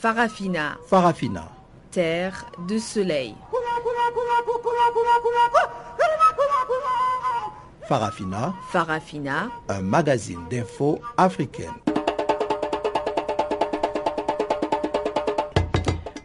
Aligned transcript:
Farafina. 0.00 0.78
Farafina. 0.86 1.48
Terre 1.90 2.46
de 2.68 2.78
soleil. 2.78 3.34
Farafina. 7.88 8.54
Farafina. 8.70 9.50
Un 9.68 9.82
magazine 9.82 10.38
d'infos 10.48 11.00
africaine. 11.16 11.74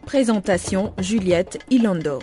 Présentation 0.06 0.94
Juliette 0.98 1.58
Ilando. 1.68 2.20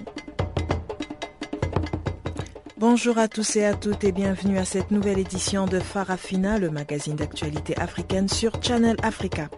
Bonjour 2.78 3.18
à 3.18 3.28
tous 3.28 3.58
et 3.58 3.66
à 3.66 3.74
toutes 3.74 4.06
et 4.06 4.12
bienvenue 4.12 4.58
à 4.58 4.66
cette 4.66 4.90
nouvelle 4.90 5.20
édition 5.20 5.66
de 5.66 5.80
Farafina, 5.80 6.58
le 6.58 6.72
magazine 6.72 7.16
d'actualité 7.16 7.78
africaine 7.78 8.28
sur 8.28 8.54
Channel 8.64 8.96
Africa. 9.04 9.50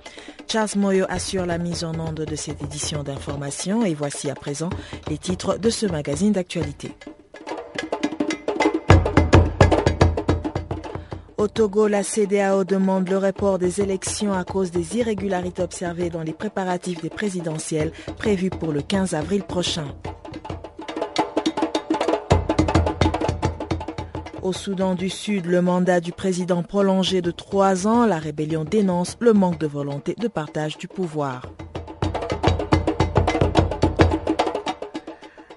Charles 0.54 0.76
Moyo 0.78 1.08
assure 1.10 1.48
la 1.48 1.58
mise 1.58 1.84
en 1.84 2.00
onde 2.00 2.26
de 2.26 2.36
cette 2.36 2.62
édition 2.62 3.02
d'information 3.02 3.84
et 3.84 3.96
voici 3.96 4.30
à 4.30 4.36
présent 4.36 4.70
les 5.10 5.18
titres 5.18 5.58
de 5.58 5.72
ce 5.72 5.88
magazine 5.88 6.32
d'actualité. 6.32 6.92
Au 11.38 11.48
Togo, 11.48 11.88
la 11.88 12.04
CDAO 12.04 12.66
demande 12.66 13.10
le 13.10 13.18
report 13.18 13.58
des 13.58 13.82
élections 13.82 14.32
à 14.32 14.44
cause 14.44 14.70
des 14.70 14.96
irrégularités 14.96 15.64
observées 15.64 16.12
dans 16.12 16.22
les 16.22 16.34
préparatifs 16.34 17.02
des 17.02 17.10
présidentielles 17.10 17.92
prévus 18.20 18.52
pour 18.52 18.72
le 18.74 18.84
15 18.84 19.16
avril 19.16 19.42
prochain. 19.42 19.88
Au 24.44 24.52
Soudan 24.52 24.94
du 24.94 25.10
Sud, 25.10 25.46
le 25.46 25.62
mandat 25.62 26.02
du 26.02 26.12
président 26.12 26.64
prolongé 26.64 27.22
de 27.22 27.32
trois 27.32 27.88
ans, 27.88 28.06
la 28.06 28.20
rébellion 28.20 28.66
dénonce 28.66 29.16
le 29.22 29.32
manque 29.32 29.58
de 29.58 29.68
volonté 29.68 30.16
de 30.20 30.28
partage 30.28 30.78
du 30.78 30.90
pouvoir. 30.90 31.54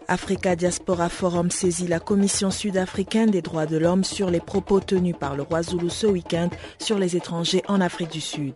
Africa 0.07 0.55
Diaspora 0.55 1.09
Forum 1.09 1.51
saisit 1.51 1.89
la 1.89 1.99
Commission 1.99 2.53
sud-africaine 2.53 3.33
des 3.33 3.43
droits 3.43 3.67
de 3.67 3.77
l'homme 3.77 4.05
sur 4.05 4.31
les 4.31 4.39
propos 4.39 4.79
tenus 4.79 5.17
par 5.19 5.35
le 5.35 5.43
roi 5.43 5.65
Zulu 5.65 5.91
ce 5.91 6.07
week-end 6.07 6.51
sur 6.79 7.01
les 7.01 7.17
étrangers 7.17 7.65
en 7.67 7.81
Afrique 7.81 8.13
du 8.13 8.21
Sud. 8.21 8.55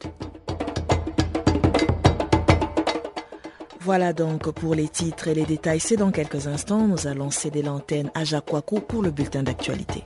Voilà 3.82 4.12
donc 4.12 4.50
pour 4.50 4.74
les 4.74 4.88
titres 4.88 5.28
et 5.28 5.34
les 5.34 5.46
détails. 5.46 5.80
C'est 5.80 5.96
dans 5.96 6.10
quelques 6.10 6.46
instants. 6.46 6.86
Nous 6.86 7.06
allons 7.06 7.30
céder 7.30 7.62
l'antenne 7.62 8.10
à 8.14 8.24
Jacques 8.24 8.44
pour 8.86 9.02
le 9.02 9.10
bulletin 9.10 9.42
d'actualité. 9.42 10.04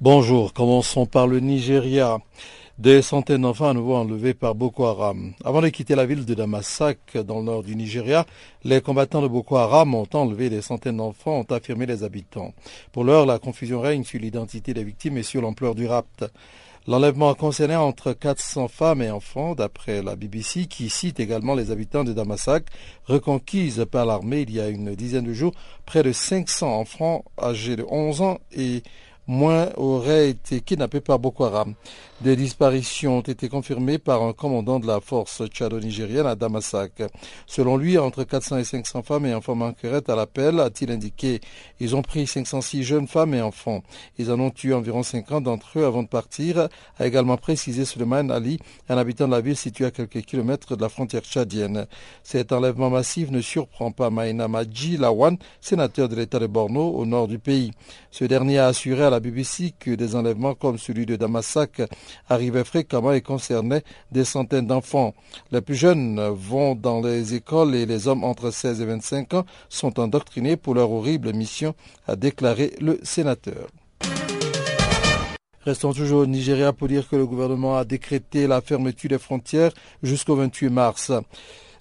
Bonjour, 0.00 0.52
commençons 0.52 1.06
par 1.06 1.28
le 1.28 1.38
Nigeria. 1.38 2.18
Des 2.78 3.00
centaines 3.00 3.40
d'enfants 3.40 3.70
à 3.70 3.72
nouveau 3.72 3.94
enlevés 3.94 4.34
par 4.34 4.54
Boko 4.54 4.84
Haram. 4.84 5.32
Avant 5.42 5.62
de 5.62 5.70
quitter 5.70 5.94
la 5.94 6.04
ville 6.04 6.26
de 6.26 6.34
Damasak, 6.34 7.16
dans 7.26 7.38
le 7.38 7.44
nord 7.44 7.62
du 7.62 7.74
Nigeria, 7.74 8.26
les 8.64 8.82
combattants 8.82 9.22
de 9.22 9.28
Boko 9.28 9.56
Haram 9.56 9.94
ont 9.94 10.06
enlevé 10.12 10.50
des 10.50 10.60
centaines 10.60 10.98
d'enfants, 10.98 11.38
ont 11.38 11.54
affirmé 11.54 11.86
les 11.86 12.04
habitants. 12.04 12.52
Pour 12.92 13.04
l'heure, 13.04 13.24
la 13.24 13.38
confusion 13.38 13.80
règne 13.80 14.04
sur 14.04 14.20
l'identité 14.20 14.74
des 14.74 14.84
victimes 14.84 15.16
et 15.16 15.22
sur 15.22 15.40
l'ampleur 15.40 15.74
du 15.74 15.86
rapt. 15.86 16.26
L'enlèvement 16.86 17.30
a 17.30 17.34
concerné 17.34 17.76
entre 17.76 18.12
400 18.12 18.68
femmes 18.68 19.00
et 19.00 19.10
enfants, 19.10 19.54
d'après 19.54 20.02
la 20.02 20.14
BBC, 20.14 20.66
qui 20.66 20.90
cite 20.90 21.18
également 21.18 21.54
les 21.54 21.70
habitants 21.70 22.04
de 22.04 22.12
Damasak, 22.12 22.66
reconquises 23.06 23.86
par 23.90 24.04
l'armée 24.04 24.42
il 24.42 24.52
y 24.52 24.60
a 24.60 24.68
une 24.68 24.94
dizaine 24.94 25.24
de 25.24 25.32
jours. 25.32 25.54
Près 25.86 26.02
de 26.02 26.12
500 26.12 26.78
enfants 26.78 27.24
âgés 27.40 27.76
de 27.76 27.86
11 27.88 28.20
ans 28.20 28.38
et 28.54 28.82
moins 29.26 29.70
auraient 29.76 30.30
été 30.30 30.60
kidnappés 30.60 31.00
par 31.00 31.18
Boko 31.18 31.44
Haram. 31.44 31.74
Des 32.22 32.34
disparitions 32.34 33.18
ont 33.18 33.20
été 33.20 33.50
confirmées 33.50 33.98
par 33.98 34.22
un 34.22 34.32
commandant 34.32 34.80
de 34.80 34.86
la 34.86 35.02
force 35.02 35.42
tchado-nigérienne 35.48 36.24
à 36.24 36.34
Damasak. 36.34 37.02
Selon 37.46 37.76
lui, 37.76 37.98
entre 37.98 38.24
400 38.24 38.56
et 38.56 38.64
500 38.64 39.02
femmes 39.02 39.26
et 39.26 39.34
enfants 39.34 39.54
manqueraient 39.54 40.10
à 40.10 40.16
l'appel, 40.16 40.58
a-t-il 40.60 40.90
indiqué. 40.90 41.42
Ils 41.78 41.94
ont 41.94 42.00
pris 42.00 42.26
506 42.26 42.84
jeunes 42.84 43.06
femmes 43.06 43.34
et 43.34 43.42
enfants. 43.42 43.82
Ils 44.16 44.32
en 44.32 44.40
ont 44.40 44.48
tué 44.48 44.72
environ 44.72 45.02
50 45.02 45.44
d'entre 45.44 45.78
eux 45.78 45.84
avant 45.84 46.02
de 46.02 46.08
partir, 46.08 46.68
a 46.98 47.06
également 47.06 47.36
précisé 47.36 47.84
Suleiman 47.84 48.30
Ali, 48.30 48.60
un 48.88 48.96
habitant 48.96 49.26
de 49.26 49.32
la 49.32 49.42
ville 49.42 49.54
située 49.54 49.84
à 49.84 49.90
quelques 49.90 50.22
kilomètres 50.22 50.74
de 50.74 50.80
la 50.80 50.88
frontière 50.88 51.22
tchadienne. 51.22 51.86
Cet 52.22 52.50
enlèvement 52.50 52.88
massif 52.88 53.30
ne 53.30 53.42
surprend 53.42 53.92
pas 53.92 54.08
Maïna 54.08 54.48
Maji 54.48 54.96
Lawan, 54.96 55.36
sénateur 55.60 56.08
de 56.08 56.16
l'État 56.16 56.38
de 56.38 56.46
Borno 56.46 56.92
au 56.92 57.04
nord 57.04 57.28
du 57.28 57.38
pays. 57.38 57.72
Ce 58.10 58.24
dernier 58.24 58.58
a 58.58 58.68
assuré 58.68 59.04
à 59.04 59.10
la 59.10 59.20
BBC 59.20 59.74
que 59.78 59.90
des 59.90 60.16
enlèvements 60.16 60.54
comme 60.54 60.78
celui 60.78 61.04
de 61.04 61.16
Damasak 61.16 61.82
arrivait 62.28 62.64
fréquemment 62.64 63.12
et 63.12 63.20
concernait 63.20 63.82
des 64.12 64.24
centaines 64.24 64.66
d'enfants. 64.66 65.14
Les 65.52 65.60
plus 65.60 65.74
jeunes 65.74 66.20
vont 66.28 66.74
dans 66.74 67.00
les 67.00 67.34
écoles 67.34 67.74
et 67.74 67.86
les 67.86 68.08
hommes 68.08 68.24
entre 68.24 68.50
16 68.50 68.80
et 68.80 68.86
25 68.86 69.34
ans 69.34 69.46
sont 69.68 69.98
endoctrinés 70.00 70.56
pour 70.56 70.74
leur 70.74 70.90
horrible 70.90 71.32
mission, 71.32 71.74
a 72.06 72.16
déclaré 72.16 72.74
le 72.80 72.98
sénateur. 73.02 73.68
Restons 75.66 75.92
toujours 75.92 76.20
au 76.20 76.26
Nigeria 76.26 76.72
pour 76.72 76.86
dire 76.86 77.08
que 77.08 77.16
le 77.16 77.26
gouvernement 77.26 77.76
a 77.76 77.84
décrété 77.84 78.46
la 78.46 78.60
fermeture 78.60 79.10
des 79.10 79.18
frontières 79.18 79.72
jusqu'au 80.00 80.36
28 80.36 80.70
mars. 80.70 81.10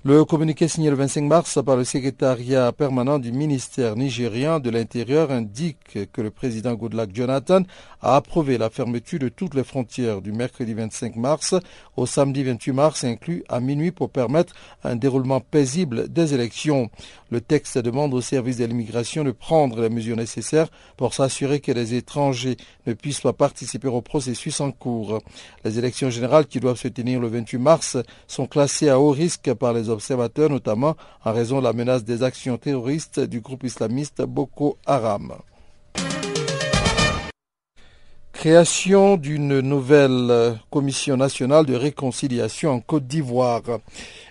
Le 0.08 0.24
communiqué 0.24 0.68
signé 0.68 0.92
le 0.92 0.96
25 0.98 1.24
mars 1.24 1.60
par 1.66 1.76
le 1.76 1.84
secrétariat 1.84 2.72
permanent 2.72 3.18
du 3.18 3.32
ministère 3.32 3.96
nigérien 3.96 4.60
de 4.60 4.70
l'Intérieur 4.70 5.32
indique 5.32 6.12
que 6.14 6.22
le 6.22 6.30
président 6.30 6.76
Goodluck 6.76 7.10
Jonathan 7.12 7.64
a 8.04 8.16
approuvé 8.16 8.60
la 8.60 8.70
fermeture 8.70 9.18
de 9.18 9.30
toutes 9.30 9.56
les 9.56 9.64
frontières 9.64 10.22
du 10.22 10.32
mercredi 10.32 10.76
25 10.76 11.16
mars 11.16 11.56
au 11.98 12.06
samedi 12.06 12.44
28 12.44 12.72
mars 12.72 13.04
inclus 13.04 13.44
à 13.50 13.60
minuit 13.60 13.92
pour 13.92 14.12
permettre 14.12 14.54
un 14.84 14.96
déroulement 14.96 15.40
paisible 15.40 16.08
des 16.08 16.36
élections. 16.36 16.92
Le 17.32 17.42
texte 17.42 17.80
demande 17.80 18.14
au 18.14 18.22
service 18.22 18.58
de 18.58 18.66
l'immigration 18.66 19.24
de 19.24 19.32
prendre 19.32 19.82
les 19.82 19.90
mesures 19.90 20.18
nécessaires 20.18 20.68
pour 20.98 21.16
s'assurer 21.16 21.62
que 21.62 21.72
les 21.72 21.96
étrangers 21.96 22.58
ne 22.86 22.94
puissent 22.94 23.22
pas 23.22 23.34
participer 23.34 23.88
au 23.88 24.02
processus 24.04 24.62
en 24.62 24.72
cours. 24.72 25.18
Les 25.64 25.80
élections 25.80 26.12
générales 26.12 26.46
qui 26.46 26.60
doivent 26.60 26.78
se 26.78 26.90
tenir 26.90 27.20
le 27.20 27.28
28 27.28 27.58
mars 27.58 27.98
sont 28.28 28.46
classées 28.46 28.90
à 28.90 29.00
haut 29.00 29.10
risque 29.10 29.52
par 29.56 29.74
les 29.74 29.90
observateurs, 29.96 30.50
notamment 30.50 30.96
en 31.24 31.34
raison 31.34 31.60
de 31.60 31.64
la 31.64 31.74
menace 31.74 32.04
des 32.04 32.24
actions 32.24 32.58
terroristes 32.58 33.20
du 33.20 33.42
groupe 33.42 33.64
islamiste 33.64 34.22
Boko 34.22 34.78
Haram. 34.86 35.34
Création 38.46 39.18
d'une 39.18 39.62
nouvelle 39.62 40.60
commission 40.70 41.18
nationale 41.18 41.66
de 41.66 41.74
réconciliation 41.74 42.72
en 42.72 42.80
Côte 42.80 43.08
d'Ivoire. 43.08 43.64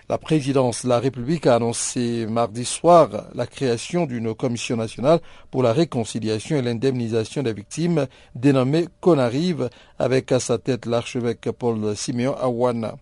La 0.08 0.18
présidence 0.18 0.84
de 0.84 0.90
la 0.90 1.00
République 1.00 1.46
a 1.46 1.56
annoncé 1.56 2.26
mardi 2.26 2.66
soir 2.66 3.08
la 3.34 3.46
création 3.46 4.04
d'une 4.04 4.34
commission 4.34 4.76
nationale 4.76 5.20
pour 5.50 5.62
la 5.62 5.72
réconciliation 5.72 6.56
et 6.58 6.62
l'indemnisation 6.62 7.42
des 7.42 7.54
victimes 7.54 8.06
dénommée 8.34 8.86
Conarive 9.00 9.70
avec 9.98 10.30
à 10.30 10.38
sa 10.38 10.58
tête 10.58 10.84
l'archevêque 10.84 11.50
Paul 11.58 11.96
Siméon 11.96 12.36
Awana. 12.36 12.96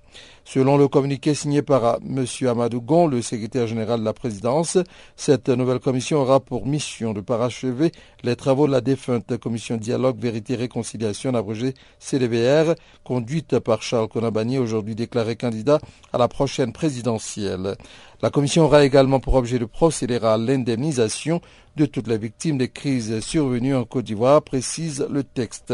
Selon 0.44 0.76
le 0.76 0.88
communiqué 0.88 1.34
signé 1.34 1.62
par 1.62 1.98
M. 2.04 2.26
Amadou 2.48 2.80
Gon, 2.80 3.06
le 3.06 3.22
secrétaire 3.22 3.66
général 3.66 4.00
de 4.00 4.04
la 4.04 4.12
présidence, 4.12 4.76
cette 5.16 5.48
nouvelle 5.48 5.78
commission 5.78 6.18
aura 6.18 6.40
pour 6.40 6.66
mission 6.66 7.12
de 7.12 7.20
parachever 7.20 7.92
les 8.24 8.36
travaux 8.36 8.66
de 8.66 8.72
la 8.72 8.80
défunte 8.80 9.36
commission 9.38 9.76
Dialogue, 9.76 10.18
Vérité, 10.18 10.56
Réconciliation, 10.56 11.34
abrégée 11.34 11.74
CDVR, 11.98 12.74
conduite 13.04 13.58
par 13.60 13.82
Charles 13.82 14.08
Konabani, 14.08 14.58
aujourd'hui 14.58 14.94
déclaré 14.94 15.36
candidat 15.36 15.78
à 16.12 16.18
la 16.18 16.28
prochaine 16.28 16.72
présidentielle. 16.72 17.76
La 18.20 18.30
commission 18.30 18.64
aura 18.64 18.84
également 18.84 19.20
pour 19.20 19.34
objet 19.34 19.58
de 19.58 19.64
procéder 19.64 20.16
à 20.22 20.36
l'indemnisation 20.36 21.40
de 21.76 21.86
toutes 21.86 22.08
les 22.08 22.18
victimes 22.18 22.58
des 22.58 22.68
crises 22.68 23.20
survenues 23.20 23.74
en 23.74 23.84
Côte 23.84 24.04
d'Ivoire, 24.04 24.42
précise 24.42 25.06
le 25.10 25.24
texte. 25.24 25.72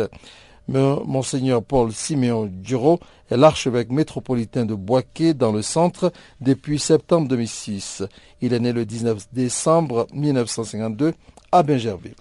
Monseigneur 0.68 1.62
Paul 1.62 1.92
Siméon 1.92 2.46
Duro 2.52 3.00
est 3.30 3.36
l'archevêque 3.38 3.90
métropolitain 3.90 4.66
de 4.66 4.74
Boaké 4.74 5.32
dans 5.32 5.50
le 5.50 5.62
centre 5.62 6.12
depuis 6.42 6.78
septembre 6.78 7.26
2006. 7.28 8.02
Il 8.42 8.52
est 8.52 8.60
né 8.60 8.72
le 8.72 8.84
19 8.84 9.28
décembre 9.32 10.06
1952 10.12 11.14
à 11.52 11.62
Bingerville. 11.62 12.14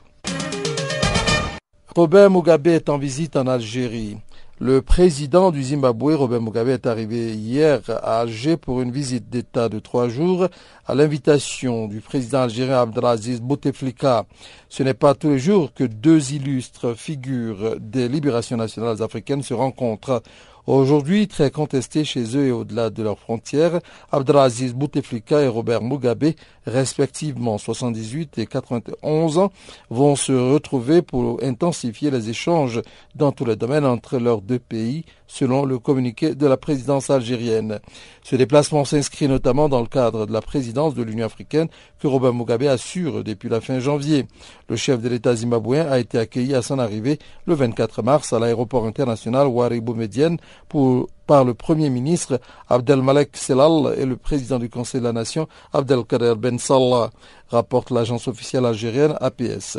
Robert 1.93 2.29
Mugabe 2.29 2.67
est 2.67 2.89
en 2.89 2.97
visite 2.97 3.35
en 3.35 3.47
Algérie. 3.47 4.17
Le 4.59 4.81
président 4.81 5.51
du 5.51 5.61
Zimbabwe, 5.61 6.15
Robert 6.15 6.41
Mugabe, 6.41 6.69
est 6.69 6.87
arrivé 6.87 7.35
hier 7.35 7.79
à 7.87 8.21
Alger 8.21 8.57
pour 8.57 8.81
une 8.81 8.89
visite 8.89 9.29
d'État 9.29 9.69
de 9.69 9.77
trois 9.77 10.09
jours 10.09 10.47
à 10.87 10.95
l'invitation 10.95 11.87
du 11.87 12.01
président 12.01 12.39
algérien 12.39 12.81
Abdelaziz 12.81 13.39
Bouteflika. 13.39 14.25
Ce 14.67 14.81
n'est 14.81 14.95
pas 14.95 15.13
tous 15.13 15.29
les 15.29 15.37
jours 15.37 15.75
que 15.75 15.83
deux 15.83 16.33
illustres 16.33 16.97
figures 16.97 17.75
des 17.79 18.07
libérations 18.07 18.57
nationales 18.57 19.03
africaines 19.03 19.43
se 19.43 19.53
rencontrent. 19.53 20.23
Aujourd'hui 20.67 21.29
très 21.29 21.49
contestés 21.49 22.03
chez 22.03 22.35
eux 22.35 22.47
et 22.47 22.51
au-delà 22.51 22.89
de 22.89 23.01
leurs 23.01 23.19
frontières, 23.19 23.79
Abdelaziz 24.11 24.73
Bouteflika 24.73 25.41
et 25.41 25.47
Robert 25.47 25.81
Mugabe, 25.81 26.33
respectivement 26.65 27.57
78 27.57 28.37
et 28.37 28.47
91 28.47 29.37
ans, 29.37 29.53
vont 29.89 30.17
se 30.17 30.33
retrouver 30.33 31.01
pour 31.01 31.41
intensifier 31.41 32.11
les 32.11 32.29
échanges 32.29 32.81
dans 33.15 33.31
tous 33.31 33.45
les 33.45 33.55
domaines 33.55 33.85
entre 33.85 34.17
leurs 34.17 34.41
deux 34.41 34.59
pays, 34.59 35.05
selon 35.27 35.65
le 35.65 35.77
communiqué 35.77 36.33
de 36.33 36.47
la 36.47 36.57
présidence 36.57 37.09
algérienne. 37.09 37.79
Ce 38.23 38.35
déplacement 38.35 38.85
s'inscrit 38.85 39.27
notamment 39.27 39.69
dans 39.69 39.81
le 39.81 39.87
cadre 39.87 40.25
de 40.25 40.33
la 40.33 40.41
présidence 40.41 40.95
de 40.95 41.03
l'Union 41.03 41.25
africaine 41.25 41.67
que 41.99 42.07
Robert 42.07 42.33
Mugabe 42.33 42.63
assure 42.63 43.23
depuis 43.23 43.49
la 43.49 43.61
fin 43.61 43.79
janvier. 43.79 44.25
Le 44.69 44.75
chef 44.75 45.01
de 45.01 45.09
l'État 45.09 45.35
zimbabwéen 45.35 45.87
a 45.89 45.99
été 45.99 46.17
accueilli 46.17 46.55
à 46.55 46.61
son 46.61 46.79
arrivée 46.79 47.19
le 47.45 47.53
24 47.53 48.01
mars 48.01 48.33
à 48.33 48.39
l'aéroport 48.39 48.85
international 48.85 49.47
Waribou 49.47 49.93
Medienne 49.93 50.37
pour 50.69 51.07
par 51.27 51.43
le 51.43 51.53
Premier 51.53 51.89
ministre 51.89 52.39
Abdelmalek 52.69 53.35
Selal 53.35 53.93
et 53.97 54.05
le 54.05 54.15
président 54.15 54.57
du 54.57 54.69
Conseil 54.69 55.01
de 55.01 55.05
la 55.05 55.13
Nation 55.13 55.47
Abdelkader 55.73 56.33
Ben 56.37 56.57
Salah, 56.57 57.11
rapporte 57.49 57.91
l'agence 57.91 58.27
officielle 58.27 58.65
algérienne 58.65 59.15
APS. 59.19 59.77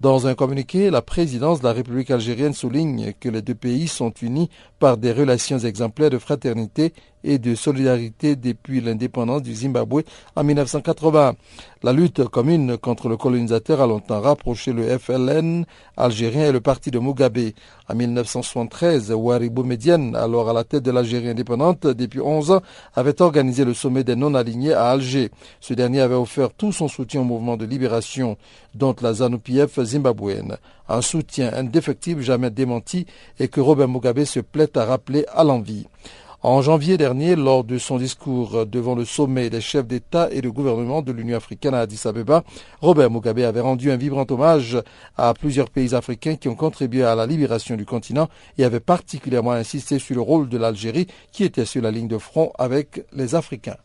Dans 0.00 0.26
un 0.26 0.34
communiqué, 0.34 0.90
la 0.90 1.02
présidence 1.02 1.60
de 1.60 1.64
la 1.64 1.72
République 1.72 2.10
algérienne 2.10 2.54
souligne 2.54 3.12
que 3.20 3.28
les 3.28 3.42
deux 3.42 3.54
pays 3.54 3.88
sont 3.88 4.12
unis 4.22 4.50
par 4.78 4.96
des 4.96 5.12
relations 5.12 5.58
exemplaires 5.58 6.10
de 6.10 6.18
fraternité 6.18 6.92
et 7.26 7.38
de 7.38 7.54
solidarité 7.54 8.36
depuis 8.36 8.80
l'indépendance 8.80 9.42
du 9.42 9.52
Zimbabwe 9.52 10.02
en 10.36 10.44
1980. 10.44 11.34
La 11.82 11.92
lutte 11.92 12.24
commune 12.24 12.78
contre 12.78 13.08
le 13.08 13.16
colonisateur 13.16 13.80
a 13.80 13.86
longtemps 13.86 14.20
rapproché 14.20 14.72
le 14.72 14.98
FLN 14.98 15.66
algérien 15.96 16.48
et 16.48 16.52
le 16.52 16.60
parti 16.60 16.90
de 16.90 16.98
Mugabe. 16.98 17.50
En 17.88 17.94
1973, 17.94 19.12
Waribou 19.12 19.62
Medienne, 19.62 20.16
alors 20.16 20.48
à 20.48 20.52
la 20.52 20.64
tête 20.64 20.82
de 20.82 20.90
l'Algérie 20.90 21.28
indépendante 21.28 21.86
depuis 21.86 22.20
11 22.20 22.52
ans, 22.52 22.62
avait 22.94 23.20
organisé 23.20 23.64
le 23.64 23.74
sommet 23.74 24.04
des 24.04 24.16
non-alignés 24.16 24.72
à 24.72 24.90
Alger. 24.90 25.30
Ce 25.60 25.74
dernier 25.74 26.00
avait 26.00 26.14
offert 26.14 26.52
tout 26.52 26.72
son 26.72 26.88
soutien 26.88 27.20
au 27.20 27.24
mouvement 27.24 27.56
de 27.56 27.66
libération, 27.66 28.36
dont 28.74 28.94
la 29.02 29.14
ZANU-PF 29.14 29.82
zimbabwéenne. 29.82 30.56
Un 30.88 31.02
soutien 31.02 31.52
indéfectible 31.52 32.22
jamais 32.22 32.50
démenti 32.50 33.06
et 33.38 33.48
que 33.48 33.60
Robert 33.60 33.88
Mugabe 33.88 34.24
se 34.24 34.40
plaît 34.40 34.76
à 34.78 34.84
rappeler 34.84 35.26
à 35.32 35.44
l'envie. 35.44 35.86
En 36.46 36.62
janvier 36.62 36.96
dernier, 36.96 37.34
lors 37.34 37.64
de 37.64 37.76
son 37.76 37.98
discours 37.98 38.66
devant 38.66 38.94
le 38.94 39.04
sommet 39.04 39.50
des 39.50 39.60
chefs 39.60 39.88
d'État 39.88 40.28
et 40.30 40.42
de 40.42 40.48
gouvernement 40.48 41.02
de 41.02 41.10
l'Union 41.10 41.36
africaine 41.36 41.74
à 41.74 41.80
Addis 41.80 42.02
Abeba, 42.04 42.44
Robert 42.80 43.10
Mugabe 43.10 43.40
avait 43.40 43.58
rendu 43.58 43.90
un 43.90 43.96
vibrant 43.96 44.26
hommage 44.30 44.78
à 45.16 45.34
plusieurs 45.34 45.70
pays 45.70 45.92
africains 45.92 46.36
qui 46.36 46.46
ont 46.46 46.54
contribué 46.54 47.02
à 47.02 47.16
la 47.16 47.26
libération 47.26 47.74
du 47.74 47.84
continent 47.84 48.28
et 48.58 48.64
avait 48.64 48.78
particulièrement 48.78 49.50
insisté 49.50 49.98
sur 49.98 50.14
le 50.14 50.20
rôle 50.20 50.48
de 50.48 50.56
l'Algérie 50.56 51.08
qui 51.32 51.42
était 51.42 51.64
sur 51.64 51.82
la 51.82 51.90
ligne 51.90 52.06
de 52.06 52.18
front 52.18 52.52
avec 52.60 53.04
les 53.12 53.34
Africains. 53.34 53.78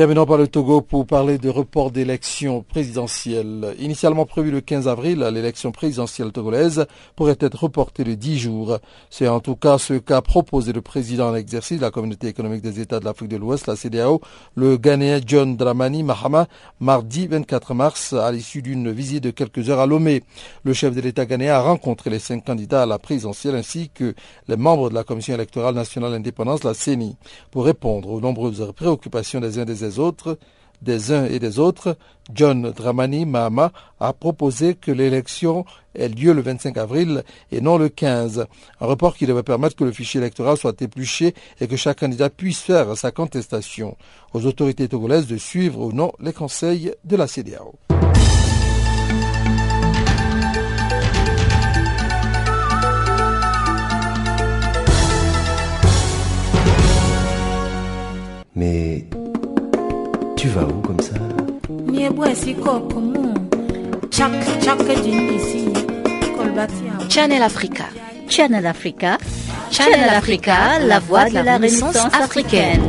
Terminons 0.00 0.24
par 0.24 0.38
le 0.38 0.48
Togo 0.48 0.80
pour 0.80 1.06
parler 1.06 1.36
de 1.36 1.50
report 1.50 1.90
d'élections 1.90 2.62
présidentielles. 2.62 3.74
Initialement 3.78 4.24
prévu 4.24 4.50
le 4.50 4.62
15 4.62 4.88
avril, 4.88 5.18
l'élection 5.30 5.72
présidentielle 5.72 6.32
togolaise 6.32 6.86
pourrait 7.16 7.36
être 7.38 7.64
reportée 7.64 8.02
de 8.02 8.14
10 8.14 8.38
jours. 8.38 8.78
C'est 9.10 9.28
en 9.28 9.40
tout 9.40 9.56
cas 9.56 9.76
ce 9.76 9.92
qu'a 9.92 10.22
proposé 10.22 10.72
le 10.72 10.80
président 10.80 11.28
en 11.28 11.34
exercice 11.34 11.76
de 11.76 11.82
la 11.82 11.90
Communauté 11.90 12.28
économique 12.28 12.62
des 12.62 12.80
États 12.80 12.98
de 12.98 13.04
l'Afrique 13.04 13.28
de 13.28 13.36
l'Ouest, 13.36 13.66
la 13.66 13.76
CDAO, 13.76 14.22
le 14.54 14.78
Ghanéen 14.78 15.20
John 15.26 15.58
Dramani 15.58 16.02
Mahama, 16.02 16.46
mardi 16.80 17.26
24 17.26 17.74
mars, 17.74 18.14
à 18.14 18.32
l'issue 18.32 18.62
d'une 18.62 18.90
visite 18.90 19.24
de 19.24 19.30
quelques 19.30 19.68
heures 19.68 19.80
à 19.80 19.86
Lomé. 19.86 20.22
Le 20.64 20.72
chef 20.72 20.94
de 20.94 21.02
l'État 21.02 21.26
ghanéen 21.26 21.52
a 21.52 21.60
rencontré 21.60 22.08
les 22.08 22.20
cinq 22.20 22.46
candidats 22.46 22.84
à 22.84 22.86
la 22.86 22.98
présidentielle 22.98 23.54
ainsi 23.54 23.90
que 23.90 24.14
les 24.48 24.56
membres 24.56 24.88
de 24.88 24.94
la 24.94 25.04
Commission 25.04 25.34
électorale 25.34 25.74
nationale 25.74 26.14
indépendance, 26.14 26.64
la 26.64 26.72
CENI, 26.72 27.16
pour 27.50 27.66
répondre 27.66 28.08
aux 28.08 28.22
nombreuses 28.22 28.72
préoccupations 28.74 29.40
des 29.40 29.58
uns 29.58 29.66
des 29.66 29.89
autres, 29.98 30.38
des 30.82 31.12
uns 31.12 31.26
et 31.26 31.38
des 31.38 31.58
autres, 31.58 31.96
John 32.34 32.70
Dramani 32.70 33.26
Mahama 33.26 33.72
a 33.98 34.12
proposé 34.12 34.74
que 34.74 34.90
l'élection 34.90 35.64
ait 35.94 36.08
lieu 36.08 36.32
le 36.32 36.42
25 36.42 36.76
avril 36.78 37.24
et 37.50 37.60
non 37.60 37.76
le 37.76 37.88
15. 37.88 38.46
Un 38.80 38.86
report 38.86 39.16
qui 39.16 39.26
devrait 39.26 39.42
permettre 39.42 39.76
que 39.76 39.84
le 39.84 39.92
fichier 39.92 40.20
électoral 40.20 40.56
soit 40.56 40.80
épluché 40.80 41.34
et 41.60 41.66
que 41.66 41.76
chaque 41.76 42.00
candidat 42.00 42.30
puisse 42.30 42.60
faire 42.60 42.96
sa 42.96 43.10
contestation. 43.10 43.96
Aux 44.32 44.46
autorités 44.46 44.88
togolaises 44.88 45.26
de 45.26 45.36
suivre 45.36 45.80
ou 45.80 45.92
non 45.92 46.12
les 46.20 46.32
conseils 46.32 46.92
de 47.04 47.16
la 47.16 47.26
CDAO. 47.26 47.74
Mais 58.56 59.06
tu 60.40 60.48
vas 60.48 60.62
où 60.62 60.80
comme 60.80 61.00
ça 61.00 61.12
Channel 67.10 67.42
Africa. 67.42 67.84
Channel 68.30 68.66
Africa. 68.66 69.18
Channel 69.70 70.08
Africa, 70.08 70.78
la 70.78 70.98
voix 70.98 71.28
de 71.28 71.34
la 71.34 71.56
Renaissance 71.56 71.96
africaine. 71.96 72.80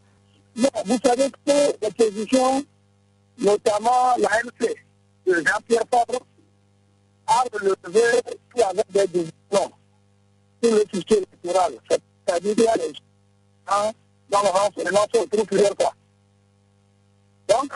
Vous 0.56 0.98
savez 1.04 1.32
que 1.46 1.52
l'opposition, 1.82 2.64
notamment 3.40 4.16
la 4.18 4.30
MC 4.44 4.76
de 5.26 5.34
Jean-Pierre 5.36 5.84
Fabre, 5.92 6.20
a 7.28 7.44
relevé 7.54 8.22
tout 8.54 8.62
avec 8.62 8.92
des 8.92 9.08
divisions 9.08 9.72
sur 10.62 10.76
le 10.76 10.86
fichier 10.92 11.18
électoral. 11.18 11.74
C'est-à-dire 11.90 12.56
qu'il 12.56 12.64
y 12.64 12.68
a 12.68 12.78
des 12.78 12.94
gens 12.94 13.94
dans 14.30 14.42
le 14.42 14.48
rang 14.50 14.70
seulement 14.76 15.06
se 15.14 15.20
retrouvent 15.20 15.46
plusieurs 15.46 15.76
fois. 15.80 15.94
Donc, 17.48 17.72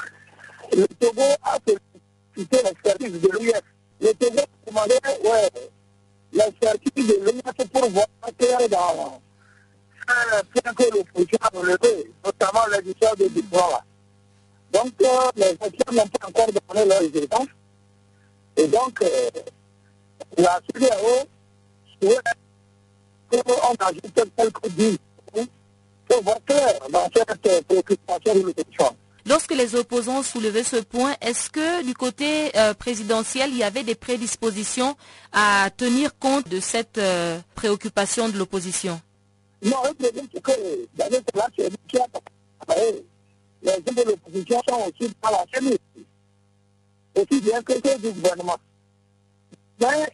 le 0.73 0.87
Togo 0.99 1.21
a 1.43 1.57
sollicité 1.65 2.63
l'expertise 2.63 3.21
de 3.21 3.29
l'UF. 3.39 3.61
Le 4.01 4.13
Togo 4.13 4.39
a 4.39 4.69
demandé, 4.69 4.93
ouais, 5.23 5.49
l'expertise 6.31 7.07
de 7.07 7.31
l'UF 7.31 7.67
pour 7.71 7.89
voir 7.89 8.07
clair 8.37 8.69
dans 8.69 9.21
faire 10.53 10.75
que 10.75 10.83
l'opposition 10.95 11.37
a 11.41 11.57
relevé, 11.57 12.11
notamment 12.25 12.65
l'édition 12.71 13.09
de 13.17 13.27
diplôme. 13.27 13.61
Donc, 14.71 14.93
euh, 15.01 15.07
les 15.35 15.45
élections 15.45 15.93
n'ont 15.93 16.07
pas 16.07 16.27
encore 16.27 16.47
donné 16.47 16.85
leurs 16.85 16.99
résultats. 16.99 17.37
Et 18.57 18.67
donc, 18.67 19.01
euh, 19.01 19.29
la 20.37 20.59
CDAO 20.67 21.27
souhaite 22.01 23.43
qu'on 23.45 23.85
ajoute 23.85 24.31
quelques 24.35 24.69
dix 24.69 24.97
pour 26.07 26.23
voir 26.23 26.37
clair 26.45 26.79
dans 26.91 27.07
cette 27.15 27.67
préoccupation 27.67 28.33
de 28.35 28.39
l'opposition. 28.41 28.95
Lorsque 29.29 29.53
les 29.53 29.75
opposants 29.75 30.23
soulevaient 30.23 30.63
ce 30.63 30.77
point, 30.77 31.15
est-ce 31.21 31.51
que 31.51 31.83
du 31.83 31.93
côté 31.93 32.49
euh, 32.57 32.73
présidentiel, 32.73 33.51
il 33.51 33.57
y 33.57 33.63
avait 33.63 33.83
des 33.83 33.93
prédispositions 33.93 34.95
à 35.31 35.69
tenir 35.77 36.17
compte 36.17 36.49
de 36.49 36.59
cette 36.59 36.97
euh, 36.97 37.37
préoccupation 37.53 38.29
de 38.29 38.39
l'opposition? 38.39 38.99
Non, 39.61 39.77
le 39.87 39.93
problème, 39.93 40.25
c'est 40.33 40.41
que 40.41 40.51
d'ailleurs, 40.95 41.21
c'est 41.55 41.71
qui 41.87 41.97
a. 41.99 42.07
Les 43.61 43.71
gens 43.71 43.93
de 43.93 44.09
l'opposition 44.09 44.61
sont 44.67 44.89
aussi 44.89 45.13
dans 45.21 45.29
la 45.29 45.45
chaîne, 45.53 45.77
aussi 47.15 47.39
bien 47.41 47.61
que 47.61 47.73
ceux 47.73 47.99
du 47.99 48.11
gouvernement. 48.11 48.57
Mais 49.79 50.11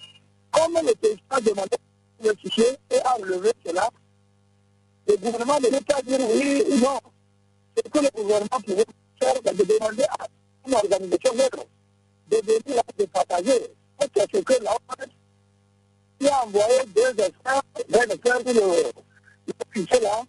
comme 0.51 0.73
le 0.73 0.93
président 0.93 1.21
a 1.29 1.39
demandé 1.39 1.77
le 2.21 2.33
fichier 2.35 2.77
et 2.91 2.99
a 2.99 3.13
relevé 3.13 3.53
cela, 3.65 3.89
le 5.07 5.15
gouvernement 5.15 5.59
ne 5.61 5.67
peut 5.69 5.85
pas 5.87 6.01
dire 6.01 6.19
oui 6.19 6.63
ou 6.69 6.79
non. 6.79 6.99
C'est 7.77 7.89
que 7.89 7.99
le 7.99 8.09
gouvernement 8.13 8.59
pouvait 8.65 8.85
faire, 9.25 9.53
de 9.53 9.63
demander 9.63 10.03
à 10.03 10.27
une 10.67 10.73
organisation 10.73 11.33
neutre 11.35 11.65
de 12.29 12.37
venir 12.37 12.81
de 12.97 13.05
partager. 13.05 13.61
C'est 13.99 14.21
ce 14.31 14.41
que 14.41 14.53
l'ONU 14.53 15.11
qui 16.19 16.27
a 16.27 16.43
envoyé 16.43 16.79
deux 16.95 17.23
experts 17.23 17.61
vers 17.89 18.07
le 18.07 18.53
le, 18.53 18.83
le 19.47 19.53
fichier 19.71 19.99
là, 20.01 20.23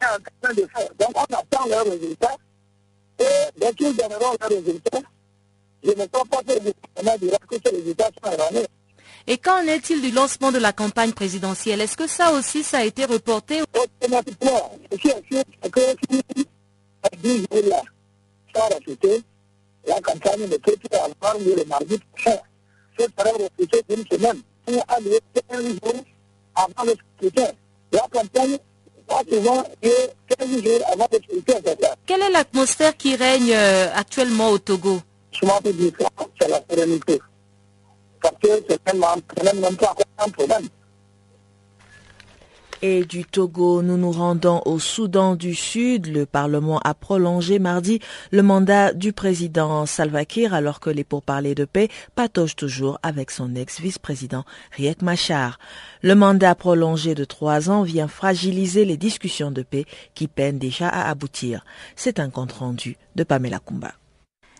est 0.00 0.04
en 0.04 0.18
train 0.42 0.54
de 0.54 0.66
faire. 0.66 0.88
Donc 0.98 1.10
on 1.14 1.34
attend 1.34 1.66
leurs 1.68 1.84
résultats 1.84 2.36
et 3.18 3.24
dès 3.58 3.72
qu'ils 3.72 3.96
donneront 3.96 4.36
leurs 4.40 4.50
résultats, 4.50 5.00
je 5.82 5.90
ne 5.90 6.06
crois 6.06 6.24
pas 6.24 6.42
que 6.42 6.52
le 6.52 6.72
gouvernement 6.72 7.18
dira 7.20 7.38
que 7.48 7.56
ces 7.64 7.76
résultats 7.76 8.10
sont 8.22 8.30
erronés. 8.32 8.66
Et 9.28 9.38
qu'en 9.38 9.58
est-il 9.62 10.00
du 10.02 10.10
lancement 10.10 10.52
de 10.52 10.58
la 10.58 10.72
campagne 10.72 11.12
présidentielle 11.12 11.80
Est-ce 11.80 11.96
que 11.96 12.06
ça 12.06 12.32
aussi, 12.32 12.62
ça 12.62 12.78
a 12.78 12.84
été 12.84 13.04
reporté 13.04 13.60
Automatiquement, 13.74 14.78
ce 14.92 14.96
qui 14.96 15.08
est 15.08 15.22
sûr, 15.30 15.42
c'est 15.62 15.70
que 15.70 15.80
si 16.10 16.46
à 17.02 17.16
10 17.16 17.38
jours 17.38 17.68
là, 17.68 17.82
sans 18.56 18.68
rajouter, 18.68 19.22
la 19.86 20.00
campagne 20.00 20.42
ne 20.48 20.56
peut 20.56 20.76
plus 20.76 20.98
avoir 20.98 21.38
lieu 21.38 21.54
le 21.56 21.64
mardi 21.64 21.98
prochain. 22.12 22.38
Ce 22.98 23.04
sera 23.04 23.30
repoussé 23.30 23.82
d'une 23.88 24.04
semaine 24.06 24.40
pour 24.64 24.84
aller 24.88 25.20
15 25.48 25.62
jours 25.62 26.04
avant 26.54 26.84
le 26.84 26.94
scrutin. 27.18 27.52
La 27.92 28.00
campagne 28.10 28.58
va 29.08 29.16
souvent 29.30 29.64
lieu 29.82 29.92
15 30.38 30.64
jours 30.64 30.80
avant 30.92 31.08
le 31.12 31.18
scrutin. 31.18 31.54
Quelle 32.06 32.22
est 32.22 32.30
l'atmosphère 32.30 32.96
qui 32.96 33.14
règne 33.14 33.52
euh, 33.52 33.88
actuellement 33.94 34.50
au 34.50 34.58
Togo? 34.58 35.00
Je 35.32 35.46
m'en 35.46 35.60
dire 35.60 35.92
ça, 36.00 36.08
c'est 36.40 36.48
la 36.48 36.60
sérénité. 36.68 37.20
Parce 38.22 38.34
que 38.42 38.48
c'est 38.68 38.92
même, 38.92 39.60
même 39.60 39.76
pas 39.76 39.94
un 40.18 40.28
problème. 40.30 40.68
Et 42.82 43.04
du 43.04 43.24
Togo, 43.24 43.80
nous 43.80 43.96
nous 43.96 44.12
rendons 44.12 44.60
au 44.66 44.78
Soudan 44.78 45.34
du 45.34 45.54
Sud. 45.54 46.08
Le 46.08 46.26
Parlement 46.26 46.78
a 46.80 46.92
prolongé 46.92 47.58
mardi 47.58 48.00
le 48.32 48.42
mandat 48.42 48.92
du 48.92 49.14
président 49.14 49.86
Salva 49.86 50.26
Kiir 50.26 50.52
alors 50.52 50.78
que 50.78 50.90
les 50.90 51.02
pourparlers 51.02 51.54
de 51.54 51.64
paix 51.64 51.88
patauchent 52.14 52.54
toujours 52.54 52.98
avec 53.02 53.30
son 53.30 53.54
ex-vice-président 53.54 54.44
Riek 54.72 55.00
Machar. 55.00 55.58
Le 56.02 56.14
mandat 56.14 56.54
prolongé 56.54 57.14
de 57.14 57.24
trois 57.24 57.70
ans 57.70 57.82
vient 57.82 58.08
fragiliser 58.08 58.84
les 58.84 58.98
discussions 58.98 59.50
de 59.50 59.62
paix 59.62 59.86
qui 60.14 60.28
peinent 60.28 60.58
déjà 60.58 60.88
à 60.88 61.08
aboutir. 61.08 61.64
C'est 61.96 62.20
un 62.20 62.28
compte 62.28 62.52
rendu 62.52 62.98
de 63.14 63.24
Pamela 63.24 63.58
Kumba. 63.58 63.94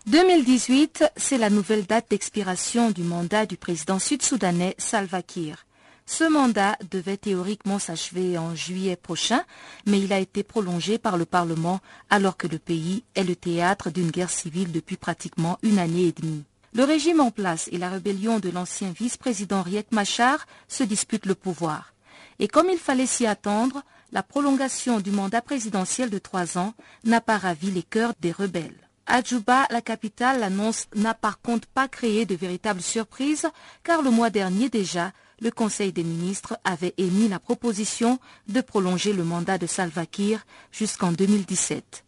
2018, 0.07 1.03
c'est 1.17 1.37
la 1.37 1.51
nouvelle 1.51 1.85
date 1.85 2.07
d'expiration 2.09 2.89
du 2.89 3.03
mandat 3.03 3.45
du 3.45 3.57
président 3.57 3.99
sud-soudanais 3.99 4.73
Salva 4.79 5.21
Kiir. 5.21 5.67
Ce 6.09 6.23
mandat 6.23 6.77
devait 6.89 7.17
théoriquement 7.17 7.79
s'achever 7.79 8.37
en 8.37 8.55
juillet 8.55 8.95
prochain, 8.95 9.43
mais 9.85 9.99
il 9.99 10.13
a 10.13 10.19
été 10.19 10.41
prolongé 10.41 10.97
par 10.97 11.17
le 11.17 11.25
Parlement 11.25 11.81
alors 12.09 12.37
que 12.37 12.47
le 12.47 12.59
pays 12.59 13.03
est 13.13 13.25
le 13.25 13.35
théâtre 13.35 13.91
d'une 13.91 14.09
guerre 14.09 14.29
civile 14.29 14.71
depuis 14.71 14.95
pratiquement 14.95 15.59
une 15.63 15.77
année 15.77 16.07
et 16.07 16.11
demie. 16.13 16.45
Le 16.73 16.85
régime 16.85 17.19
en 17.19 17.29
place 17.29 17.67
et 17.73 17.77
la 17.77 17.89
rébellion 17.89 18.39
de 18.39 18.49
l'ancien 18.49 18.91
vice-président 18.97 19.61
Riek 19.61 19.91
Machar 19.91 20.47
se 20.69 20.83
disputent 20.83 21.25
le 21.25 21.35
pouvoir. 21.35 21.93
Et 22.39 22.47
comme 22.47 22.69
il 22.69 22.79
fallait 22.79 23.05
s'y 23.05 23.27
attendre, 23.27 23.83
la 24.13 24.23
prolongation 24.23 25.01
du 25.01 25.11
mandat 25.11 25.41
présidentiel 25.41 26.09
de 26.09 26.19
trois 26.19 26.57
ans 26.57 26.73
n'a 27.03 27.19
pas 27.19 27.37
ravi 27.37 27.69
les 27.69 27.83
cœurs 27.83 28.13
des 28.21 28.31
rebelles. 28.31 28.87
À 29.07 29.21
Djouba, 29.21 29.67
la 29.71 29.81
capitale, 29.81 30.39
l'annonce 30.39 30.87
n'a 30.95 31.13
par 31.13 31.41
contre 31.41 31.67
pas 31.67 31.89
créé 31.89 32.25
de 32.25 32.35
véritable 32.35 32.81
surprise, 32.81 33.47
car 33.83 34.01
le 34.01 34.09
mois 34.09 34.29
dernier 34.29 34.69
déjà, 34.69 35.11
le 35.39 35.51
Conseil 35.51 35.91
des 35.91 36.03
ministres 36.03 36.57
avait 36.63 36.93
émis 36.97 37.27
la 37.27 37.39
proposition 37.39 38.19
de 38.47 38.61
prolonger 38.61 39.13
le 39.13 39.23
mandat 39.23 39.57
de 39.57 39.67
Salva 39.67 40.05
Kiir 40.05 40.45
jusqu'en 40.71 41.11
2017. 41.11 42.03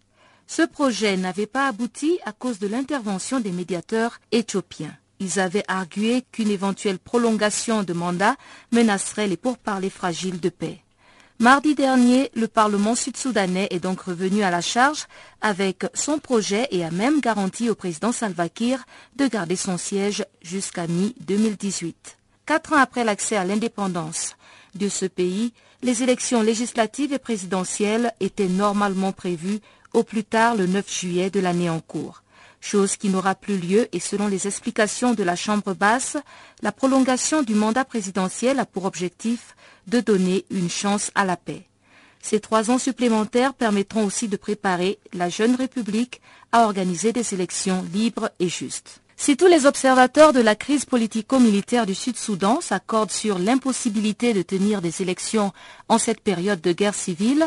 Ce 0.48 0.64
projet 0.64 1.16
n'avait 1.16 1.46
pas 1.46 1.68
abouti 1.68 2.20
à 2.26 2.32
cause 2.32 2.60
de 2.60 2.68
l'intervention 2.68 3.40
des 3.40 3.52
médiateurs 3.52 4.20
éthiopiens. 4.32 4.98
Ils 5.20 5.40
avaient 5.40 5.66
argué 5.68 6.24
qu'une 6.32 6.50
éventuelle 6.50 6.98
prolongation 6.98 7.84
de 7.84 7.94
mandat 7.94 8.36
menacerait 8.72 9.28
les 9.28 9.38
pourparlers 9.38 9.90
fragiles 9.90 10.40
de 10.40 10.50
paix. 10.50 10.82
Mardi 11.42 11.76
dernier, 11.76 12.32
le 12.36 12.48
Parlement 12.48 12.96
sud-soudanais 12.96 13.68
est 13.70 13.80
donc 13.80 14.02
revenu 14.02 14.44
à 14.44 14.52
la 14.52 14.60
charge 14.60 15.06
avec 15.40 15.86
son 15.94 16.20
projet 16.20 16.68
et 16.72 16.84
a 16.84 16.92
même 16.92 17.22
garanti 17.22 17.70
au 17.70 17.76
président 17.76 18.12
Salva 18.12 18.50
Kiir 18.50 18.84
de 19.16 19.28
garder 19.28 19.56
son 19.56 19.78
siège 19.78 20.26
jusqu'à 20.42 20.88
mi-2018. 20.88 21.94
Quatre 22.50 22.74
ans 22.74 22.78
après 22.78 23.04
l'accès 23.04 23.36
à 23.36 23.44
l'indépendance 23.44 24.36
de 24.74 24.90
ce 24.90 25.06
pays, 25.06 25.54
les 25.84 26.02
élections 26.02 26.42
législatives 26.42 27.14
et 27.14 27.20
présidentielles 27.20 28.12
étaient 28.20 28.48
normalement 28.48 29.12
prévues 29.12 29.60
au 29.94 30.02
plus 30.02 30.24
tard 30.24 30.56
le 30.56 30.66
9 30.66 30.92
juillet 30.92 31.30
de 31.30 31.40
l'année 31.40 31.70
en 31.70 31.80
cours, 31.80 32.24
chose 32.60 32.98
qui 32.98 33.10
n'aura 33.10 33.36
plus 33.36 33.60
lieu 33.60 33.88
et 33.92 34.00
selon 34.00 34.28
les 34.28 34.48
explications 34.48 35.14
de 35.14 35.22
la 35.22 35.36
Chambre 35.36 35.76
basse, 35.76 36.18
la 36.64 36.72
prolongation 36.72 37.44
du 37.44 37.54
mandat 37.54 37.86
présidentiel 37.86 38.58
a 38.58 38.66
pour 38.66 38.86
objectif 38.86 39.56
de 39.86 40.00
donner 40.00 40.44
une 40.50 40.72
chance 40.72 41.12
à 41.14 41.26
la 41.26 41.38
paix. 41.38 41.68
Ces 42.20 42.40
trois 42.40 42.72
ans 42.72 42.80
supplémentaires 42.80 43.54
permettront 43.54 44.06
aussi 44.06 44.28
de 44.28 44.38
préparer 44.38 44.98
la 45.14 45.30
jeune 45.30 45.54
République 45.54 46.20
à 46.52 46.64
organiser 46.64 47.14
des 47.14 47.36
élections 47.36 47.86
libres 47.94 48.32
et 48.40 48.50
justes. 48.50 49.02
Si 49.22 49.36
tous 49.36 49.48
les 49.48 49.66
observateurs 49.66 50.32
de 50.32 50.40
la 50.40 50.56
crise 50.56 50.86
politico-militaire 50.86 51.86
du 51.86 51.94
Sud-Soudan 51.94 52.62
s'accordent 52.62 53.12
sur 53.12 53.38
l'impossibilité 53.38 54.34
de 54.34 54.42
tenir 54.42 54.82
des 54.82 55.02
élections 55.02 55.52
en 55.90 55.98
cette 55.98 56.22
période 56.22 56.62
de 56.62 56.72
guerre 56.72 56.96
civile, 56.96 57.46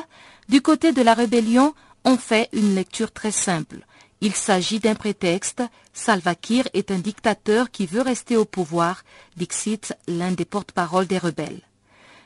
du 0.51 0.61
côté 0.61 0.93
de 0.93 1.01
la 1.01 1.15
rébellion, 1.15 1.75
on 2.05 2.19
fait 2.19 2.51
une 2.53 2.75
lecture 2.75 3.11
très 3.11 3.31
simple. 3.31 3.87
Il 4.21 4.35
s'agit 4.35 4.81
d'un 4.81 4.95
prétexte. 4.95 5.63
Salva 5.95 6.35
Kiir 6.35 6.69
est 6.75 6.91
un 6.91 6.99
dictateur 6.99 7.71
qui 7.71 7.87
veut 7.87 8.03
rester 8.03 8.37
au 8.37 8.45
pouvoir, 8.45 9.03
dixit 9.39 9.95
l'un 10.07 10.33
des 10.33 10.45
porte-paroles 10.45 11.07
des 11.07 11.17
rebelles. 11.17 11.63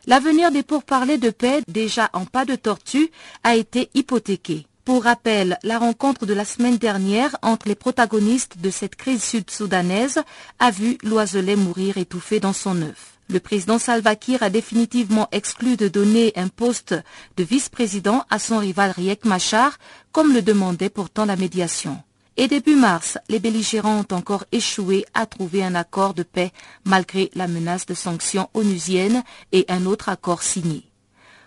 L'avenir 0.08 0.50
des 0.50 0.64
pourparlers 0.64 1.18
de 1.18 1.30
paix, 1.30 1.62
déjà 1.68 2.10
en 2.14 2.24
pas 2.24 2.46
de 2.46 2.56
tortue, 2.56 3.12
a 3.44 3.54
été 3.54 3.90
hypothéqué. 3.94 4.66
Pour 4.86 5.02
rappel, 5.02 5.58
la 5.64 5.80
rencontre 5.80 6.26
de 6.26 6.32
la 6.32 6.44
semaine 6.44 6.78
dernière 6.78 7.36
entre 7.42 7.66
les 7.66 7.74
protagonistes 7.74 8.58
de 8.58 8.70
cette 8.70 8.94
crise 8.94 9.20
sud-soudanaise 9.20 10.22
a 10.60 10.70
vu 10.70 10.96
l'oiselet 11.02 11.56
mourir 11.56 11.98
étouffé 11.98 12.38
dans 12.38 12.52
son 12.52 12.80
œuf. 12.82 13.18
Le 13.28 13.40
président 13.40 13.80
Salva 13.80 14.14
Kiir 14.14 14.44
a 14.44 14.48
définitivement 14.48 15.26
exclu 15.32 15.76
de 15.76 15.88
donner 15.88 16.32
un 16.36 16.46
poste 16.46 16.94
de 17.36 17.42
vice-président 17.42 18.24
à 18.30 18.38
son 18.38 18.58
rival 18.58 18.92
Riek 18.92 19.24
Machar, 19.24 19.76
comme 20.12 20.32
le 20.32 20.40
demandait 20.40 20.88
pourtant 20.88 21.24
la 21.24 21.34
médiation. 21.34 22.00
Et 22.36 22.46
début 22.46 22.76
mars, 22.76 23.18
les 23.28 23.40
belligérants 23.40 24.04
ont 24.08 24.14
encore 24.14 24.44
échoué 24.52 25.04
à 25.14 25.26
trouver 25.26 25.64
un 25.64 25.74
accord 25.74 26.14
de 26.14 26.22
paix 26.22 26.52
malgré 26.84 27.32
la 27.34 27.48
menace 27.48 27.86
de 27.86 27.94
sanctions 27.94 28.50
onusiennes 28.54 29.24
et 29.50 29.64
un 29.68 29.84
autre 29.84 30.10
accord 30.10 30.44
signé. 30.44 30.85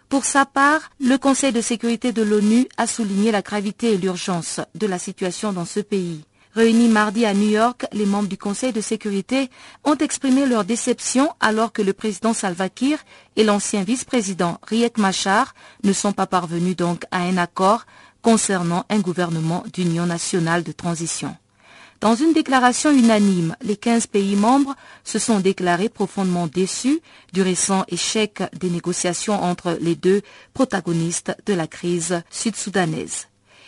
Pour 0.09 0.25
sa 0.25 0.43
part, 0.43 0.89
le 0.99 1.17
Conseil 1.17 1.53
de 1.53 1.61
sécurité 1.61 2.11
de 2.11 2.23
l'ONU 2.23 2.67
a 2.77 2.87
souligné 2.87 3.31
la 3.31 3.43
gravité 3.43 3.93
et 3.93 3.97
l'urgence 3.97 4.59
de 4.73 4.87
la 4.87 4.97
situation 4.97 5.53
dans 5.53 5.65
ce 5.65 5.81
pays. 5.81 6.25
Réunis 6.55 6.87
mardi 6.89 7.27
à 7.27 7.35
New 7.35 7.51
York, 7.51 7.85
les 7.93 8.07
membres 8.07 8.27
du 8.27 8.35
Conseil 8.35 8.73
de 8.73 8.81
sécurité 8.81 9.51
ont 9.83 9.95
exprimé 9.95 10.47
leur 10.47 10.65
déception 10.65 11.29
alors 11.39 11.71
que 11.71 11.83
le 11.83 11.93
président 11.93 12.33
Salva 12.33 12.69
Kiir 12.69 12.97
et 13.35 13.43
l'ancien 13.43 13.83
vice-président 13.83 14.57
Riek 14.63 14.97
Machar 14.97 15.53
ne 15.83 15.93
sont 15.93 16.11
pas 16.11 16.25
parvenus 16.25 16.75
donc 16.75 17.03
à 17.11 17.19
un 17.19 17.37
accord 17.37 17.85
concernant 18.23 18.85
un 18.89 18.99
gouvernement 18.99 19.63
d'union 19.71 20.07
nationale 20.07 20.63
de 20.63 20.71
transition. 20.71 21.37
Dans 22.01 22.15
une 22.15 22.31
déclaration 22.31 22.91
unanime, 22.91 23.57
les 23.61 23.75
15 23.75 24.07
pays 24.07 24.37
membres 24.37 24.73
se 25.03 25.19
sont 25.19 25.41
déclarés 25.41 25.89
profondément 25.89 26.47
déçus 26.47 27.01
du 27.33 27.41
récent 27.41 27.83
échec 27.89 28.41
des 28.57 28.69
négociations 28.69 29.43
entre 29.43 29.77
les 29.81 29.95
deux 29.95 30.21
protagonistes 30.53 31.35
de 31.45 31.53
la 31.53 31.67
crise 31.67 32.21
sud-soudanaise. 32.29 33.27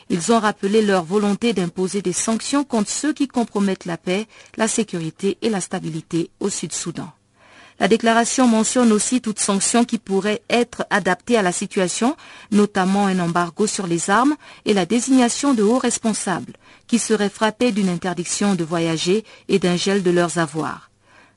Ils 0.09 0.31
ont 0.31 0.39
rappelé 0.39 0.81
leur 0.81 1.03
volonté 1.03 1.51
d'imposer 1.51 2.01
des 2.01 2.13
sanctions 2.13 2.63
contre 2.63 2.89
ceux 2.89 3.11
qui 3.11 3.27
compromettent 3.27 3.85
la 3.85 3.97
paix, 3.97 4.27
la 4.55 4.69
sécurité 4.69 5.37
et 5.41 5.49
la 5.49 5.59
stabilité 5.59 6.29
au 6.39 6.49
Sud-Soudan. 6.49 7.11
La 7.81 7.87
déclaration 7.87 8.47
mentionne 8.47 8.91
aussi 8.91 9.21
toute 9.21 9.39
sanction 9.39 9.85
qui 9.85 9.97
pourrait 9.97 10.43
être 10.51 10.85
adaptée 10.91 11.35
à 11.35 11.41
la 11.41 11.51
situation, 11.51 12.15
notamment 12.51 13.07
un 13.07 13.19
embargo 13.19 13.65
sur 13.65 13.87
les 13.87 14.11
armes 14.11 14.35
et 14.65 14.73
la 14.75 14.85
désignation 14.85 15.55
de 15.55 15.63
hauts 15.63 15.79
responsables, 15.79 16.53
qui 16.91 16.99
seraient 16.99 17.29
frappés 17.29 17.71
d'une 17.71 17.87
interdiction 17.87 18.53
de 18.53 18.65
voyager 18.65 19.23
et 19.47 19.59
d'un 19.59 19.77
gel 19.77 20.03
de 20.03 20.11
leurs 20.11 20.39
avoirs. 20.39 20.91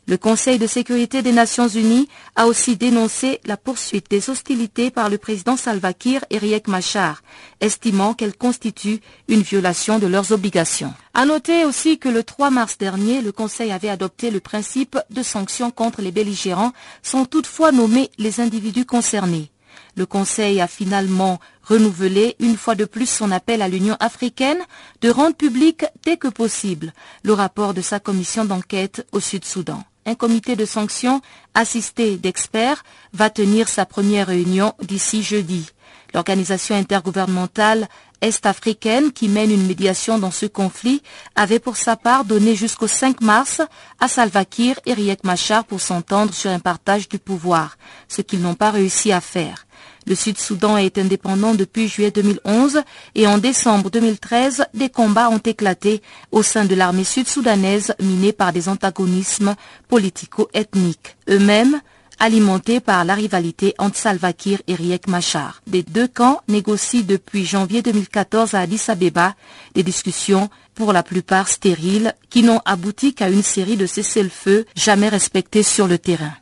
Le 0.08 0.16
Conseil 0.16 0.58
de 0.58 0.66
sécurité 0.66 1.22
des 1.22 1.30
Nations 1.30 1.68
Unies 1.68 2.08
a 2.34 2.48
aussi 2.48 2.76
dénoncé 2.76 3.38
la 3.44 3.56
poursuite 3.56 4.10
des 4.10 4.30
hostilités 4.30 4.90
par 4.90 5.08
le 5.08 5.16
président 5.16 5.56
Salva 5.56 5.92
Kiir 5.92 6.24
et 6.30 6.38
Riek 6.38 6.66
Machar, 6.66 7.22
estimant 7.60 8.14
qu'elles 8.14 8.36
constituent 8.36 8.98
une 9.28 9.42
violation 9.42 10.00
de 10.00 10.08
leurs 10.08 10.32
obligations. 10.32 10.92
À 11.14 11.24
noter 11.24 11.64
aussi 11.64 12.00
que 12.00 12.08
le 12.08 12.24
3 12.24 12.50
mars 12.50 12.76
dernier, 12.76 13.22
le 13.22 13.30
Conseil 13.30 13.70
avait 13.70 13.88
adopté 13.88 14.32
le 14.32 14.40
principe 14.40 14.98
de 15.10 15.22
sanctions 15.22 15.70
contre 15.70 16.02
les 16.02 16.10
belligérants 16.10 16.72
sans 17.04 17.26
toutefois 17.26 17.70
nommer 17.70 18.10
les 18.18 18.40
individus 18.40 18.86
concernés. 18.86 19.52
Le 19.96 20.06
Conseil 20.06 20.60
a 20.60 20.66
finalement 20.66 21.38
renouvelé 21.64 22.36
une 22.38 22.56
fois 22.56 22.74
de 22.74 22.84
plus 22.84 23.08
son 23.08 23.30
appel 23.30 23.62
à 23.62 23.68
l'Union 23.68 23.96
africaine 24.00 24.58
de 25.00 25.10
rendre 25.10 25.36
public 25.36 25.84
dès 26.04 26.16
que 26.16 26.28
possible 26.28 26.92
le 27.22 27.32
rapport 27.32 27.74
de 27.74 27.80
sa 27.80 28.00
commission 28.00 28.44
d'enquête 28.44 29.06
au 29.12 29.20
Sud-Soudan 29.20 29.82
un 30.06 30.14
comité 30.14 30.56
de 30.56 30.64
sanctions 30.64 31.20
assisté 31.54 32.16
d'experts 32.16 32.84
va 33.12 33.30
tenir 33.30 33.68
sa 33.68 33.86
première 33.86 34.26
réunion 34.26 34.74
d'ici 34.82 35.22
jeudi. 35.22 35.66
L'organisation 36.12 36.76
intergouvernementale 36.76 37.88
est-africaine 38.20 39.12
qui 39.12 39.28
mène 39.28 39.50
une 39.50 39.66
médiation 39.66 40.18
dans 40.18 40.30
ce 40.30 40.46
conflit 40.46 41.02
avait 41.34 41.58
pour 41.58 41.76
sa 41.76 41.96
part 41.96 42.24
donné 42.24 42.54
jusqu'au 42.54 42.86
5 42.86 43.20
mars 43.20 43.60
à 44.00 44.08
Salva 44.08 44.44
Kiir 44.44 44.78
et 44.86 44.94
Riek 44.94 45.24
Machar 45.24 45.64
pour 45.64 45.80
s'entendre 45.80 46.32
sur 46.32 46.50
un 46.50 46.60
partage 46.60 47.08
du 47.08 47.18
pouvoir, 47.18 47.76
ce 48.08 48.22
qu'ils 48.22 48.40
n'ont 48.40 48.54
pas 48.54 48.70
réussi 48.70 49.12
à 49.12 49.20
faire. 49.20 49.66
Le 50.06 50.14
Sud-Soudan 50.14 50.76
est 50.76 50.98
indépendant 50.98 51.54
depuis 51.54 51.88
juillet 51.88 52.10
2011 52.10 52.82
et 53.14 53.26
en 53.26 53.38
décembre 53.38 53.90
2013, 53.90 54.66
des 54.74 54.90
combats 54.90 55.30
ont 55.30 55.38
éclaté 55.38 56.02
au 56.30 56.42
sein 56.42 56.64
de 56.64 56.74
l'armée 56.74 57.04
sud-soudanaise 57.04 57.94
minée 58.00 58.32
par 58.32 58.52
des 58.52 58.68
antagonismes 58.68 59.54
politico-ethniques. 59.88 61.16
Eux-mêmes, 61.28 61.80
alimentés 62.18 62.80
par 62.80 63.04
la 63.04 63.14
rivalité 63.14 63.74
entre 63.78 63.96
Salva 63.96 64.32
Kiir 64.32 64.60
et 64.66 64.74
Riek 64.74 65.08
Machar. 65.08 65.62
Les 65.70 65.82
deux 65.82 66.08
camps 66.08 66.40
négocient 66.48 67.02
depuis 67.06 67.44
janvier 67.44 67.82
2014 67.82 68.54
à 68.54 68.60
Addis 68.60 68.82
Abeba 68.88 69.34
des 69.74 69.82
discussions 69.82 70.48
pour 70.74 70.92
la 70.92 71.02
plupart 71.02 71.48
stériles 71.48 72.14
qui 72.30 72.42
n'ont 72.42 72.60
abouti 72.64 73.14
qu'à 73.14 73.30
une 73.30 73.42
série 73.42 73.76
de 73.76 73.86
cessez-le-feu 73.86 74.64
jamais 74.76 75.08
respectés 75.08 75.62
sur 75.62 75.86
le 75.86 75.98
terrain. 75.98 76.32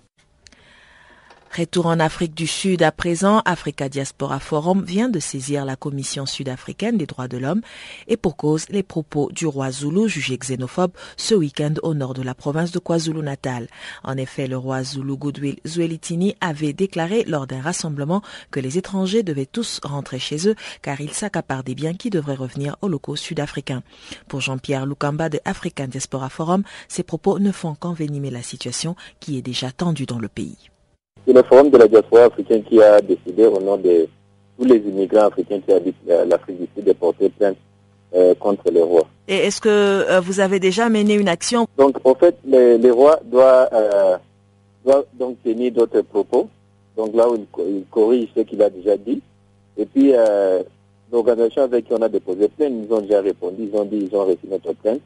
Retour 1.54 1.84
en 1.84 2.00
Afrique 2.00 2.34
du 2.34 2.46
Sud 2.46 2.82
à 2.82 2.90
présent, 2.90 3.42
Africa 3.44 3.90
Diaspora 3.90 4.40
Forum 4.40 4.82
vient 4.84 5.10
de 5.10 5.20
saisir 5.20 5.66
la 5.66 5.76
Commission 5.76 6.24
sud-africaine 6.24 6.96
des 6.96 7.04
droits 7.04 7.28
de 7.28 7.36
l'homme 7.36 7.60
et 8.08 8.16
pour 8.16 8.38
cause 8.38 8.64
les 8.70 8.82
propos 8.82 9.28
du 9.32 9.46
roi 9.46 9.70
Zulu 9.70 10.08
jugé 10.08 10.38
xénophobe 10.38 10.92
ce 11.18 11.34
week-end 11.34 11.74
au 11.82 11.92
nord 11.92 12.14
de 12.14 12.22
la 12.22 12.34
province 12.34 12.72
de 12.72 12.78
KwaZulu-Natal. 12.78 13.68
En 14.02 14.16
effet, 14.16 14.46
le 14.46 14.56
roi 14.56 14.82
Zulu 14.82 15.14
Goodwill 15.14 15.58
Zwelithini 15.66 16.36
avait 16.40 16.72
déclaré 16.72 17.22
lors 17.24 17.46
d'un 17.46 17.60
rassemblement 17.60 18.22
que 18.50 18.58
les 18.58 18.78
étrangers 18.78 19.22
devaient 19.22 19.44
tous 19.44 19.78
rentrer 19.84 20.18
chez 20.18 20.48
eux 20.48 20.54
car 20.80 21.02
ils 21.02 21.12
s'accaparent 21.12 21.64
des 21.64 21.74
biens 21.74 21.92
qui 21.92 22.08
devraient 22.08 22.34
revenir 22.34 22.76
aux 22.80 22.88
locaux 22.88 23.16
sud-africains. 23.16 23.82
Pour 24.26 24.40
Jean-Pierre 24.40 24.86
Lukamba 24.86 25.28
de 25.28 25.38
African 25.44 25.88
Diaspora 25.88 26.30
Forum, 26.30 26.62
ces 26.88 27.02
propos 27.02 27.38
ne 27.38 27.52
font 27.52 27.74
qu'envenimer 27.74 28.30
la 28.30 28.42
situation 28.42 28.96
qui 29.20 29.36
est 29.36 29.42
déjà 29.42 29.70
tendue 29.70 30.06
dans 30.06 30.18
le 30.18 30.28
pays. 30.28 30.71
C'est 31.24 31.32
le 31.32 31.42
Forum 31.42 31.70
de 31.70 31.78
la 31.78 31.86
diaspora 31.86 32.24
africaine 32.24 32.64
qui 32.64 32.82
a 32.82 33.00
décidé 33.00 33.46
au 33.46 33.60
nom 33.60 33.76
de 33.76 34.08
tous 34.58 34.64
les 34.64 34.78
immigrants 34.78 35.26
africains 35.26 35.60
qui 35.60 35.72
habitent 35.72 35.96
l'Afrique 36.26 36.60
du 36.60 36.68
Sud 36.74 36.84
de 36.84 36.92
porter 36.92 37.28
plainte 37.28 37.56
euh, 38.14 38.34
contre 38.34 38.70
les 38.72 38.82
rois. 38.82 39.06
Et 39.28 39.36
est-ce 39.36 39.60
que 39.60 39.68
euh, 39.68 40.20
vous 40.20 40.40
avez 40.40 40.58
déjà 40.58 40.88
mené 40.88 41.14
une 41.14 41.28
action? 41.28 41.66
Donc, 41.78 41.96
en 42.04 42.14
fait, 42.14 42.36
les, 42.44 42.90
rois 42.90 43.20
doivent, 43.24 43.68
euh, 43.72 45.02
donc 45.14 45.36
tenir 45.44 45.72
d'autres 45.72 46.00
propos. 46.00 46.48
Donc 46.96 47.14
là 47.14 47.28
où 47.30 47.36
il, 47.36 47.84
corrige 47.90 48.28
ce 48.36 48.40
qu'il 48.40 48.60
a 48.60 48.68
déjà 48.68 48.96
dit. 48.96 49.22
Et 49.78 49.86
puis, 49.86 50.12
l'organisation 51.10 51.62
avec 51.62 51.86
qui 51.86 51.94
on 51.94 52.02
a 52.02 52.08
déposé 52.08 52.48
plainte, 52.48 52.72
ils 52.84 52.92
ont 52.92 53.00
déjà 53.00 53.20
répondu. 53.20 53.70
Ils 53.72 53.78
ont 53.78 53.84
dit 53.84 54.08
ils 54.10 54.16
ont 54.16 54.24
reçu 54.24 54.46
notre 54.50 54.72
plainte. 54.74 55.00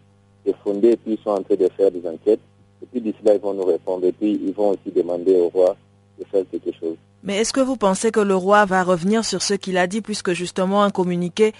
C'est 0.44 0.56
fondé 0.64 0.92
et 0.92 0.96
puis 0.96 1.12
ils 1.12 1.22
sont 1.22 1.30
en 1.30 1.42
train 1.42 1.56
de 1.56 1.68
faire 1.76 1.90
des 1.90 2.08
enquêtes. 2.08 2.40
Et 2.82 2.86
puis 2.90 3.00
d'ici 3.00 3.18
là, 3.22 3.34
ils 3.34 3.40
vont 3.40 3.54
nous 3.54 3.64
répondre. 3.64 4.06
Et 4.06 4.12
puis, 4.12 4.40
ils 4.44 4.52
vont 4.52 4.70
aussi 4.70 4.90
demander 4.94 5.36
au 5.36 5.48
roi 5.48 5.76
de 6.18 6.24
faire 6.24 6.44
quelque 6.50 6.72
chose. 6.78 6.96
Mais 7.22 7.38
est-ce 7.38 7.52
que 7.52 7.60
vous 7.60 7.76
pensez 7.76 8.12
que 8.12 8.20
le 8.20 8.36
roi 8.36 8.64
va 8.66 8.84
revenir 8.84 9.24
sur 9.24 9.42
ce 9.42 9.54
qu'il 9.54 9.78
a 9.78 9.88
dit, 9.88 10.00
puisque 10.00 10.32
justement 10.32 10.84
un 10.84 10.90
communiqué 10.90 11.52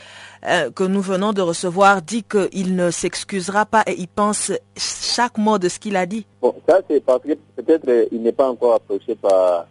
euh, 0.46 0.70
que 0.70 0.84
nous 0.84 1.00
venons 1.00 1.32
de 1.32 1.42
recevoir 1.42 2.02
dit 2.02 2.22
qu'il 2.22 2.76
ne 2.76 2.92
s'excusera 2.92 3.66
pas 3.66 3.82
et 3.88 3.94
il 3.98 4.06
pense 4.06 4.52
chaque 4.76 5.38
mot 5.38 5.58
de 5.58 5.68
ce 5.68 5.80
qu'il 5.80 5.96
a 5.96 6.06
dit? 6.06 6.24
Bon, 6.40 6.54
ça 6.68 6.80
c'est 6.88 7.00
parce 7.04 7.22
que 7.22 7.34
peut-être 7.56 7.88
euh, 7.88 8.06
il 8.12 8.22
n'est 8.22 8.32
pas 8.32 8.48
encore 8.48 8.74
approché 8.74 9.16
par 9.16 9.66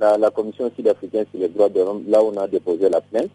la, 0.00 0.30
Commission 0.30 0.70
sud-africaine 0.74 1.26
sur 1.30 1.40
les 1.40 1.48
droits 1.48 1.68
de 1.68 1.80
l'homme, 1.80 2.02
là 2.08 2.22
où 2.22 2.32
on 2.34 2.36
a 2.38 2.48
déposé 2.48 2.88
la 2.88 3.00
plainte. 3.00 3.30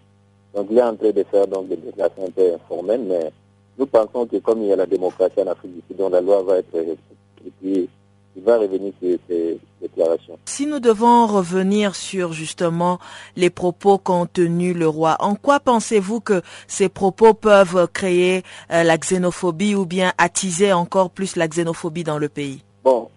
Donc 0.53 0.67
il 0.69 0.77
est 0.77 0.83
en 0.83 0.95
train 0.95 1.11
de 1.11 1.23
faire 1.23 1.47
donc, 1.47 1.69
des 1.69 1.77
déclarations 1.77 2.25
un 2.27 2.31
peu 2.31 2.53
informelles, 2.55 3.05
mais 3.07 3.31
nous 3.79 3.85
pensons 3.85 4.25
que 4.27 4.35
comme 4.37 4.61
il 4.61 4.67
y 4.67 4.73
a 4.73 4.75
la 4.75 4.85
démocratie 4.85 5.39
en 5.39 5.47
Afrique 5.47 5.75
du 5.75 5.81
Sud, 5.87 5.97
donc 5.97 6.11
la 6.11 6.19
loi 6.19 6.43
va 6.43 6.57
être 6.57 6.73
respectée 6.73 7.89
il 8.35 8.43
va 8.43 8.57
revenir 8.57 8.93
sur 9.01 9.17
ces 9.27 9.59
déclarations. 9.81 10.37
Si 10.45 10.65
nous 10.65 10.79
devons 10.79 11.27
revenir 11.27 11.95
sur 11.95 12.33
justement 12.33 12.99
les 13.35 13.49
propos 13.49 13.97
qu'ont 13.97 14.25
tenus 14.25 14.75
le 14.75 14.87
roi, 14.87 15.17
en 15.19 15.35
quoi 15.35 15.59
pensez-vous 15.59 16.21
que 16.21 16.41
ces 16.67 16.89
propos 16.89 17.33
peuvent 17.33 17.87
créer 17.91 18.43
euh, 18.71 18.83
la 18.83 18.97
xénophobie 18.97 19.75
ou 19.75 19.85
bien 19.85 20.13
attiser 20.17 20.71
encore 20.71 21.09
plus 21.09 21.35
la 21.35 21.47
xénophobie 21.47 22.03
dans 22.03 22.17
le 22.17 22.29
pays? 22.29 22.63
Bon, 22.83 23.09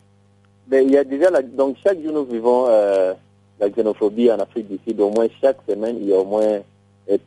mais 0.69 0.85
il 0.85 0.91
y 0.91 0.97
a 0.97 1.05
déjà 1.05 1.31
donc 1.43 1.77
chaque 1.85 2.03
jour 2.03 2.13
nous 2.13 2.25
vivons 2.25 2.67
euh, 2.69 3.15
la 3.61 3.69
xénophobie 3.69 4.31
en 4.33 4.39
Afrique 4.39 4.69
du 4.69 4.79
Sud. 4.87 5.01
Au 5.01 5.11
moins 5.11 5.27
chaque 5.41 5.59
semaine 5.69 5.97
il 6.01 6.09
y 6.09 6.13
a 6.13 6.19
au 6.19 6.25
moins 6.25 6.61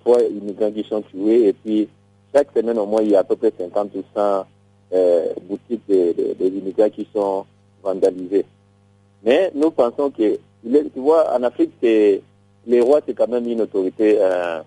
trois 0.04 0.22
immigrants 0.24 0.72
qui 0.72 0.84
sont 0.84 1.02
tués 1.02 1.48
et 1.48 1.54
puis 1.54 1.88
chaque 2.34 2.50
semaine 2.56 2.78
au 2.80 2.86
moins 2.86 3.02
il 3.02 3.12
y 3.12 3.16
a 3.16 3.20
à 3.20 3.24
peu 3.24 3.36
près 3.36 3.54
50 3.58 3.92
ou 3.96 4.04
100 4.16 4.46
boutiques 5.48 5.88
des 5.88 6.48
immigrants 6.48 6.90
qui 6.90 7.08
sont 7.14 7.46
vandalisé. 7.84 8.46
Mais 9.24 9.52
nous 9.56 9.72
pensons 9.72 10.10
que, 10.10 10.38
tu 10.64 11.00
vois, 11.00 11.34
en 11.36 11.44
Afrique, 11.44 11.72
les 12.68 12.82
rois, 12.82 13.02
c'est 13.06 13.14
quand 13.14 13.30
même 13.30 13.48
une 13.48 13.62
autorité, 13.62 14.18
euh, 14.20 14.62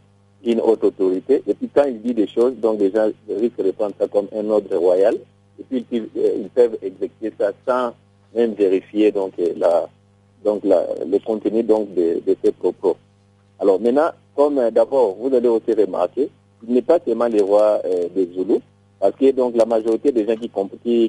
une 0.45 0.61
haute 0.61 0.83
autorité. 0.83 1.43
Et 1.47 1.55
puis 1.55 1.69
quand 1.73 1.85
il 1.85 2.01
dit 2.01 2.15
des 2.15 2.27
choses, 2.27 2.55
donc 2.57 2.81
les 2.81 2.91
gens 2.91 3.09
risquent 3.29 3.63
de 3.63 3.71
prendre 3.73 3.95
ça 3.99 4.09
comme 4.09 4.27
un 4.35 4.49
ordre 4.49 4.75
royal. 4.77 5.17
Et 5.59 5.65
puis 5.65 5.85
ils, 5.93 6.09
euh, 6.17 6.47
peuvent 6.55 6.79
exécuter 6.83 7.33
ça 7.39 7.53
sans 7.67 7.93
même 8.35 8.55
vérifier 8.55 9.13
donc 9.13 9.35
la, 9.57 9.87
donc 10.45 10.63
le 10.65 11.19
contenu 11.19 11.63
donc 11.63 11.95
de, 11.95 12.23
ces 12.43 12.53
propos. 12.53 12.97
Alors 13.59 13.79
maintenant, 13.79 14.11
comme 14.35 14.59
euh, 14.59 14.71
d'abord 14.71 15.17
vous 15.21 15.35
allez 15.35 15.49
aussi 15.49 15.75
remarquer, 15.75 16.31
il 16.67 16.75
n'est 16.75 16.83
pas 16.83 16.99
seulement 17.05 17.27
les 17.27 17.43
rois 17.43 17.81
des 18.15 18.29
Zoulous, 18.35 18.61
parce 19.01 19.17
que 19.17 19.31
donc 19.33 19.57
la 19.57 19.65
majorité 19.65 20.13
des 20.13 20.27
gens 20.27 20.37
qui, 20.37 20.51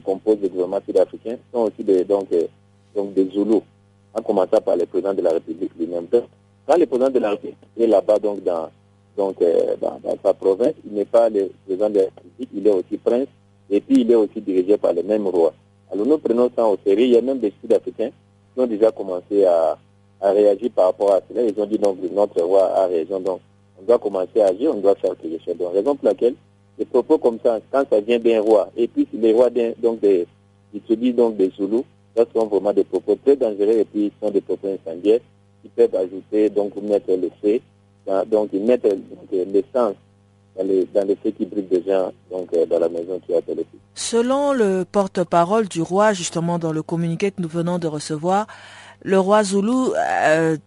composent 0.01 0.39
le 0.41 0.47
gouvernement 0.47 0.79
sud-africain 0.85 1.37
sont 1.53 1.63
aussi 1.63 1.83
des, 1.83 2.05
donc, 2.05 2.27
euh, 2.31 2.47
donc 2.95 3.13
des 3.13 3.29
Zoulous, 3.29 3.63
en 4.13 4.21
commençant 4.21 4.61
par 4.61 4.77
le 4.77 4.85
président 4.85 5.13
de 5.13 5.21
la 5.21 5.31
République 5.31 5.71
lui-même. 5.77 6.07
Quand 6.09 6.77
le 6.77 6.85
président 6.85 7.09
de 7.09 7.19
la 7.19 7.31
République 7.31 7.57
est 7.77 7.87
là-bas 7.87 8.17
donc 8.19 8.43
dans, 8.43 8.69
donc, 9.17 9.41
euh, 9.41 9.75
dans, 9.81 9.99
sa 10.23 10.33
province, 10.33 10.73
il 10.85 10.93
n'est 10.93 11.05
pas 11.05 11.29
le 11.29 11.51
président 11.65 11.89
de 11.89 11.95
la 11.99 12.05
République, 12.05 12.49
il 12.55 12.65
est 12.65 12.71
aussi 12.71 12.97
prince, 12.97 13.27
et 13.69 13.81
puis 13.81 14.01
il 14.01 14.11
est 14.11 14.15
aussi 14.15 14.39
dirigé 14.39 14.77
par 14.77 14.93
le 14.93 15.03
même 15.03 15.27
roi. 15.27 15.53
Alors 15.91 16.05
nous 16.05 16.17
prenons 16.17 16.49
ça 16.55 16.65
au 16.65 16.77
sérieux. 16.85 17.05
Il 17.07 17.11
y 17.11 17.17
a 17.17 17.21
même 17.21 17.39
des 17.39 17.53
Sud-Africains 17.59 18.11
qui 18.53 18.59
ont 18.59 18.67
déjà 18.67 18.91
commencé 18.91 19.43
à, 19.43 19.77
à, 20.21 20.31
réagir 20.31 20.71
par 20.73 20.85
rapport 20.85 21.13
à 21.13 21.19
cela. 21.27 21.43
Ils 21.43 21.59
ont 21.61 21.65
dit 21.65 21.77
donc 21.77 21.97
notre 22.13 22.41
roi 22.41 22.67
a 22.73 22.87
raison, 22.87 23.19
donc 23.19 23.41
on 23.81 23.83
doit 23.85 23.99
commencer 23.99 24.39
à 24.39 24.47
agir, 24.47 24.71
on 24.73 24.79
doit 24.79 24.95
faire 24.95 25.13
quelque 25.21 25.43
chose. 25.43 25.57
Donc 25.57 25.73
raison 25.73 25.93
pour 25.97 26.07
laquelle 26.07 26.35
des 26.81 26.85
propos 26.85 27.19
comme 27.19 27.37
ça, 27.43 27.59
quand 27.71 27.83
ça 27.91 28.01
vient 28.01 28.17
d'un 28.17 28.41
roi, 28.41 28.67
et 28.75 28.87
puis 28.87 29.07
les 29.13 29.33
rois 29.33 29.51
donc 29.77 29.99
des, 29.99 30.25
ils 30.73 30.81
se 30.87 30.93
disent 30.93 31.13
donc 31.13 31.37
des 31.37 31.51
Zoulous, 31.55 31.85
ça 32.17 32.25
sont 32.33 32.47
vraiment 32.47 32.73
des 32.73 32.83
propos 32.83 33.15
très 33.23 33.35
dangereux 33.35 33.77
et 33.77 33.85
puis 33.85 34.05
ils 34.05 34.11
sont 34.19 34.31
des 34.31 34.41
propos 34.41 34.67
incendiaires 34.69 35.19
qui 35.61 35.69
peuvent 35.69 35.95
ajouter, 35.95 36.49
donc 36.49 36.75
mettre 36.77 37.11
le 37.11 37.29
feu, 37.39 37.59
donc 38.25 38.49
ils 38.51 38.63
mettent 38.63 38.87
l'essence 39.31 39.93
dans 40.57 40.63
les, 40.63 40.87
dans 40.91 41.07
les 41.07 41.15
faits 41.17 41.37
qui 41.37 41.45
brûlent 41.45 41.67
déjà 41.67 42.11
donc, 42.31 42.47
euh, 42.55 42.65
dans 42.65 42.79
la 42.79 42.89
maison 42.89 43.21
qui 43.27 43.35
a 43.35 43.37
été 43.37 43.53
Selon 43.93 44.51
le 44.51 44.83
porte-parole 44.91 45.67
du 45.67 45.83
roi, 45.83 46.13
justement 46.13 46.57
dans 46.57 46.73
le 46.73 46.81
communiqué 46.81 47.29
que 47.29 47.43
nous 47.43 47.47
venons 47.47 47.77
de 47.77 47.85
recevoir, 47.85 48.47
le 49.03 49.19
roi 49.19 49.43
Zoulou 49.43 49.93
euh, 49.93 50.57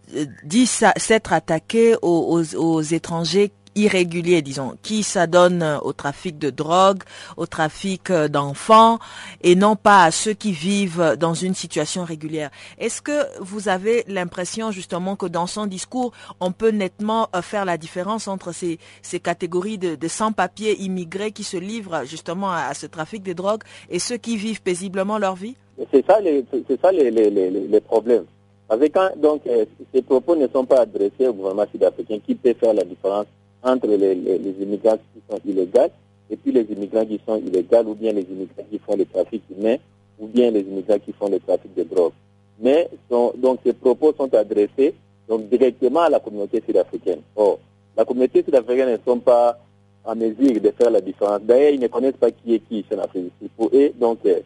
dit 0.45 0.67
s'être 0.67 1.33
attaqué 1.33 1.97
aux, 2.03 2.41
aux, 2.41 2.57
aux 2.57 2.83
étrangers 2.83 3.51
irréguliers, 3.75 4.43
disons, 4.43 4.77
qui 4.83 5.03
s'adonnent 5.03 5.79
au 5.83 5.93
trafic 5.93 6.39
de 6.39 6.51
drogue, 6.51 7.03
au 7.37 7.47
trafic 7.47 8.11
d'enfants, 8.13 8.99
et 9.43 9.55
non 9.57 9.77
pas 9.77 10.05
à 10.05 10.11
ceux 10.11 10.33
qui 10.33 10.53
vivent 10.53 11.17
dans 11.19 11.35
une 11.35 11.55
situation 11.55 12.05
régulière. 12.05 12.51
Est-ce 12.79 13.03
que 13.03 13.41
vous 13.41 13.69
avez 13.69 14.05
l'impression 14.09 14.71
justement 14.71 15.17
que 15.17 15.27
dans 15.27 15.47
son 15.47 15.67
discours, 15.67 16.13
on 16.41 16.53
peut 16.53 16.71
nettement 16.71 17.29
faire 17.43 17.65
la 17.65 17.77
différence 17.77 18.29
entre 18.29 18.53
ces, 18.53 18.79
ces 19.03 19.21
catégories 19.21 19.79
de, 19.79 20.09
sans-papiers 20.09 20.81
immigrés 20.83 21.33
qui 21.33 21.45
se 21.45 21.57
livrent 21.57 22.05
justement 22.05 22.53
à, 22.53 22.75
ce 22.75 22.87
trafic 22.87 23.23
de 23.23 23.33
drogue 23.33 23.63
et 23.91 23.99
ceux 23.99 24.17
qui 24.17 24.37
vivent 24.37 24.63
paisiblement 24.63 25.19
leur 25.19 25.35
vie? 25.35 25.57
C'est 25.93 26.07
ça 26.07 26.21
les, 26.21 26.45
c'est 26.69 26.81
ça 26.81 26.93
les, 26.93 27.11
les, 27.11 27.31
les, 27.31 27.81
problèmes. 27.81 28.25
Euh, 28.71 29.65
ces 29.93 30.03
propos 30.03 30.37
ne 30.37 30.47
sont 30.49 30.65
pas 30.65 30.81
adressés 30.81 31.27
au 31.29 31.33
gouvernement 31.33 31.67
sud-africain 31.71 32.19
qui 32.25 32.35
peut 32.35 32.55
faire 32.55 32.75
la 32.75 32.85
différence 32.85 33.27
entre 33.65 33.89
les, 33.89 34.13
immigrants 34.61 34.99
qui 35.13 35.23
sont 35.29 35.41
illégaux 35.45 35.91
et 36.31 36.37
puis 36.37 36.53
les 36.53 36.63
immigrants 36.71 37.05
qui 37.05 37.21
sont 37.27 37.39
illégaux 37.39 37.83
ou 37.87 37.95
bien 37.95 38.13
les 38.13 38.23
immigrants 38.23 38.65
qui 38.71 38.79
font 38.79 38.97
le 38.97 39.07
trafic 39.07 39.43
humain 39.57 39.77
ou 40.19 40.27
bien 40.27 40.51
les 40.51 40.61
immigrants 40.61 40.99
qui 40.99 41.13
font 41.13 41.29
le 41.29 41.41
trafic 41.41 41.75
de 41.75 41.83
drogue. 41.85 42.13
Mais 42.61 42.89
donc 43.11 43.59
ces 43.65 43.73
propos 43.73 44.13
sont 44.17 44.33
adressés 44.35 44.95
donc 45.29 45.49
directement 45.49 46.03
à 46.03 46.11
la 46.11 46.21
communauté 46.21 46.63
sud-africaine. 46.65 47.21
Or, 47.37 47.59
la 47.97 48.05
communauté 48.05 48.43
sud-africaine 48.43 48.93
ne 48.93 48.99
sont 49.05 49.19
pas 49.19 49.59
en 50.05 50.15
mesure 50.15 50.61
de 50.61 50.71
faire 50.71 50.91
la 50.91 51.01
différence. 51.01 51.41
D'ailleurs, 51.43 51.73
ils 51.73 51.81
ne 51.81 51.87
connaissent 51.87 52.17
pas 52.17 52.31
qui 52.31 52.55
est 52.55 52.59
qui 52.59 52.85
en 52.95 52.99
Afrique. 52.99 53.33
Pour 53.57 53.71
eux, 53.73 53.91
donc, 53.99 54.19
euh, 54.27 54.41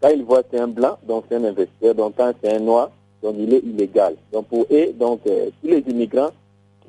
quand 0.00 0.10
ils 0.10 0.22
voient 0.22 0.42
c'est 0.50 0.60
un 0.60 0.68
blanc, 0.68 0.98
donc 1.06 1.24
c'est 1.28 1.36
un 1.36 1.44
investisseur. 1.44 1.94
Donc, 1.94 2.14
quand 2.16 2.32
c'est 2.42 2.54
un 2.54 2.60
noir, 2.60 2.90
donc 3.22 3.36
il 3.38 3.52
est 3.54 3.64
illégal. 3.64 4.16
Donc, 4.32 4.46
pour 4.46 4.66
eux, 4.70 4.92
donc, 4.98 5.20
euh, 5.26 5.50
tous 5.62 5.68
les 5.68 5.82
immigrants 5.88 6.30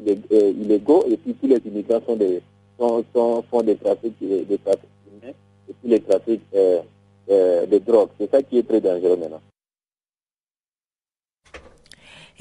illégaux 0.06 1.06
et 1.10 1.18
tous 1.18 1.48
les 1.48 1.62
immigrants 1.66 2.02
font 2.02 2.18
trafics, 3.76 4.16
des 4.20 4.58
trafics 4.58 4.90
humains 5.08 5.34
et 5.70 5.74
puis 5.80 5.90
les 5.90 6.00
trafics 6.02 6.42
de 6.54 7.78
drogue. 7.80 8.10
C'est 8.20 8.32
ça 8.32 8.42
qui 8.42 8.58
est 8.58 8.68
très 8.68 8.82
dangereux 8.82 9.18
maintenant. 9.18 9.42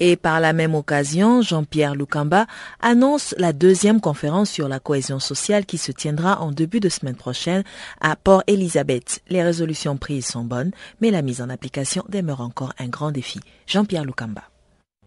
Et 0.01 0.15
par 0.15 0.39
la 0.39 0.53
même 0.53 0.77
occasion, 0.77 1.43
Jean-Pierre 1.43 1.97
Lukamba 1.97 2.47
annonce 2.81 3.35
la 3.37 3.53
deuxième 3.53 4.01
conférence 4.01 4.49
sur 4.49 4.69
la 4.69 4.79
cohésion 4.79 5.19
sociale 5.19 5.67
qui 5.67 5.77
se 5.77 5.91
tiendra 5.91 6.41
en 6.41 6.53
début 6.53 6.79
de 6.79 6.89
semaine 6.89 7.17
prochaine 7.17 7.65
à 8.01 8.15
Port 8.15 8.45
Elizabeth. 8.47 9.21
Les 9.29 9.43
résolutions 9.43 9.97
prises 9.97 10.27
sont 10.27 10.45
bonnes, 10.45 10.71
mais 11.01 11.11
la 11.11 11.21
mise 11.21 11.43
en 11.43 11.51
application 11.51 12.05
demeure 12.09 12.43
encore 12.43 12.75
un 12.79 12.87
grand 12.87 13.11
défi. 13.11 13.41
Jean-Pierre 13.67 14.05
Lukamba. 14.05 14.43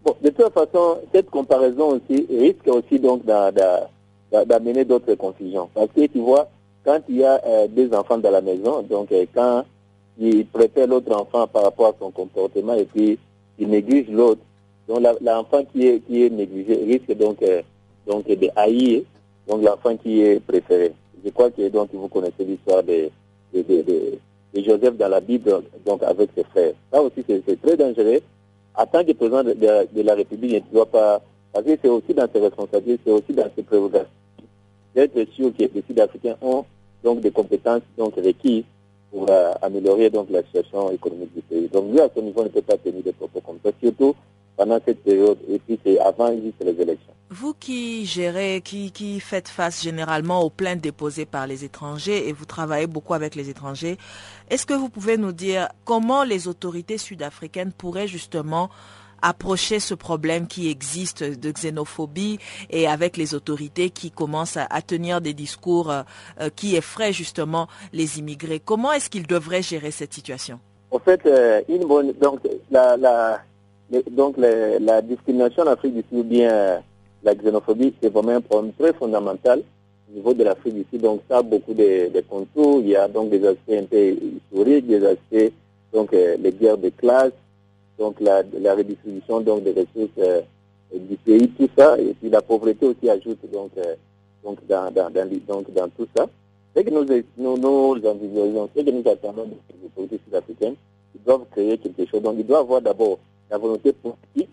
Bon, 0.04 0.16
de 0.22 0.30
toute 0.30 0.54
façon, 0.54 0.98
cette 1.14 1.30
comparaison 1.30 1.98
aussi 2.00 2.26
risque 2.30 2.68
aussi 2.68 3.00
donc 3.00 3.24
d'amener 3.26 4.86
d'autres 4.86 5.14
confusions. 5.16 5.70
Parce 5.74 5.90
que 5.96 6.08
tu 6.08 6.20
vois, 6.20 6.50
quand 6.84 7.00
il 7.08 7.18
y 7.18 7.24
a 7.24 7.40
euh, 7.46 7.68
des 7.68 7.94
enfants 7.94 8.18
dans 8.18 8.32
la 8.32 8.42
maison, 8.42 8.82
donc 8.82 9.12
euh, 9.12 9.26
quand 9.34 9.64
il 10.20 10.46
préfère 10.48 10.88
l'autre 10.88 11.16
enfant 11.16 11.48
par 11.48 11.64
rapport 11.64 11.88
à 11.88 11.96
son 12.00 12.12
comportement 12.12 12.74
et 12.74 12.86
puis 12.86 13.20
il 13.60 13.70
néglige 13.70 14.10
l'autre, 14.10 14.42
donc 14.88 15.02
l'enfant 15.22 15.64
qui 15.72 15.88
est, 15.88 16.00
qui 16.00 16.24
est 16.24 16.30
négligé 16.30 16.76
risque 16.76 17.16
donc, 17.18 17.42
euh, 17.44 17.62
donc 18.08 18.28
de 18.28 18.50
haïr 18.56 19.04
donc 19.48 19.64
l'enfant 19.64 19.96
qui 19.98 20.22
est 20.22 20.40
préféré. 20.40 20.94
Je 21.24 21.30
crois 21.30 21.52
que 21.52 21.68
donc 21.70 21.90
vous 21.94 22.08
connaissez 22.08 22.44
l'histoire 22.44 22.84
de, 22.84 23.10
de, 23.54 23.62
de, 23.62 24.18
Joseph 24.56 24.98
dans 24.98 25.08
la 25.08 25.22
Bible 25.22 25.62
donc 25.86 26.04
avec 26.04 26.30
ses 26.36 26.44
frères. 26.44 26.74
Ça 26.92 27.02
aussi 27.02 27.24
c'est 27.28 27.62
très 27.62 27.78
dangereux. 27.78 28.22
En 28.76 28.86
tant 28.86 29.04
que 29.04 29.12
président 29.12 29.44
de, 29.44 30.02
la 30.02 30.16
République, 30.16 30.52
il 30.52 30.64
ne 30.70 30.74
doit 30.74 30.86
pas 30.86 31.22
parce 31.54 31.66
que 31.66 31.78
c'est 31.82 31.90
aussi 31.90 32.14
dans 32.14 32.28
ses 32.34 32.40
responsabilités, 32.40 33.02
c'est 33.06 33.12
aussi 33.12 33.34
dans 33.34 33.50
ses 33.56 33.64
prérogations 33.64 34.08
d'être 34.96 35.32
sûr 35.34 35.52
que 35.58 35.64
les 35.64 35.84
Sud-Africains 35.88 36.36
ont 36.42 36.66
donc 37.04 37.22
des 37.22 37.32
compétences 37.32 37.82
donc 37.98 38.16
requises 38.16 38.64
pour 39.12 39.26
euh, 39.30 39.52
améliorer 39.62 40.10
donc 40.10 40.30
la 40.30 40.44
situation 40.44 40.92
économique 40.92 41.34
du 41.34 41.42
pays. 41.42 41.68
Donc 41.68 41.92
lui 41.92 42.00
à 42.00 42.10
ce 42.14 42.22
niveau 42.22 42.44
ne 42.44 42.50
peut 42.50 42.62
pas 42.62 42.78
tenir 42.78 43.04
des 43.04 43.12
propos 43.12 43.42
comme 43.42 43.60
ça, 43.64 43.72
surtout 43.82 44.16
pendant 44.62 44.80
cette 44.86 45.04
période 45.04 45.40
et 45.50 45.58
puis 45.58 45.80
c'est 45.84 46.00
avant 46.00 46.32
juste 46.34 46.60
les 46.60 46.80
élections. 46.80 47.14
Vous 47.32 47.56
qui 47.56 48.06
gérez, 48.06 48.62
qui, 48.64 48.92
qui 48.92 49.20
faites 49.20 49.50
face 49.50 49.82
généralement 49.82 50.44
aux 50.44 50.52
plaintes 50.52 50.82
déposées 50.82 51.26
par 51.26 51.48
les 51.48 51.64
étrangers 51.64 52.28
et 52.30 52.32
vous 52.32 52.46
travaillez 52.46 52.86
beaucoup 52.86 53.16
avec 53.16 53.34
les 53.34 53.50
étrangers, 53.50 53.98
est-ce 54.52 54.68
que 54.68 54.76
vous 54.76 54.90
pouvez 54.90 55.18
nous 55.18 55.32
dire 55.32 55.70
comment 55.84 56.24
les 56.24 56.48
autorités 56.48 57.00
sud-africaines 57.00 57.72
pourraient 57.72 58.08
justement 58.08 58.70
approcher 59.24 59.80
ce 59.80 59.96
problème 59.96 60.46
qui 60.46 60.70
existe 60.70 61.24
de 61.24 61.52
xénophobie 61.52 62.38
et 62.70 62.86
avec 62.88 63.18
les 63.18 63.34
autorités 63.34 63.90
qui 63.90 64.12
commencent 64.12 64.58
à, 64.58 64.82
tenir 64.84 65.22
des 65.22 65.34
discours 65.34 65.90
euh, 65.90 66.04
euh, 66.40 66.50
qui 66.56 66.76
effraient 66.76 67.14
justement 67.14 67.68
les 67.94 68.20
immigrés? 68.20 68.60
Comment 68.64 68.92
est-ce 68.92 69.10
qu'ils 69.10 69.26
devraient 69.26 69.64
gérer 69.64 69.90
cette 69.90 70.14
situation? 70.14 70.60
En 70.92 71.00
fait, 71.00 71.26
euh, 71.26 71.62
une 71.68 71.86
bonne, 71.86 72.14
donc 72.22 72.42
la, 72.70 72.98
la, 72.98 73.42
donc 74.12 74.38
la 74.38 75.02
discrimination 75.02 75.64
en 75.64 75.68
Afrique 75.68 75.96
du 75.96 76.04
Sud, 76.10 76.28
bien 76.28 76.52
euh, 76.52 76.80
la 77.24 77.36
xénophobie, 77.36 77.94
c'est 78.02 78.12
vraiment 78.12 78.32
un 78.32 78.42
problème 78.42 78.74
très 78.80 78.94
fondamental 78.94 79.62
au 80.10 80.16
niveau 80.16 80.34
de 80.34 80.44
l'Afrique 80.44 80.76
du 80.76 80.86
Sud. 80.92 81.02
Donc 81.02 81.22
ça 81.30 81.40
a 81.40 81.42
beaucoup 81.42 81.74
de, 81.74 82.10
contours. 82.30 82.80
Il 82.80 82.90
y 82.90 82.96
a 82.96 83.08
donc 83.08 83.30
des 83.30 83.46
aspects 83.46 83.72
un 83.72 83.84
peu 83.84 84.12
historiques, 84.12 84.88
des 84.88 85.06
aspects, 85.06 85.54
donc 85.94 86.14
euh, 86.14 86.38
les 86.40 86.52
guerres 86.52 86.78
de 86.78 86.90
classe, 86.90 87.34
donc 88.00 88.20
la, 88.22 88.44
redistribution 88.74 89.42
donc 89.42 89.64
des 89.64 89.72
ressources 89.72 90.12
euh, 90.20 90.42
du 90.94 91.18
pays, 91.18 91.50
tout 91.50 91.70
ça. 91.78 92.00
Et 92.00 92.14
puis 92.14 92.30
la 92.30 92.42
pauvreté 92.42 92.86
aussi 92.86 93.10
ajoute 93.10 93.40
donc, 93.52 93.72
donc, 94.44 94.58
dans, 94.68 94.92
donc, 94.92 95.74
dans 95.74 95.90
tout 95.90 96.08
ça. 96.16 96.28
C'est 96.74 96.86
que 96.86 96.90
nous, 96.90 97.04
nous, 97.38 97.58
nous 97.58 98.08
envisageons, 98.08 98.70
c'est 98.74 98.86
que 98.86 98.92
nous 98.92 99.04
attendons 99.10 99.46
des 99.46 99.86
autorités 99.86 100.20
sud-africaines, 100.26 100.76
ils 101.14 101.22
doivent 101.24 101.46
créer 101.52 101.78
quelque 101.78 102.06
chose. 102.10 102.22
Donc, 102.22 102.36
ils 102.40 102.46
doivent 102.46 102.62
avoir 102.62 102.82
d'abord 102.82 103.20
la 103.52 103.58
volonté 103.58 103.92
politique 103.92 104.50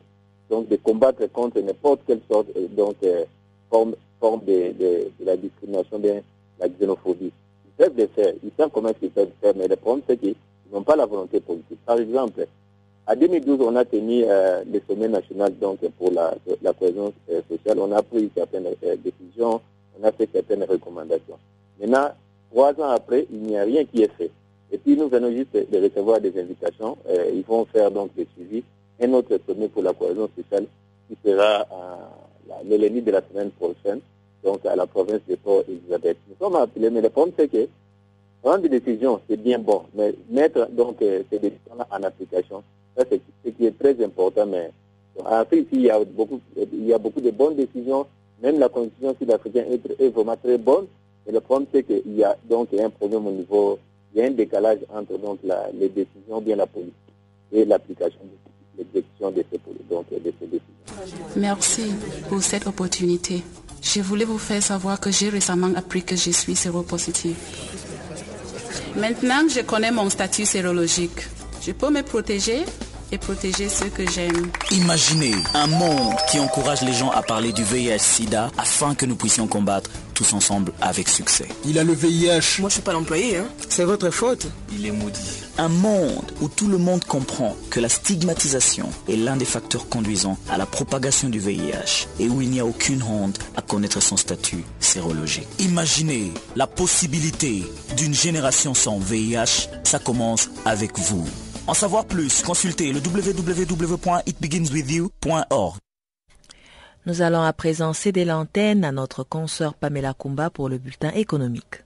donc 0.51 0.69
de 0.69 0.77
combattre 0.77 1.27
contre 1.33 1.61
n'importe 1.61 2.01
quelle 2.07 2.21
sorte 2.31 2.49
euh, 2.57 2.67
donc 2.77 2.97
euh, 3.05 3.25
forme, 3.71 3.95
forme 4.21 4.41
de, 4.45 4.73
de, 4.73 5.11
la 5.25 5.37
discrimination 5.37 5.99
de 5.99 6.15
la 6.59 6.69
xénophobie. 6.69 7.33
Ils 7.67 7.85
peuvent 7.85 7.97
le 7.97 8.07
faire, 8.09 8.33
ils 8.43 8.51
savent 8.57 8.71
comment 8.73 8.91
ils 9.01 9.11
peuvent 9.11 9.29
le 9.29 9.33
faire, 9.41 9.55
mais 9.57 9.69
le 9.69 9.77
problème 9.77 10.03
c'est 10.09 10.17
qu'ils 10.17 10.35
n'ont 10.73 10.83
pas 10.83 10.97
la 10.97 11.07
volonté 11.07 11.41
politique. 11.41 11.79
Par 11.87 11.99
exemple, 11.99 12.47
en 13.07 13.15
2012, 13.17 13.61
on 13.63 13.77
a 13.77 13.85
tenu 13.85 14.25
euh, 14.25 14.65
le 14.71 14.81
sommet 14.89 15.09
national 15.09 15.55
donc 15.59 15.79
pour 15.99 16.11
la, 16.11 16.35
la 16.61 16.73
cohésion 16.75 17.13
sociale. 17.49 17.79
On 17.79 17.93
a 17.93 18.03
pris 18.03 18.31
certaines 18.37 18.67
décisions, 19.03 19.61
on 19.99 20.05
a 20.07 20.13
fait 20.13 20.29
certaines 20.33 20.65
recommandations. 20.65 21.39
Maintenant, 21.81 22.11
trois 22.51 22.73
ans 22.81 22.91
après, 22.91 23.27
il 23.31 23.39
n'y 23.43 23.57
a 23.57 23.63
rien 23.65 23.85
qui 23.85 24.03
est 24.03 24.13
fait. 24.19 24.31
Et 24.71 24.77
puis 24.77 24.97
nous 24.97 25.09
venons 25.09 25.31
juste 25.31 25.55
de 25.55 25.83
recevoir 25.83 26.21
des 26.21 26.39
invitations. 26.39 26.99
ils 27.33 27.45
vont 27.45 27.65
faire 27.65 27.91
donc 27.91 28.15
des 28.15 28.27
suivis 28.35 28.63
un 29.01 29.13
autre 29.13 29.39
sommet 29.47 29.69
pour 29.69 29.83
la 29.83 29.93
cohésion 29.93 30.29
sociale 30.37 30.67
qui 31.09 31.17
sera 31.25 31.67
euh, 31.73 32.65
de 32.65 33.11
la 33.11 33.23
semaine 33.31 33.51
prochaine, 33.53 34.01
donc 34.45 34.65
à 34.67 34.75
la 34.77 34.87
province 34.87 35.21
de 35.29 35.37
Port-Elisabeth. 35.37 36.17
Nous 36.29 36.37
sommes 36.39 36.57
appelés, 36.57 36.91
mais 36.91 37.01
le 37.01 37.11
problème 37.11 37.35
c'est 37.39 37.49
que 37.49 37.69
prendre 38.43 38.63
des 38.69 38.81
décisions, 38.81 39.21
c'est 39.29 39.37
bien 39.37 39.59
bon, 39.59 39.83
mais 39.95 40.15
mettre 40.31 40.69
donc 40.71 41.01
euh, 41.03 41.23
ces 41.31 41.39
décisions-là 41.39 41.87
en 41.91 42.03
application, 42.03 42.63
ça 42.97 43.05
c'est 43.11 43.21
ce 43.45 43.51
qui 43.51 43.67
est 43.67 43.79
très 43.79 44.03
important. 44.05 44.47
Mais 44.47 44.71
en 45.19 45.25
Afrique, 45.27 45.69
il 45.73 45.83
y 45.83 45.91
a 45.91 46.03
beaucoup, 46.05 46.41
il 46.57 46.87
y 46.87 46.93
a 46.93 46.99
beaucoup 46.99 47.21
de 47.21 47.31
bonnes 47.31 47.57
décisions. 47.57 48.07
Même 48.43 48.59
la 48.61 48.69
constitution 48.69 49.17
sud-africaine 49.19 49.67
est, 49.99 50.09
vraiment 50.11 50.37
très 50.37 50.59
bonne. 50.59 50.87
Mais 51.27 51.33
le 51.33 51.41
problème 51.41 51.67
c'est 51.73 51.83
qu'il 51.83 52.17
y 52.17 52.23
a 52.25 52.37
donc 52.49 52.69
un 52.75 52.91
problème 52.91 53.27
au 53.27 53.33
niveau, 53.33 53.79
il 54.15 54.21
y 54.21 54.23
a 54.23 54.27
un 54.27 54.31
décalage 54.31 54.79
entre 54.95 55.19
donc 55.19 55.39
les 55.75 55.89
décisions, 55.89 56.41
bien 56.41 56.57
la 56.57 56.67
politique 56.67 56.95
et 57.53 57.65
l'application 57.65 58.21
Merci 61.37 61.93
pour 62.29 62.43
cette 62.43 62.67
opportunité. 62.67 63.43
Je 63.83 64.01
voulais 64.01 64.25
vous 64.25 64.39
faire 64.39 64.63
savoir 64.63 65.01
que 65.01 65.11
j'ai 65.11 65.29
récemment 65.29 65.71
appris 65.77 66.03
que 66.03 66.17
je 66.17 66.31
suis 66.31 66.57
séropositive. 66.57 67.37
Maintenant 68.97 69.45
que 69.47 69.53
je 69.53 69.61
connais 69.61 69.93
mon 69.93 70.11
statut 70.11 70.45
sérologique, 70.45 71.29
je 71.63 71.73
peux 71.73 71.91
me 71.91 72.03
protéger 72.03 72.65
et 73.13 73.19
protéger 73.19 73.69
ceux 73.69 73.89
que 73.89 74.09
j'aime. 74.11 74.51
Imaginez 74.71 75.35
un 75.55 75.67
monde 75.67 76.15
qui 76.31 76.39
encourage 76.39 76.83
les 76.83 76.93
gens 76.93 77.11
à 77.11 77.23
parler 77.23 77.53
du 77.53 77.65
VIH-Sida 77.65 78.51
afin 78.59 78.95
que 78.95 79.07
nous 79.07 79.17
puissions 79.17 79.47
combattre 79.47 79.91
tous 80.15 80.33
ensemble 80.33 80.73
avec 80.81 81.09
succès. 81.09 81.47
Il 81.65 81.79
a 81.79 81.85
le 81.85 81.93
VIH. 81.93 82.61
Moi, 82.61 82.69
je 82.69 82.75
suis 82.75 82.83
pas 82.83 82.93
l'employé, 82.93 83.37
hein. 83.37 83.47
C'est 83.69 83.85
votre 83.85 84.11
faute. 84.11 84.49
Il 84.73 84.85
est 84.85 84.91
maudit. 84.91 85.21
Un 85.59 85.69
monde 85.69 86.33
où 86.41 86.49
tout 86.49 86.67
le 86.67 86.79
monde 86.79 87.05
comprend 87.05 87.57
que 87.71 87.79
la 87.79 87.89
stigmatisation 87.89 88.91
est 89.09 89.17
l'un 89.17 89.37
des 89.37 89.45
facteurs 89.45 89.89
conduisant 89.89 90.37
à 90.51 90.59
la 90.59 90.67
propagation 90.67 91.29
du 91.29 91.39
VIH 91.39 92.09
et 92.19 92.29
où 92.29 92.43
il 92.43 92.51
n'y 92.51 92.61
a 92.61 92.67
aucune 92.67 93.03
honte 93.03 93.39
à 93.57 93.63
connaître 93.63 94.03
son 94.03 94.17
statut 94.17 94.65
sérologique. 94.81 95.47
Imaginez 95.61 96.33
la 96.57 96.67
possibilité 96.67 97.65
d'une 97.97 98.15
génération 98.15 98.75
sans 98.75 98.99
VIH. 98.99 99.69
Ça 99.85 100.01
commence 100.01 100.51
avec 100.65 100.99
vous. 100.99 101.27
En 101.69 101.75
savoir 101.75 102.07
plus, 102.07 102.43
consultez 102.43 102.93
le 102.95 103.01
www.itbeginswithyou.org. 103.01 105.77
Nous 107.05 107.21
allons 107.21 107.43
à 107.43 107.53
présent 107.53 107.93
céder 107.93 108.25
l'antenne 108.25 108.87
à 108.87 108.93
notre 108.93 109.23
consoeur 109.23 109.75
Pamela 109.75 110.15
Kumba 110.15 110.49
pour 110.49 110.71
le 110.71 110.79
bulletin 110.79 111.11
économique. 111.11 111.83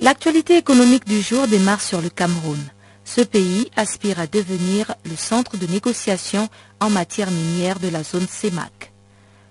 L'actualité 0.00 0.56
économique 0.56 1.06
du 1.06 1.20
jour 1.20 1.46
démarre 1.46 1.82
sur 1.82 2.00
le 2.00 2.08
Cameroun. 2.08 2.58
Ce 3.10 3.22
pays 3.22 3.70
aspire 3.74 4.20
à 4.20 4.26
devenir 4.26 4.94
le 5.06 5.16
centre 5.16 5.56
de 5.56 5.66
négociation 5.66 6.50
en 6.78 6.90
matière 6.90 7.30
minière 7.30 7.78
de 7.78 7.88
la 7.88 8.04
zone 8.04 8.26
CEMAC. 8.28 8.92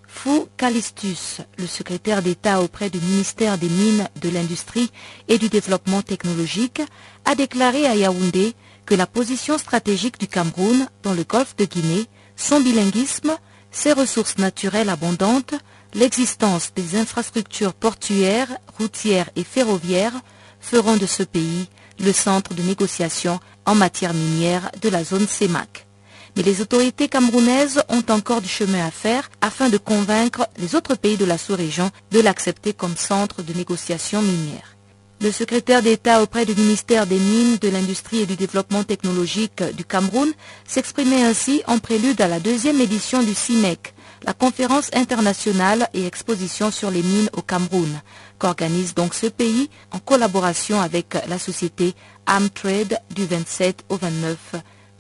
Fou 0.08 0.48
Calistus, 0.58 1.42
le 1.58 1.66
secrétaire 1.66 2.22
d'État 2.22 2.62
auprès 2.62 2.92
du 2.92 3.00
ministère 3.00 3.58
des 3.58 3.68
Mines, 3.68 4.08
de 4.22 4.30
l'Industrie 4.30 4.92
et 5.28 5.40
du 5.40 5.50
Développement 5.50 6.04
technologique, 6.04 6.84
a 7.26 7.34
déclaré 7.34 7.88
à 7.88 7.96
Yaoundé 7.96 8.54
que 8.86 8.94
la 8.94 9.08
position 9.08 9.58
stratégique 9.58 10.20
du 10.20 10.28
Cameroun 10.28 10.88
dans 11.02 11.16
le 11.16 11.24
golfe 11.24 11.56
de 11.56 11.66
Guinée, 11.66 12.06
son 12.36 12.60
bilinguisme, 12.62 13.36
ses 13.72 13.94
ressources 13.94 14.38
naturelles 14.38 14.90
abondantes, 14.90 15.56
l'existence 15.96 16.74
des 16.76 16.96
infrastructures 16.96 17.74
portuaires, 17.74 18.56
routières 18.78 19.32
et 19.36 19.44
ferroviaires 19.44 20.22
feront 20.60 20.98
de 20.98 21.08
ce 21.08 21.24
pays 21.24 21.68
le 22.00 22.14
centre 22.14 22.54
de 22.54 22.62
négociation 22.62 23.40
en 23.66 23.76
matière 23.76 24.14
minière 24.14 24.72
de 24.82 24.90
la 24.90 25.04
zone 25.04 25.28
CEMAC. 25.28 25.88
Mais 26.36 26.44
les 26.44 26.62
autorités 26.62 27.08
camerounaises 27.08 27.82
ont 27.90 28.04
encore 28.10 28.42
du 28.42 28.48
chemin 28.48 28.86
à 28.86 28.92
faire 28.92 29.30
afin 29.42 29.70
de 29.70 29.78
convaincre 29.78 30.48
les 30.58 30.76
autres 30.76 30.96
pays 30.96 31.18
de 31.18 31.26
la 31.26 31.38
sous-région 31.38 31.90
de 32.12 32.20
l'accepter 32.20 32.74
comme 32.74 32.96
centre 32.96 33.42
de 33.42 33.54
négociation 33.54 34.22
minière. 34.22 34.78
Le 35.20 35.32
secrétaire 35.32 35.82
d'État 35.82 36.22
auprès 36.22 36.46
du 36.46 36.54
ministère 36.54 37.08
des 37.08 37.18
Mines, 37.18 37.58
de 37.58 37.70
l'Industrie 37.70 38.22
et 38.22 38.26
du 38.28 38.36
Développement 38.36 38.84
technologique 38.84 39.64
du 39.76 39.84
Cameroun 39.84 40.32
s'exprimait 40.68 41.24
ainsi 41.24 41.64
en 41.66 41.80
prélude 41.80 42.22
à 42.22 42.28
la 42.28 42.40
deuxième 42.40 42.80
édition 42.80 43.24
du 43.24 43.34
CIMEC, 43.34 43.96
la 44.24 44.34
conférence 44.34 44.92
internationale 44.94 45.90
et 45.96 46.06
exposition 46.06 46.70
sur 46.70 46.92
les 46.92 47.02
mines 47.02 47.32
au 47.34 47.42
Cameroun, 47.42 48.00
qu'organise 48.40 48.94
donc 48.94 49.14
ce 49.14 49.28
pays 49.28 49.70
en 49.92 50.00
collaboration 50.00 50.82
avec 50.82 51.18
la 51.28 51.40
société 51.40 51.94
Amtrade 52.28 53.00
du 53.14 53.26
27 53.26 53.86
au 53.90 53.98
29 53.98 54.38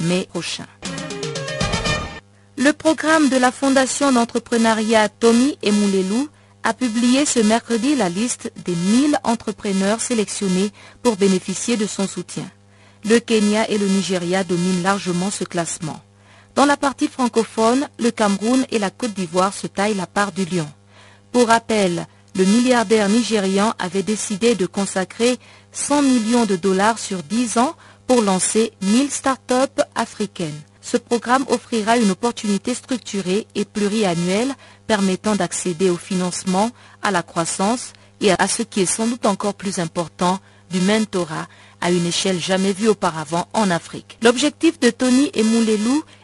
mai 0.02 0.28
prochain. 0.30 0.65
Le 2.58 2.73
programme 2.73 3.30
de 3.30 3.38
la 3.38 3.52
Fondation 3.52 4.12
d'entrepreneuriat 4.12 5.10
Tommy 5.10 5.58
et 5.62 5.71
Moulelou 5.71 6.28
a 6.63 6.73
publié 6.73 7.26
ce 7.26 7.39
mercredi 7.39 7.95
la 7.95 8.10
liste 8.10 8.52
des 8.65 8.76
1000 8.76 9.19
entrepreneurs 9.23 10.02
sélectionnés 10.02 10.71
pour 11.04 11.17
bénéficier 11.17 11.78
de 11.78 11.86
son 11.86 12.08
soutien. 12.08 12.50
Le 13.06 13.19
Kenya 13.19 13.69
et 13.69 13.78
le 13.78 13.88
Nigeria 13.88 14.43
dominent 14.43 14.82
largement 14.84 15.30
ce 15.30 15.43
classement. 15.43 16.02
Dans 16.56 16.65
la 16.65 16.76
partie 16.76 17.08
francophone, 17.08 17.88
le 18.00 18.10
Cameroun 18.10 18.65
et 18.71 18.80
la 18.80 18.89
Côte 18.89 19.13
d'Ivoire 19.13 19.54
se 19.54 19.67
taillent 19.67 19.93
la 19.93 20.08
part 20.08 20.32
du 20.32 20.43
lion. 20.43 20.67
Pour 21.32 21.47
rappel, 21.50 22.08
le 22.38 22.45
milliardaire 22.45 23.10
nigérian 23.10 23.73
avait 23.80 24.04
décidé 24.04 24.54
de 24.54 24.67
consacrer 24.67 25.39
100 25.71 26.04
millions 26.04 26.45
de 26.45 26.56
dollars 26.56 27.00
sur 27.00 27.23
10 27.23 27.58
ans 27.58 27.76
pour 28.06 28.21
lancer 28.21 28.73
1000 28.84 29.10
start-up 29.10 29.82
africaines. 29.95 30.62
Ce 30.82 30.97
programme 30.97 31.45
offrira 31.50 31.97
une 31.97 32.12
opportunité 32.12 32.76
structurée 32.76 33.47
et 33.56 33.65
pluriannuelle 33.65 34.54
permettant 34.86 35.36
d'accéder 35.36 35.89
au 35.89 35.97
financement, 35.97 36.69
à 37.02 37.10
la 37.12 37.23
croissance 37.23 37.93
et 38.21 38.32
à 38.32 38.47
ce 38.47 38.62
qui 38.62 38.82
est 38.82 38.86
sans 38.86 39.08
doute 39.08 39.26
encore 39.26 39.56
plus 39.56 39.80
important, 39.80 40.39
du 40.71 40.80
mentorat 40.82 41.47
à 41.82 41.91
une 41.91 42.06
échelle 42.06 42.39
jamais 42.39 42.73
vue 42.73 42.88
auparavant 42.88 43.47
en 43.54 43.71
Afrique. 43.71 44.17
L'objectif 44.21 44.80
de 44.80 44.89
Tony 44.89 45.32
et 45.34 45.43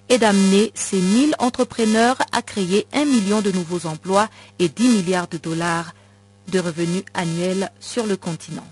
est 0.09 0.17
d'amener 0.17 0.71
ces 0.75 0.99
1000 0.99 1.35
entrepreneurs 1.39 2.17
à 2.31 2.41
créer 2.41 2.85
1 2.93 3.05
million 3.05 3.41
de 3.41 3.51
nouveaux 3.51 3.87
emplois 3.87 4.27
et 4.59 4.69
10 4.69 4.89
milliards 4.89 5.27
de 5.27 5.37
dollars 5.37 5.93
de 6.47 6.59
revenus 6.59 7.03
annuels 7.13 7.71
sur 7.79 8.05
le 8.05 8.17
continent. 8.17 8.67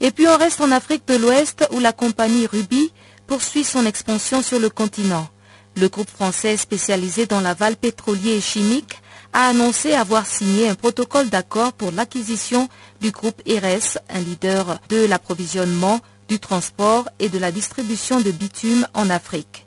Et 0.00 0.10
puis 0.10 0.28
on 0.28 0.36
reste 0.36 0.60
en 0.60 0.70
Afrique 0.70 1.06
de 1.06 1.16
l'Ouest 1.16 1.66
où 1.70 1.78
la 1.80 1.92
compagnie 1.92 2.46
Ruby 2.46 2.92
poursuit 3.26 3.64
son 3.64 3.86
expansion 3.86 4.42
sur 4.42 4.58
le 4.58 4.68
continent. 4.68 5.28
Le 5.76 5.88
groupe 5.88 6.10
français 6.10 6.56
spécialisé 6.56 7.26
dans 7.26 7.40
l'aval 7.40 7.76
pétrolier 7.76 8.32
et 8.36 8.40
chimique 8.40 8.98
a 9.32 9.48
annoncé 9.48 9.92
avoir 9.94 10.26
signé 10.26 10.68
un 10.68 10.74
protocole 10.74 11.28
d'accord 11.28 11.72
pour 11.72 11.90
l'acquisition 11.90 12.68
du 13.00 13.10
groupe 13.10 13.42
ERES, 13.46 13.98
un 14.08 14.20
leader 14.20 14.78
de 14.88 15.04
l'approvisionnement, 15.06 16.00
du 16.28 16.38
transport 16.38 17.08
et 17.18 17.28
de 17.28 17.38
la 17.38 17.50
distribution 17.50 18.20
de 18.20 18.30
bitume 18.30 18.86
en 18.94 19.10
Afrique. 19.10 19.66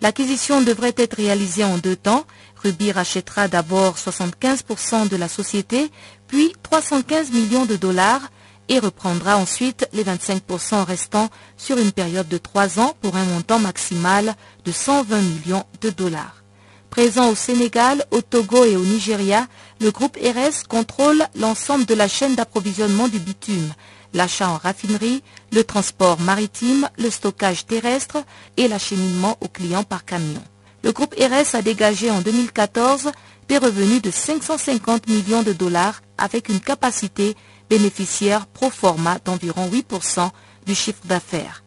L'acquisition 0.00 0.62
devrait 0.62 0.94
être 0.96 1.16
réalisée 1.16 1.64
en 1.64 1.78
deux 1.78 1.96
temps. 1.96 2.24
Ruby 2.66 2.90
rachètera 2.90 3.46
d'abord 3.46 3.94
75% 3.96 5.08
de 5.08 5.14
la 5.16 5.28
société, 5.28 5.88
puis 6.26 6.52
315 6.64 7.30
millions 7.30 7.64
de 7.64 7.76
dollars 7.76 8.22
et 8.68 8.80
reprendra 8.80 9.36
ensuite 9.36 9.88
les 9.92 10.02
25% 10.02 10.82
restants 10.82 11.28
sur 11.56 11.78
une 11.78 11.92
période 11.92 12.26
de 12.26 12.38
trois 12.38 12.80
ans 12.80 12.96
pour 13.00 13.14
un 13.14 13.24
montant 13.24 13.60
maximal 13.60 14.34
de 14.64 14.72
120 14.72 15.20
millions 15.20 15.64
de 15.80 15.90
dollars. 15.90 16.42
Présent 16.90 17.28
au 17.28 17.36
Sénégal, 17.36 18.04
au 18.10 18.20
Togo 18.20 18.64
et 18.64 18.74
au 18.74 18.84
Nigeria, 18.84 19.46
le 19.80 19.92
groupe 19.92 20.18
RS 20.20 20.66
contrôle 20.68 21.24
l'ensemble 21.36 21.84
de 21.84 21.94
la 21.94 22.08
chaîne 22.08 22.34
d'approvisionnement 22.34 23.06
du 23.06 23.20
bitume, 23.20 23.72
l'achat 24.12 24.48
en 24.48 24.56
raffinerie, 24.56 25.22
le 25.52 25.62
transport 25.62 26.18
maritime, 26.18 26.88
le 26.98 27.10
stockage 27.10 27.64
terrestre 27.66 28.16
et 28.56 28.66
l'acheminement 28.66 29.36
aux 29.40 29.48
clients 29.48 29.84
par 29.84 30.04
camion. 30.04 30.42
Le 30.86 30.92
groupe 30.92 31.16
RS 31.18 31.56
a 31.56 31.62
dégagé 31.62 32.12
en 32.12 32.20
2014 32.20 33.10
des 33.48 33.58
revenus 33.58 34.00
de 34.00 34.12
550 34.12 35.08
millions 35.08 35.42
de 35.42 35.52
dollars 35.52 36.00
avec 36.16 36.48
une 36.48 36.60
capacité 36.60 37.34
bénéficiaire 37.68 38.46
pro 38.46 38.70
forma 38.70 39.18
d'environ 39.24 39.68
8% 39.68 40.30
du 40.64 40.76
chiffre 40.76 41.04
d'affaires. 41.06 41.64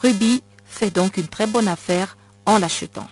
Ruby 0.00 0.42
fait 0.64 0.88
donc 0.88 1.18
une 1.18 1.28
très 1.28 1.46
bonne 1.46 1.68
affaire 1.68 2.16
en 2.46 2.56
l'achetant. 2.56 3.06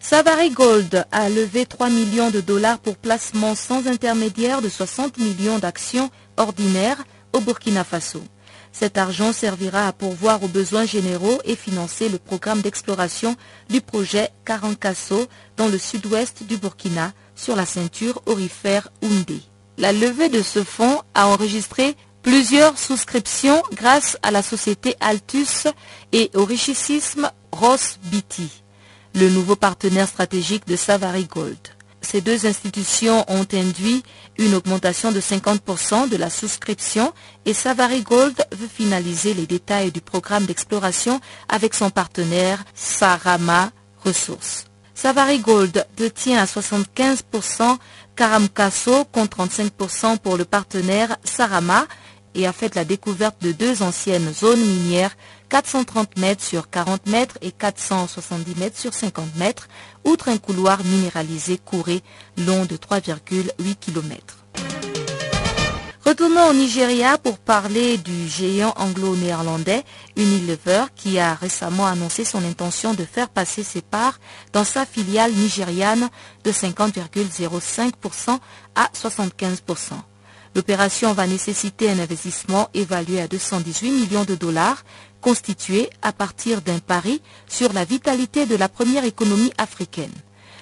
Savary 0.00 0.48
Gold 0.48 1.04
a 1.12 1.28
levé 1.28 1.66
3 1.66 1.90
millions 1.90 2.30
de 2.30 2.40
dollars 2.40 2.78
pour 2.78 2.96
placement 2.96 3.54
sans 3.54 3.86
intermédiaire 3.86 4.62
de 4.62 4.70
60 4.70 5.18
millions 5.18 5.58
d'actions 5.58 6.10
ordinaires 6.38 7.04
au 7.34 7.40
Burkina 7.40 7.84
Faso. 7.84 8.22
Cet 8.74 8.98
argent 8.98 9.32
servira 9.32 9.86
à 9.86 9.92
pourvoir 9.92 10.42
aux 10.42 10.48
besoins 10.48 10.84
généraux 10.84 11.38
et 11.44 11.54
financer 11.54 12.08
le 12.08 12.18
programme 12.18 12.60
d'exploration 12.60 13.36
du 13.70 13.80
projet 13.80 14.30
Karankasso 14.44 15.28
dans 15.56 15.68
le 15.68 15.78
sud-ouest 15.78 16.42
du 16.42 16.56
Burkina 16.56 17.12
sur 17.36 17.54
la 17.54 17.66
ceinture 17.66 18.20
orifère 18.26 18.88
Oundé. 19.00 19.40
La 19.78 19.92
levée 19.92 20.28
de 20.28 20.42
ce 20.42 20.64
fonds 20.64 21.02
a 21.14 21.28
enregistré 21.28 21.94
plusieurs 22.22 22.76
souscriptions 22.76 23.62
grâce 23.74 24.18
à 24.24 24.32
la 24.32 24.42
société 24.42 24.96
Altus 24.98 25.68
et 26.10 26.32
au 26.34 26.44
richissime 26.44 27.30
Ross 27.52 28.00
Beatty, 28.02 28.64
le 29.14 29.30
nouveau 29.30 29.54
partenaire 29.54 30.08
stratégique 30.08 30.66
de 30.66 30.74
Savary 30.74 31.26
Gold. 31.26 31.68
Ces 32.04 32.20
deux 32.20 32.46
institutions 32.46 33.24
ont 33.28 33.46
induit 33.52 34.02
une 34.38 34.54
augmentation 34.54 35.10
de 35.10 35.20
50% 35.20 36.08
de 36.08 36.16
la 36.16 36.30
souscription 36.30 37.12
et 37.46 37.54
Savary 37.54 38.02
Gold 38.02 38.36
veut 38.52 38.68
finaliser 38.68 39.34
les 39.34 39.46
détails 39.46 39.90
du 39.90 40.00
programme 40.00 40.44
d'exploration 40.44 41.20
avec 41.48 41.74
son 41.74 41.90
partenaire 41.90 42.62
Sarama 42.74 43.70
Ressources. 44.04 44.66
Savary 44.94 45.38
Gold 45.40 45.86
détient 45.96 46.40
à 46.40 46.44
75% 46.44 47.78
Karamkaso 48.14 49.04
contre 49.06 49.44
35% 49.44 50.18
pour 50.18 50.36
le 50.36 50.44
partenaire 50.44 51.16
Sarama 51.24 51.86
et 52.34 52.46
a 52.46 52.52
fait 52.52 52.74
la 52.74 52.84
découverte 52.84 53.42
de 53.42 53.52
deux 53.52 53.82
anciennes 53.82 54.32
zones 54.32 54.60
minières 54.60 55.16
430 55.54 56.16
mètres 56.16 56.42
sur 56.42 56.68
40 56.68 57.06
mètres 57.06 57.38
et 57.40 57.52
470 57.52 58.56
mètres 58.56 58.76
sur 58.76 58.92
50 58.92 59.36
mètres, 59.36 59.68
outre 60.02 60.28
un 60.28 60.36
couloir 60.36 60.82
minéralisé 60.82 61.58
couré 61.58 62.02
long 62.36 62.64
de 62.64 62.76
3,8 62.76 63.76
km. 63.76 64.44
Retournons 66.04 66.48
au 66.50 66.54
Nigeria 66.54 67.18
pour 67.18 67.38
parler 67.38 67.98
du 67.98 68.26
géant 68.26 68.74
anglo-néerlandais 68.76 69.84
Unilever 70.16 70.86
qui 70.96 71.20
a 71.20 71.34
récemment 71.34 71.86
annoncé 71.86 72.24
son 72.24 72.44
intention 72.44 72.92
de 72.92 73.04
faire 73.04 73.28
passer 73.28 73.62
ses 73.62 73.80
parts 73.80 74.18
dans 74.52 74.64
sa 74.64 74.84
filiale 74.84 75.30
nigériane 75.34 76.08
de 76.42 76.50
50,05% 76.50 78.40
à 78.74 78.90
75%. 78.92 79.92
L'opération 80.54 81.12
va 81.12 81.26
nécessiter 81.26 81.90
un 81.90 81.98
investissement 81.98 82.68
évalué 82.74 83.20
à 83.20 83.26
218 83.26 83.90
millions 83.90 84.24
de 84.24 84.36
dollars, 84.36 84.84
constitué 85.24 85.88
à 86.02 86.12
partir 86.12 86.60
d'un 86.60 86.80
pari 86.80 87.22
sur 87.48 87.72
la 87.72 87.86
vitalité 87.86 88.44
de 88.44 88.56
la 88.56 88.68
première 88.68 89.06
économie 89.06 89.54
africaine. 89.56 90.12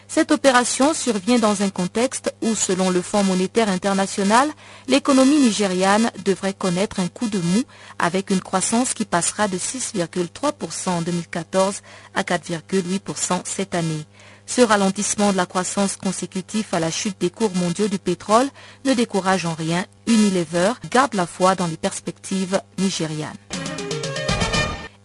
Cette 0.06 0.30
opération 0.30 0.94
survient 0.94 1.40
dans 1.40 1.62
un 1.62 1.70
contexte 1.70 2.32
où, 2.42 2.54
selon 2.54 2.90
le 2.90 3.02
Fonds 3.02 3.24
monétaire 3.24 3.68
international, 3.68 4.48
l'économie 4.86 5.40
nigériane 5.40 6.12
devrait 6.24 6.54
connaître 6.54 7.00
un 7.00 7.08
coup 7.08 7.28
de 7.28 7.38
mou 7.38 7.62
avec 7.98 8.30
une 8.30 8.40
croissance 8.40 8.94
qui 8.94 9.04
passera 9.04 9.48
de 9.48 9.58
6,3% 9.58 10.90
en 10.90 11.02
2014 11.02 11.80
à 12.14 12.22
4,8% 12.22 13.40
cette 13.44 13.74
année. 13.74 14.06
Ce 14.46 14.60
ralentissement 14.60 15.32
de 15.32 15.38
la 15.38 15.46
croissance 15.46 15.96
consécutif 15.96 16.72
à 16.72 16.78
la 16.78 16.92
chute 16.92 17.20
des 17.20 17.30
cours 17.30 17.56
mondiaux 17.56 17.88
du 17.88 17.98
pétrole 17.98 18.48
ne 18.84 18.94
décourage 18.94 19.44
en 19.44 19.54
rien 19.54 19.84
Unilever, 20.06 20.74
garde 20.88 21.14
la 21.14 21.26
foi 21.26 21.56
dans 21.56 21.66
les 21.66 21.76
perspectives 21.76 22.60
nigérianes. 22.78 23.61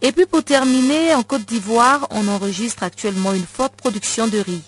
Et 0.00 0.12
puis 0.12 0.26
pour 0.26 0.44
terminer, 0.44 1.14
en 1.14 1.22
Côte 1.22 1.44
d'Ivoire, 1.44 2.06
on 2.10 2.28
enregistre 2.28 2.84
actuellement 2.84 3.32
une 3.32 3.46
forte 3.46 3.74
production 3.74 4.28
de 4.28 4.38
riz. 4.38 4.62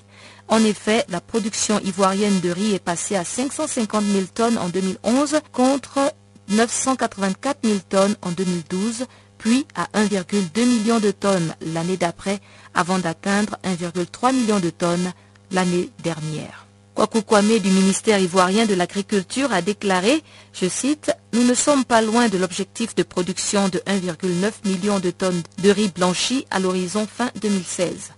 En 0.48 0.64
effet, 0.64 1.04
la 1.08 1.20
production 1.20 1.78
ivoirienne 1.84 2.40
de 2.40 2.50
riz 2.50 2.74
est 2.74 2.84
passée 2.84 3.14
à 3.14 3.24
550 3.24 4.04
000 4.04 4.24
tonnes 4.34 4.58
en 4.58 4.68
2011 4.68 5.40
contre 5.52 6.12
984 6.48 7.58
000 7.62 7.78
tonnes 7.88 8.16
en 8.22 8.32
2012, 8.32 9.06
puis 9.38 9.66
à 9.76 9.84
1,2 9.96 10.66
million 10.66 10.98
de 10.98 11.12
tonnes 11.12 11.54
l'année 11.60 11.96
d'après, 11.96 12.40
avant 12.74 12.98
d'atteindre 12.98 13.56
1,3 13.62 14.34
million 14.34 14.58
de 14.58 14.70
tonnes 14.70 15.12
l'année 15.52 15.90
dernière. 16.02 16.66
Kwaku 17.00 17.22
du 17.60 17.70
ministère 17.70 18.18
ivoirien 18.20 18.66
de 18.66 18.74
l'Agriculture 18.74 19.54
a 19.54 19.62
déclaré, 19.62 20.22
je 20.52 20.68
cite, 20.68 21.10
Nous 21.32 21.44
ne 21.44 21.54
sommes 21.54 21.86
pas 21.86 22.02
loin 22.02 22.28
de 22.28 22.36
l'objectif 22.36 22.94
de 22.94 23.02
production 23.02 23.70
de 23.70 23.78
1,9 23.86 24.68
million 24.68 25.00
de 25.00 25.10
tonnes 25.10 25.42
de 25.62 25.70
riz 25.70 25.88
blanchi 25.88 26.44
à 26.50 26.58
l'horizon 26.60 27.06
fin 27.10 27.30
2016. 27.40 28.12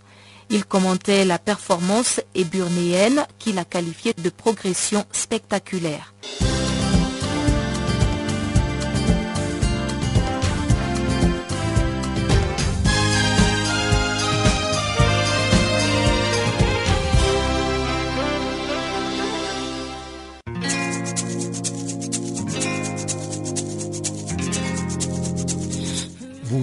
Il 0.51 0.65
commentait 0.65 1.25
la 1.25 1.39
performance 1.39 2.21
éburnéenne 2.35 3.25
qu'il 3.39 3.59
a 3.59 3.65
qualifiée 3.65 4.15
de 4.15 4.31
progression 4.31 5.05
spectaculaire. 5.13 6.13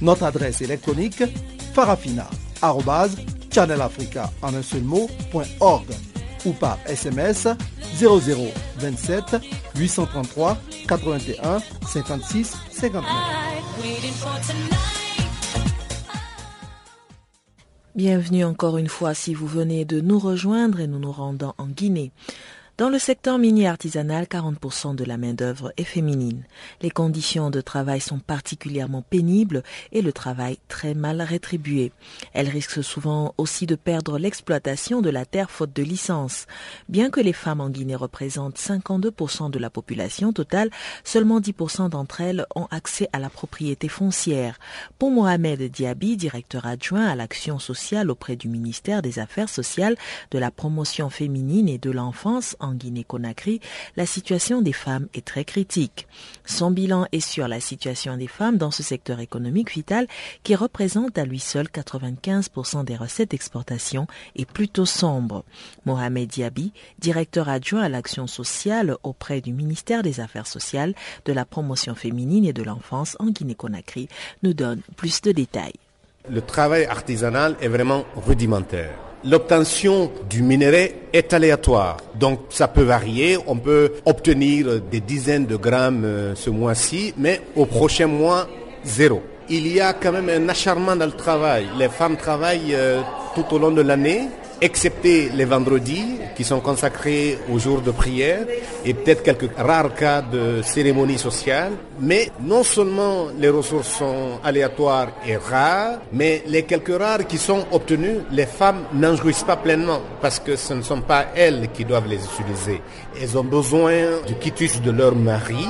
Notre 0.00 0.22
adresse 0.24 0.60
électronique 0.60 1.24
farafina.channelafrica 1.74 4.30
ou 6.44 6.52
par 6.52 6.78
SMS 6.86 7.48
0027 7.98 9.38
833 9.76 10.56
81 10.86 11.58
56 11.86 12.56
59. 12.70 13.04
Bienvenue 17.94 18.44
encore 18.44 18.78
une 18.78 18.86
fois 18.86 19.12
si 19.12 19.34
vous 19.34 19.48
venez 19.48 19.84
de 19.84 20.00
nous 20.00 20.20
rejoindre 20.20 20.78
et 20.78 20.86
nous 20.86 21.00
nous 21.00 21.10
rendons 21.10 21.54
en 21.58 21.66
Guinée. 21.66 22.12
Dans 22.78 22.90
le 22.90 23.00
secteur 23.00 23.38
minier 23.38 23.66
artisanal, 23.66 24.26
40% 24.26 24.94
de 24.94 25.02
la 25.02 25.16
main-d'œuvre 25.16 25.72
est 25.76 25.82
féminine. 25.82 26.44
Les 26.80 26.90
conditions 26.90 27.50
de 27.50 27.60
travail 27.60 28.00
sont 28.00 28.20
particulièrement 28.20 29.02
pénibles 29.02 29.64
et 29.90 30.00
le 30.00 30.12
travail 30.12 30.58
très 30.68 30.94
mal 30.94 31.20
rétribué. 31.20 31.90
Elles 32.34 32.48
risquent 32.48 32.84
souvent 32.84 33.34
aussi 33.36 33.66
de 33.66 33.74
perdre 33.74 34.16
l'exploitation 34.16 35.02
de 35.02 35.10
la 35.10 35.26
terre 35.26 35.50
faute 35.50 35.74
de 35.74 35.82
licence. 35.82 36.46
Bien 36.88 37.10
que 37.10 37.18
les 37.18 37.32
femmes 37.32 37.60
en 37.60 37.68
Guinée 37.68 37.96
représentent 37.96 38.60
52% 38.60 39.50
de 39.50 39.58
la 39.58 39.70
population 39.70 40.32
totale, 40.32 40.70
seulement 41.02 41.40
10% 41.40 41.88
d'entre 41.88 42.20
elles 42.20 42.46
ont 42.54 42.68
accès 42.70 43.08
à 43.12 43.18
la 43.18 43.28
propriété 43.28 43.88
foncière. 43.88 44.56
Pour 45.00 45.10
Mohamed 45.10 45.60
Diaby, 45.62 46.16
directeur 46.16 46.64
adjoint 46.64 47.08
à 47.08 47.16
l'action 47.16 47.58
sociale 47.58 48.08
auprès 48.08 48.36
du 48.36 48.46
ministère 48.46 49.02
des 49.02 49.18
Affaires 49.18 49.48
sociales, 49.48 49.96
de 50.30 50.38
la 50.38 50.52
promotion 50.52 51.10
féminine 51.10 51.68
et 51.68 51.78
de 51.78 51.90
l'enfance 51.90 52.54
en 52.60 52.67
Guinée-Conakry, 52.72 53.60
la 53.96 54.06
situation 54.06 54.62
des 54.62 54.72
femmes 54.72 55.08
est 55.14 55.24
très 55.24 55.44
critique. 55.44 56.06
Son 56.44 56.70
bilan 56.70 57.06
est 57.12 57.20
sur 57.20 57.48
la 57.48 57.60
situation 57.60 58.16
des 58.16 58.26
femmes 58.26 58.56
dans 58.56 58.70
ce 58.70 58.82
secteur 58.82 59.20
économique 59.20 59.72
vital 59.72 60.06
qui 60.42 60.54
représente 60.54 61.18
à 61.18 61.24
lui 61.24 61.38
seul 61.38 61.66
95% 61.66 62.84
des 62.84 62.96
recettes 62.96 63.30
d'exportation 63.30 64.06
et 64.36 64.44
plutôt 64.44 64.86
sombre. 64.86 65.44
Mohamed 65.84 66.28
Diaby, 66.28 66.72
directeur 66.98 67.48
adjoint 67.48 67.82
à 67.82 67.88
l'action 67.88 68.26
sociale 68.26 68.96
auprès 69.02 69.40
du 69.40 69.52
ministère 69.52 70.02
des 70.02 70.20
Affaires 70.20 70.46
sociales, 70.46 70.94
de 71.24 71.32
la 71.32 71.44
promotion 71.44 71.94
féminine 71.94 72.44
et 72.44 72.52
de 72.52 72.62
l'enfance 72.62 73.16
en 73.18 73.30
Guinée-Conakry, 73.30 74.08
nous 74.42 74.54
donne 74.54 74.82
plus 74.96 75.20
de 75.22 75.32
détails. 75.32 75.74
Le 76.30 76.42
travail 76.42 76.84
artisanal 76.84 77.56
est 77.60 77.68
vraiment 77.68 78.04
rudimentaire. 78.26 78.90
L'obtention 79.24 80.12
du 80.28 80.42
minerai 80.42 80.94
est 81.12 81.32
aléatoire, 81.32 81.96
donc 82.14 82.40
ça 82.50 82.68
peut 82.68 82.82
varier. 82.82 83.36
On 83.46 83.56
peut 83.56 83.94
obtenir 84.04 84.80
des 84.80 85.00
dizaines 85.00 85.46
de 85.46 85.56
grammes 85.56 86.04
euh, 86.04 86.34
ce 86.36 86.50
mois-ci, 86.50 87.14
mais 87.16 87.40
au 87.56 87.66
prochain 87.66 88.06
mois, 88.06 88.46
zéro. 88.84 89.22
Il 89.48 89.66
y 89.66 89.80
a 89.80 89.94
quand 89.94 90.12
même 90.12 90.28
un 90.28 90.48
acharnement 90.48 90.94
dans 90.94 91.06
le 91.06 91.12
travail. 91.12 91.66
Les 91.78 91.88
femmes 91.88 92.16
travaillent 92.16 92.74
euh, 92.74 93.00
tout 93.34 93.44
au 93.54 93.58
long 93.58 93.70
de 93.70 93.82
l'année 93.82 94.28
excepté 94.60 95.30
les 95.34 95.44
vendredis 95.44 96.18
qui 96.36 96.44
sont 96.44 96.60
consacrés 96.60 97.38
aux 97.52 97.58
jours 97.58 97.80
de 97.80 97.90
prière 97.90 98.46
et 98.84 98.94
peut-être 98.94 99.22
quelques 99.22 99.56
rares 99.56 99.94
cas 99.94 100.22
de 100.22 100.62
cérémonie 100.62 101.18
sociale. 101.18 101.72
Mais 102.00 102.30
non 102.40 102.62
seulement 102.62 103.26
les 103.38 103.48
ressources 103.48 103.88
sont 103.98 104.38
aléatoires 104.44 105.08
et 105.26 105.36
rares, 105.36 105.98
mais 106.12 106.42
les 106.46 106.62
quelques 106.62 106.96
rares 106.96 107.26
qui 107.26 107.38
sont 107.38 107.64
obtenues, 107.72 108.18
les 108.30 108.46
femmes 108.46 108.84
n'en 108.94 109.16
jouissent 109.16 109.44
pas 109.44 109.56
pleinement 109.56 110.00
parce 110.20 110.38
que 110.38 110.56
ce 110.56 110.74
ne 110.74 110.82
sont 110.82 111.00
pas 111.00 111.26
elles 111.34 111.68
qui 111.72 111.84
doivent 111.84 112.08
les 112.08 112.20
utiliser. 112.24 112.80
Elles 113.20 113.36
ont 113.36 113.44
besoin 113.44 114.22
du 114.26 114.34
quitus 114.34 114.80
de 114.80 114.90
leur 114.90 115.14
mari 115.14 115.66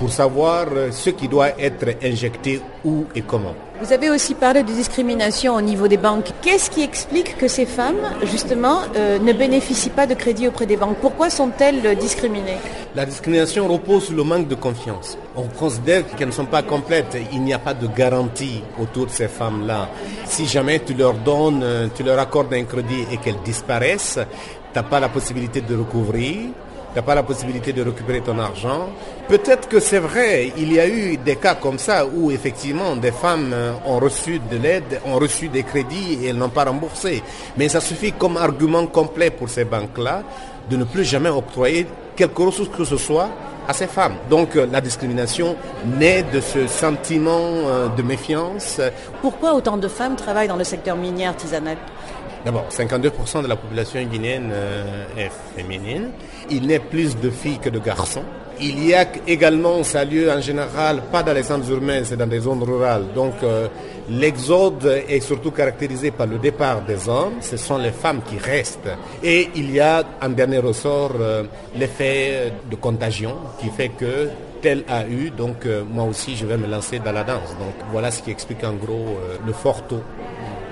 pour 0.00 0.10
savoir 0.10 0.66
ce 0.90 1.10
qui 1.10 1.28
doit 1.28 1.50
être 1.60 1.88
injecté 2.02 2.62
où 2.86 3.04
et 3.14 3.20
comment. 3.20 3.54
Vous 3.82 3.92
avez 3.92 4.08
aussi 4.08 4.34
parlé 4.34 4.62
de 4.62 4.72
discrimination 4.72 5.54
au 5.54 5.60
niveau 5.60 5.88
des 5.88 5.98
banques. 5.98 6.30
Qu'est-ce 6.40 6.70
qui 6.70 6.82
explique 6.82 7.36
que 7.36 7.48
ces 7.48 7.66
femmes, 7.66 8.00
justement, 8.24 8.80
euh, 8.96 9.18
ne 9.18 9.32
bénéficient 9.34 9.90
pas 9.90 10.06
de 10.06 10.14
crédit 10.14 10.48
auprès 10.48 10.64
des 10.64 10.78
banques? 10.78 10.96
Pourquoi 11.02 11.28
sont-elles 11.28 11.96
discriminées? 11.96 12.56
La 12.94 13.04
discrimination 13.04 13.68
repose 13.68 14.04
sur 14.04 14.16
le 14.16 14.24
manque 14.24 14.48
de 14.48 14.54
confiance. 14.54 15.18
On 15.36 15.48
considère 15.48 16.06
qu'elles 16.06 16.28
ne 16.28 16.32
sont 16.32 16.46
pas 16.46 16.62
complètes. 16.62 17.18
Il 17.32 17.42
n'y 17.42 17.52
a 17.52 17.58
pas 17.58 17.74
de 17.74 17.86
garantie 17.86 18.62
autour 18.80 19.04
de 19.06 19.10
ces 19.10 19.28
femmes-là. 19.28 19.90
Si 20.24 20.46
jamais 20.46 20.80
tu 20.80 20.94
leur 20.94 21.12
donnes, 21.12 21.90
tu 21.94 22.02
leur 22.02 22.18
accordes 22.18 22.54
un 22.54 22.64
crédit 22.64 23.04
et 23.12 23.18
qu'elles 23.18 23.42
disparaissent, 23.44 24.18
tu 24.18 24.78
n'as 24.78 24.82
pas 24.82 25.00
la 25.00 25.10
possibilité 25.10 25.60
de 25.60 25.76
recouvrir 25.76 26.38
tu 26.92 26.96
n'as 26.96 27.02
pas 27.02 27.14
la 27.14 27.22
possibilité 27.22 27.72
de 27.72 27.82
récupérer 27.82 28.20
ton 28.20 28.38
argent. 28.38 28.88
Peut-être 29.28 29.68
que 29.68 29.78
c'est 29.78 30.00
vrai, 30.00 30.52
il 30.56 30.72
y 30.72 30.80
a 30.80 30.88
eu 30.88 31.16
des 31.16 31.36
cas 31.36 31.54
comme 31.54 31.78
ça 31.78 32.04
où 32.04 32.30
effectivement 32.32 32.96
des 32.96 33.12
femmes 33.12 33.54
ont 33.86 33.98
reçu 33.98 34.40
de 34.50 34.56
l'aide, 34.56 35.00
ont 35.06 35.16
reçu 35.18 35.48
des 35.48 35.62
crédits 35.62 36.18
et 36.22 36.28
elles 36.28 36.36
n'ont 36.36 36.48
pas 36.48 36.64
remboursé. 36.64 37.22
Mais 37.56 37.68
ça 37.68 37.80
suffit 37.80 38.12
comme 38.12 38.36
argument 38.36 38.86
complet 38.86 39.30
pour 39.30 39.48
ces 39.48 39.64
banques-là 39.64 40.22
de 40.68 40.76
ne 40.76 40.84
plus 40.84 41.04
jamais 41.04 41.28
octroyer 41.28 41.86
quelque 42.16 42.42
ressource 42.42 42.70
que 42.76 42.84
ce 42.84 42.96
soit 42.96 43.28
à 43.68 43.72
ces 43.72 43.86
femmes. 43.86 44.14
Donc 44.28 44.56
la 44.56 44.80
discrimination 44.80 45.54
naît 45.98 46.24
de 46.24 46.40
ce 46.40 46.66
sentiment 46.66 47.90
de 47.96 48.02
méfiance. 48.02 48.80
Pourquoi 49.22 49.54
autant 49.54 49.76
de 49.76 49.86
femmes 49.86 50.16
travaillent 50.16 50.48
dans 50.48 50.56
le 50.56 50.64
secteur 50.64 50.96
minier 50.96 51.26
artisanal? 51.26 51.76
D'abord, 52.44 52.66
52% 52.70 53.42
de 53.42 53.48
la 53.48 53.56
population 53.56 54.02
guinéenne 54.04 54.50
est 55.16 55.30
féminine. 55.56 56.10
Il 56.50 56.66
naît 56.66 56.78
plus 56.78 57.16
de 57.18 57.30
filles 57.30 57.58
que 57.58 57.68
de 57.68 57.78
garçons. 57.78 58.24
Il 58.62 58.86
y 58.86 58.92
a 58.92 59.06
également, 59.26 59.82
ça 59.84 60.00
a 60.00 60.04
lieu 60.04 60.30
en 60.30 60.40
général 60.40 61.00
pas 61.10 61.22
dans 61.22 61.32
les 61.32 61.42
centres 61.42 61.70
urbains, 61.70 62.02
c'est 62.04 62.16
dans 62.18 62.26
des 62.26 62.40
zones 62.40 62.62
rurales. 62.62 63.06
Donc 63.14 63.32
euh, 63.42 63.68
l'exode 64.10 65.02
est 65.08 65.20
surtout 65.20 65.50
caractérisé 65.50 66.10
par 66.10 66.26
le 66.26 66.36
départ 66.36 66.82
des 66.82 67.08
hommes, 67.08 67.34
ce 67.40 67.56
sont 67.56 67.78
les 67.78 67.90
femmes 67.90 68.20
qui 68.22 68.36
restent. 68.36 68.90
Et 69.22 69.48
il 69.54 69.70
y 69.70 69.80
a 69.80 70.04
en 70.20 70.28
dernier 70.28 70.58
ressort 70.58 71.12
euh, 71.18 71.44
l'effet 71.74 72.52
de 72.70 72.76
contagion 72.76 73.34
qui 73.58 73.70
fait 73.70 73.88
que 73.88 74.28
tel 74.60 74.84
a 74.88 75.06
eu, 75.06 75.30
donc 75.30 75.64
euh, 75.64 75.82
moi 75.90 76.04
aussi 76.04 76.36
je 76.36 76.44
vais 76.44 76.58
me 76.58 76.66
lancer 76.66 76.98
dans 76.98 77.12
la 77.12 77.24
danse. 77.24 77.56
Donc 77.58 77.72
voilà 77.90 78.10
ce 78.10 78.22
qui 78.22 78.30
explique 78.30 78.62
en 78.62 78.74
gros 78.74 79.16
le 79.46 79.52
fort 79.54 79.86
taux 79.86 80.02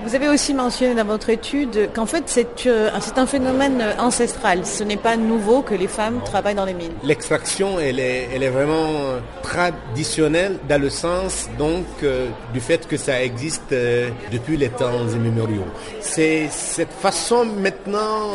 vous 0.03 0.15
avez 0.15 0.29
aussi 0.29 0.53
mentionné 0.53 0.95
dans 0.95 1.05
votre 1.05 1.29
étude 1.29 1.89
qu'en 1.93 2.05
fait 2.05 2.23
c'est 2.27 2.65
euh, 2.67 2.89
un 3.15 3.25
phénomène 3.25 3.83
ancestral. 3.99 4.65
Ce 4.65 4.83
n'est 4.83 4.97
pas 4.97 5.17
nouveau 5.17 5.61
que 5.61 5.75
les 5.75 5.87
femmes 5.87 6.21
travaillent 6.23 6.55
dans 6.55 6.65
les 6.65 6.73
mines. 6.73 6.93
L'extraction, 7.03 7.79
elle 7.79 7.99
est, 7.99 8.29
elle 8.33 8.43
est 8.43 8.49
vraiment 8.49 9.19
traditionnelle 9.43 10.57
dans 10.67 10.81
le 10.81 10.89
sens 10.89 11.49
donc 11.57 11.85
euh, 12.03 12.27
du 12.53 12.59
fait 12.59 12.87
que 12.87 12.97
ça 12.97 13.21
existe 13.21 13.71
euh, 13.71 14.09
depuis 14.31 14.57
les 14.57 14.69
temps 14.69 15.07
immémoriaux. 15.13 15.65
C'est 15.99 16.47
cette 16.49 16.93
façon 16.93 17.45
maintenant, 17.45 18.33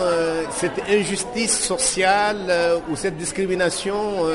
cette 0.51 0.81
injustice 0.89 1.59
sociale 1.59 2.53
ou 2.91 2.97
cette 2.97 3.17
discrimination 3.17 4.27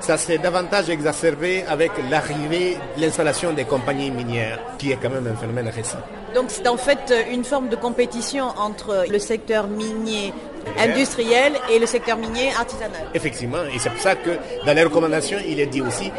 ça 0.00 0.16
s'est 0.16 0.38
davantage 0.38 0.90
exacerbé 0.90 1.64
avec 1.68 1.92
l'arrivée, 2.10 2.76
l'installation 2.96 3.52
des 3.52 3.64
compagnies 3.64 4.10
minières, 4.10 4.58
qui 4.78 4.92
est 4.92 4.96
quand 4.96 5.10
même 5.10 5.26
un 5.26 5.36
phénomène 5.36 5.68
récent. 5.68 5.98
Donc 6.34 6.46
c'est 6.48 6.68
en 6.68 6.76
fait 6.76 7.12
une 7.30 7.44
forme 7.44 7.68
de 7.68 7.76
compétition 7.76 8.44
entre 8.56 9.04
le 9.10 9.18
secteur 9.18 9.66
minier 9.66 10.32
industriel 10.78 11.54
et 11.70 11.78
le 11.78 11.86
secteur 11.86 12.16
minier 12.16 12.50
artisanal. 12.58 13.08
Effectivement, 13.14 13.64
et 13.72 13.78
c'est 13.78 13.90
pour 13.90 14.00
ça 14.00 14.14
que 14.14 14.30
dans 14.66 14.74
les 14.74 14.84
recommandations, 14.84 15.38
il 15.46 15.58
est 15.60 15.66
dit 15.66 15.80
aussi 15.80 16.12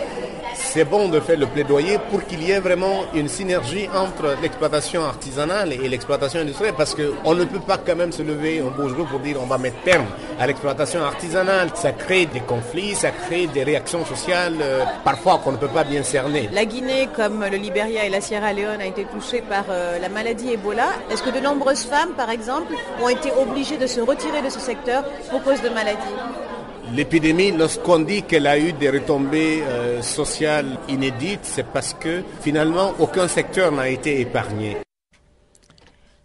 c'est 0.71 0.85
bon 0.85 1.09
de 1.09 1.19
faire 1.19 1.39
le 1.39 1.47
plaidoyer 1.47 1.97
pour 2.11 2.23
qu'il 2.27 2.43
y 2.43 2.51
ait 2.51 2.59
vraiment 2.59 3.05
une 3.15 3.27
synergie 3.27 3.89
entre 3.95 4.35
l'exploitation 4.39 5.03
artisanale 5.03 5.73
et 5.73 5.89
l'exploitation 5.89 6.41
industrielle 6.41 6.75
parce 6.77 6.93
qu'on 6.95 7.33
ne 7.33 7.43
peut 7.43 7.59
pas 7.59 7.79
quand 7.79 7.95
même 7.95 8.11
se 8.11 8.21
lever 8.21 8.59
un 8.59 8.69
beau 8.69 8.87
jour 8.87 9.07
pour 9.07 9.19
dire 9.19 9.37
on 9.41 9.47
va 9.47 9.57
mettre 9.57 9.81
terme 9.81 10.05
à 10.39 10.45
l'exploitation 10.45 11.01
artisanale. 11.03 11.69
Ça 11.73 11.91
crée 11.91 12.27
des 12.27 12.41
conflits, 12.41 12.93
ça 12.93 13.09
crée 13.09 13.47
des 13.47 13.63
réactions 13.63 14.05
sociales 14.05 14.57
euh, 14.61 14.83
parfois 15.03 15.39
qu'on 15.43 15.53
ne 15.53 15.57
peut 15.57 15.67
pas 15.69 15.83
bien 15.83 16.03
cerner. 16.03 16.47
La 16.53 16.65
Guinée, 16.65 17.09
comme 17.15 17.43
le 17.43 17.57
Libéria 17.57 18.05
et 18.05 18.09
la 18.09 18.21
Sierra 18.21 18.53
Leone, 18.53 18.79
a 18.79 18.85
été 18.85 19.05
touchée 19.05 19.41
par 19.41 19.65
euh, 19.71 19.97
la 19.97 20.09
maladie 20.09 20.53
Ebola. 20.53 20.89
Est-ce 21.09 21.23
que 21.23 21.31
de 21.31 21.39
nombreuses 21.39 21.83
femmes, 21.83 22.11
par 22.15 22.29
exemple, 22.29 22.73
ont 23.01 23.09
été 23.09 23.31
obligées 23.31 23.77
de 23.77 23.87
se 23.87 24.01
retirer 24.01 24.43
de 24.43 24.49
ce 24.49 24.59
secteur 24.59 25.03
pour 25.31 25.41
cause 25.41 25.63
de 25.63 25.69
maladie? 25.69 25.97
L'épidémie, 26.93 27.51
lorsqu'on 27.51 27.99
dit 27.99 28.23
qu'elle 28.23 28.47
a 28.47 28.57
eu 28.57 28.73
des 28.73 28.89
retombées 28.89 29.61
euh, 29.63 30.01
sociales 30.01 30.77
inédites, 30.87 31.41
c'est 31.43 31.65
parce 31.65 31.93
que 31.93 32.23
finalement 32.41 32.93
aucun 32.99 33.27
secteur 33.27 33.71
n'a 33.71 33.89
été 33.89 34.19
épargné. 34.21 34.77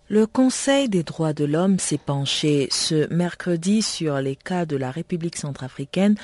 Le 0.09 0.27
Conseil 0.27 0.89
des 0.89 1.03
droits 1.03 1.33
de 1.33 1.45
l'homme 1.45 1.79
s'est 1.79 1.99
penché 1.99 2.69
ce 2.71 3.13
mercredi 3.13 3.83
sur 3.83 4.17
les 4.21 4.37
cas 4.37 4.67
de 4.67 4.77
la 4.77 4.91
République 4.91 5.37
centrafricaine 5.37 6.17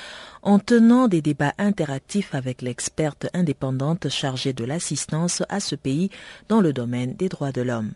en 0.43 0.59
tenant 0.59 1.07
des 1.07 1.21
débats 1.21 1.53
interactifs 1.57 2.33
avec 2.33 2.61
l'experte 2.61 3.27
indépendante 3.33 4.09
chargée 4.09 4.53
de 4.53 4.65
l'assistance 4.65 5.43
à 5.49 5.59
ce 5.59 5.75
pays 5.75 6.09
dans 6.49 6.61
le 6.61 6.73
domaine 6.73 7.13
des 7.13 7.29
droits 7.29 7.51
de 7.51 7.61
l'homme. 7.61 7.91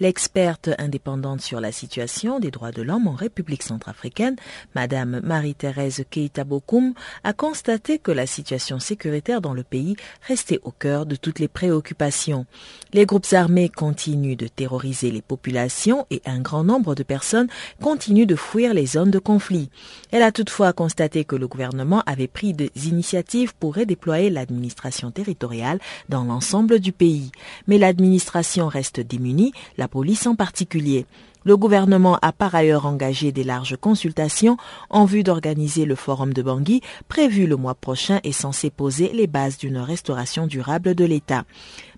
L'experte 0.00 0.70
indépendante 0.78 1.42
sur 1.42 1.60
la 1.60 1.72
situation 1.72 2.40
des 2.40 2.50
droits 2.50 2.72
de 2.72 2.82
l'homme 2.82 3.06
en 3.06 3.12
République 3.12 3.62
centrafricaine, 3.62 4.36
Madame 4.74 5.20
Marie-Thérèse 5.22 6.04
Keita 6.10 6.44
Bokoum, 6.44 6.94
a 7.22 7.32
constaté 7.32 7.98
que 7.98 8.12
la 8.12 8.26
situation 8.26 8.78
sécuritaire 8.78 9.40
dans 9.40 9.54
le 9.54 9.62
pays 9.62 9.96
restait 10.26 10.60
au 10.62 10.70
cœur 10.70 11.04
de 11.04 11.16
toutes 11.16 11.38
les 11.38 11.48
préoccupations. 11.48 12.46
Les 12.92 13.06
groupes 13.06 13.32
armés 13.32 13.68
continuent 13.68 14.36
de 14.36 14.48
terroriser 14.48 15.10
les 15.10 15.22
populations 15.22 16.06
et 16.10 16.22
un 16.24 16.40
grand 16.40 16.64
nombre 16.64 16.94
de 16.94 17.02
personnes 17.02 17.48
continuent 17.82 18.26
de 18.26 18.36
fuir 18.36 18.74
les 18.74 18.86
zones 18.86 19.10
de 19.10 19.18
conflit. 19.18 19.70
Elle 20.10 20.22
a 20.22 20.32
toutefois 20.32 20.72
constaté 20.72 21.24
que 21.24 21.36
le 21.36 21.46
gouvernement 21.46 21.89
avait 21.98 22.28
pris 22.28 22.54
des 22.54 22.70
initiatives 22.86 23.52
pour 23.58 23.74
redéployer 23.74 24.30
l'administration 24.30 25.10
territoriale 25.10 25.80
dans 26.08 26.24
l'ensemble 26.24 26.78
du 26.78 26.92
pays. 26.92 27.32
Mais 27.66 27.78
l'administration 27.78 28.68
reste 28.68 29.00
démunie, 29.00 29.52
la 29.76 29.88
police 29.88 30.26
en 30.26 30.36
particulier. 30.36 31.06
Le 31.44 31.56
gouvernement 31.56 32.18
a 32.20 32.32
par 32.32 32.54
ailleurs 32.54 32.84
engagé 32.84 33.32
des 33.32 33.44
larges 33.44 33.76
consultations 33.80 34.58
en 34.90 35.06
vue 35.06 35.22
d'organiser 35.22 35.86
le 35.86 35.94
forum 35.94 36.34
de 36.34 36.42
Bangui 36.42 36.82
prévu 37.08 37.46
le 37.46 37.56
mois 37.56 37.74
prochain 37.74 38.20
et 38.24 38.32
censé 38.32 38.68
poser 38.68 39.10
les 39.14 39.26
bases 39.26 39.56
d'une 39.56 39.78
restauration 39.78 40.46
durable 40.46 40.94
de 40.94 41.06
l'État. 41.06 41.44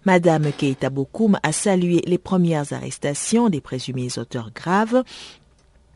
Madame 0.05 0.53
Keita 0.53 0.91
Bokoum 0.91 1.39
a 1.43 1.53
salué 1.53 2.03
les 2.07 2.19
premières 2.19 2.73
arrestations 2.73 3.49
des 3.49 3.61
présumés 3.61 4.17
auteurs 4.17 4.53
graves 4.55 5.03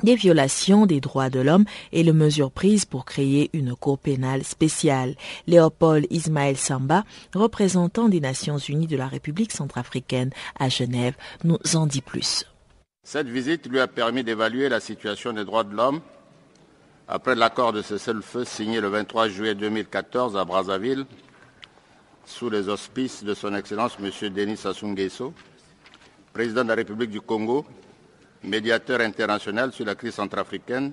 des 0.02 0.14
violations 0.14 0.86
des 0.86 1.00
droits 1.00 1.30
de 1.30 1.40
l'homme 1.40 1.64
et 1.92 2.02
les 2.02 2.12
mesures 2.12 2.50
prises 2.50 2.84
pour 2.84 3.04
créer 3.04 3.50
une 3.52 3.74
cour 3.74 3.98
pénale 3.98 4.44
spéciale. 4.44 5.14
Léopold 5.46 6.06
Ismaël 6.10 6.56
Samba, 6.56 7.04
représentant 7.34 8.08
des 8.08 8.20
Nations 8.20 8.58
Unies 8.58 8.86
de 8.86 8.96
la 8.96 9.08
République 9.08 9.52
centrafricaine 9.52 10.30
à 10.58 10.68
Genève, 10.68 11.14
nous 11.44 11.58
en 11.74 11.86
dit 11.86 12.02
plus. 12.02 12.44
Cette 13.02 13.28
visite 13.28 13.68
lui 13.68 13.80
a 13.80 13.86
permis 13.86 14.24
d'évaluer 14.24 14.68
la 14.68 14.80
situation 14.80 15.32
des 15.32 15.44
droits 15.44 15.64
de 15.64 15.74
l'homme 15.74 16.00
après 17.08 17.36
l'accord 17.36 17.72
de 17.72 17.82
cessez-le-feu 17.82 18.44
signé 18.44 18.80
le 18.80 18.88
23 18.88 19.28
juillet 19.28 19.54
2014 19.54 20.36
à 20.36 20.44
Brazzaville 20.44 21.06
sous 22.24 22.50
les 22.50 22.68
auspices 22.68 23.22
de 23.22 23.32
son 23.32 23.54
Excellence 23.54 23.96
M. 24.00 24.10
Denis 24.30 24.56
Sassou 24.56 24.88
Nguesso, 24.88 25.32
président 26.32 26.64
de 26.64 26.68
la 26.70 26.74
République 26.74 27.10
du 27.10 27.20
Congo 27.20 27.64
médiateur 28.46 29.00
international 29.00 29.72
sur 29.72 29.84
la 29.84 29.94
crise 29.94 30.14
centrafricaine, 30.14 30.92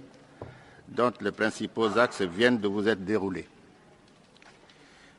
dont 0.87 1.13
les 1.21 1.31
principaux 1.31 1.97
axes 1.97 2.21
viennent 2.21 2.59
de 2.59 2.67
vous 2.67 2.87
être 2.87 3.03
déroulés. 3.03 3.47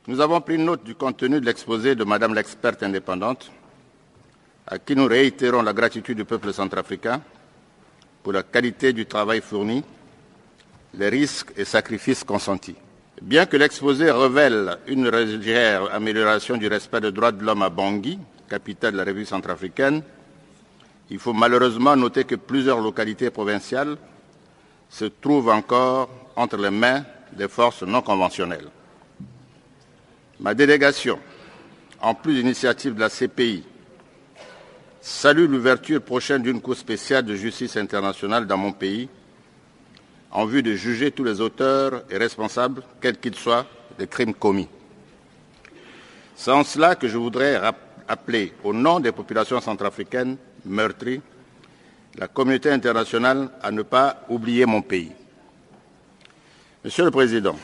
Nous 0.07 0.21
avons 0.21 0.39
pris 0.41 0.57
note 0.57 0.83
du 0.83 0.93
contenu 0.95 1.39
de 1.39 1.45
l'exposé 1.45 1.95
de 1.95 2.03
Madame 2.03 2.35
l'experte 2.35 2.83
indépendante, 2.83 3.51
à 4.67 4.77
qui 4.77 4.95
nous 4.95 5.05
réitérons 5.05 5.61
la 5.61 5.73
gratitude 5.73 6.17
du 6.17 6.25
peuple 6.25 6.53
centrafricain 6.53 7.21
pour 8.21 8.33
la 8.33 8.43
qualité 8.43 8.93
du 8.93 9.05
travail 9.05 9.41
fourni, 9.41 9.83
les 10.93 11.09
risques 11.09 11.51
et 11.57 11.65
sacrifices 11.65 12.23
consentis. 12.23 12.75
Bien 13.21 13.45
que 13.45 13.57
l'exposé 13.57 14.11
révèle 14.11 14.77
une 14.87 15.09
légère 15.09 15.93
amélioration 15.93 16.57
du 16.57 16.67
respect 16.67 17.01
des 17.01 17.11
droits 17.11 17.31
de 17.31 17.43
l'homme 17.43 17.61
à 17.61 17.69
Bangui, 17.69 18.19
capitale 18.49 18.93
de 18.93 18.97
la 18.97 19.03
République 19.03 19.29
centrafricaine, 19.29 20.03
il 21.09 21.19
faut 21.19 21.33
malheureusement 21.33 21.95
noter 21.95 22.23
que 22.23 22.35
plusieurs 22.35 22.79
localités 22.79 23.29
provinciales 23.29 23.97
se 24.89 25.05
trouvent 25.05 25.49
encore 25.49 26.09
entre 26.35 26.57
les 26.57 26.71
mains 26.71 27.03
des 27.33 27.47
forces 27.47 27.83
non 27.83 28.01
conventionnelles. 28.01 28.69
Ma 30.39 30.53
délégation, 30.53 31.19
en 32.01 32.13
plus 32.13 32.35
d'initiatives 32.35 32.95
de 32.95 32.99
la 32.99 33.09
CPI, 33.09 33.63
salue 35.01 35.47
l'ouverture 35.49 36.01
prochaine 36.01 36.41
d'une 36.41 36.61
cour 36.61 36.75
spéciale 36.75 37.23
de 37.25 37.35
justice 37.35 37.77
internationale 37.77 38.47
dans 38.47 38.57
mon 38.57 38.71
pays 38.71 39.07
en 40.31 40.45
vue 40.45 40.63
de 40.63 40.73
juger 40.73 41.11
tous 41.11 41.23
les 41.23 41.39
auteurs 41.39 42.03
et 42.09 42.17
responsables, 42.17 42.83
quels 42.99 43.17
qu'ils 43.17 43.35
soient, 43.35 43.65
des 43.97 44.07
crimes 44.07 44.33
commis. 44.33 44.67
C'est 46.35 46.51
en 46.51 46.65
cela 46.65 46.95
que 46.95 47.07
je 47.07 47.17
voudrais 47.17 47.61
appeler, 48.07 48.51
au 48.63 48.73
nom 48.73 48.99
des 48.99 49.13
populations 49.13 49.61
centrafricaines, 49.61 50.37
meurtri, 50.65 51.21
la 52.17 52.27
communauté 52.27 52.71
internationale 52.71 53.49
à 53.61 53.71
ne 53.71 53.81
pas 53.81 54.25
oublier 54.29 54.65
mon 54.65 54.81
pays. 54.81 55.11
Monsieur 56.83 57.03
le 57.03 57.11
Président, 57.11 57.55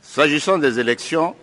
s'agissant 0.00 0.58
des 0.58 0.78
élections, 0.78 1.34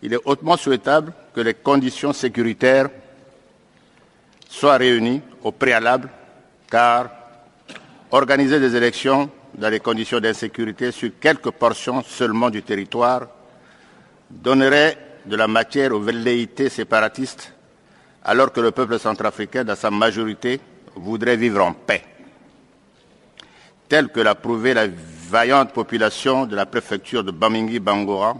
il 0.00 0.12
est 0.14 0.20
hautement 0.24 0.56
souhaitable 0.56 1.12
que 1.34 1.40
les 1.40 1.54
conditions 1.54 2.12
sécuritaires 2.12 2.88
soient 4.48 4.76
réunies 4.76 5.20
au 5.42 5.52
préalable, 5.52 6.08
car 6.70 7.10
organiser 8.10 8.60
des 8.60 8.74
élections 8.76 9.30
dans 9.54 9.68
les 9.68 9.80
conditions 9.80 10.20
d'insécurité 10.20 10.92
sur 10.92 11.10
quelques 11.20 11.50
portions 11.50 12.02
seulement 12.02 12.48
du 12.48 12.62
territoire 12.62 13.28
donnerait 14.30 14.96
de 15.26 15.36
la 15.36 15.48
matière 15.48 15.92
aux 15.92 16.00
velléités 16.00 16.68
séparatistes 16.68 17.52
alors 18.24 18.52
que 18.52 18.60
le 18.60 18.70
peuple 18.70 18.98
centrafricain, 18.98 19.64
dans 19.64 19.76
sa 19.76 19.90
majorité, 19.90 20.60
voudrait 20.94 21.36
vivre 21.36 21.62
en 21.64 21.72
paix, 21.72 22.04
tel 23.88 24.08
que 24.08 24.20
l'a 24.20 24.34
prouvé 24.34 24.74
la 24.74 24.86
vaillante 25.28 25.72
population 25.72 26.46
de 26.46 26.56
la 26.56 26.66
préfecture 26.66 27.22
de 27.22 27.30
Bamingui 27.30 27.78
Bangora 27.78 28.36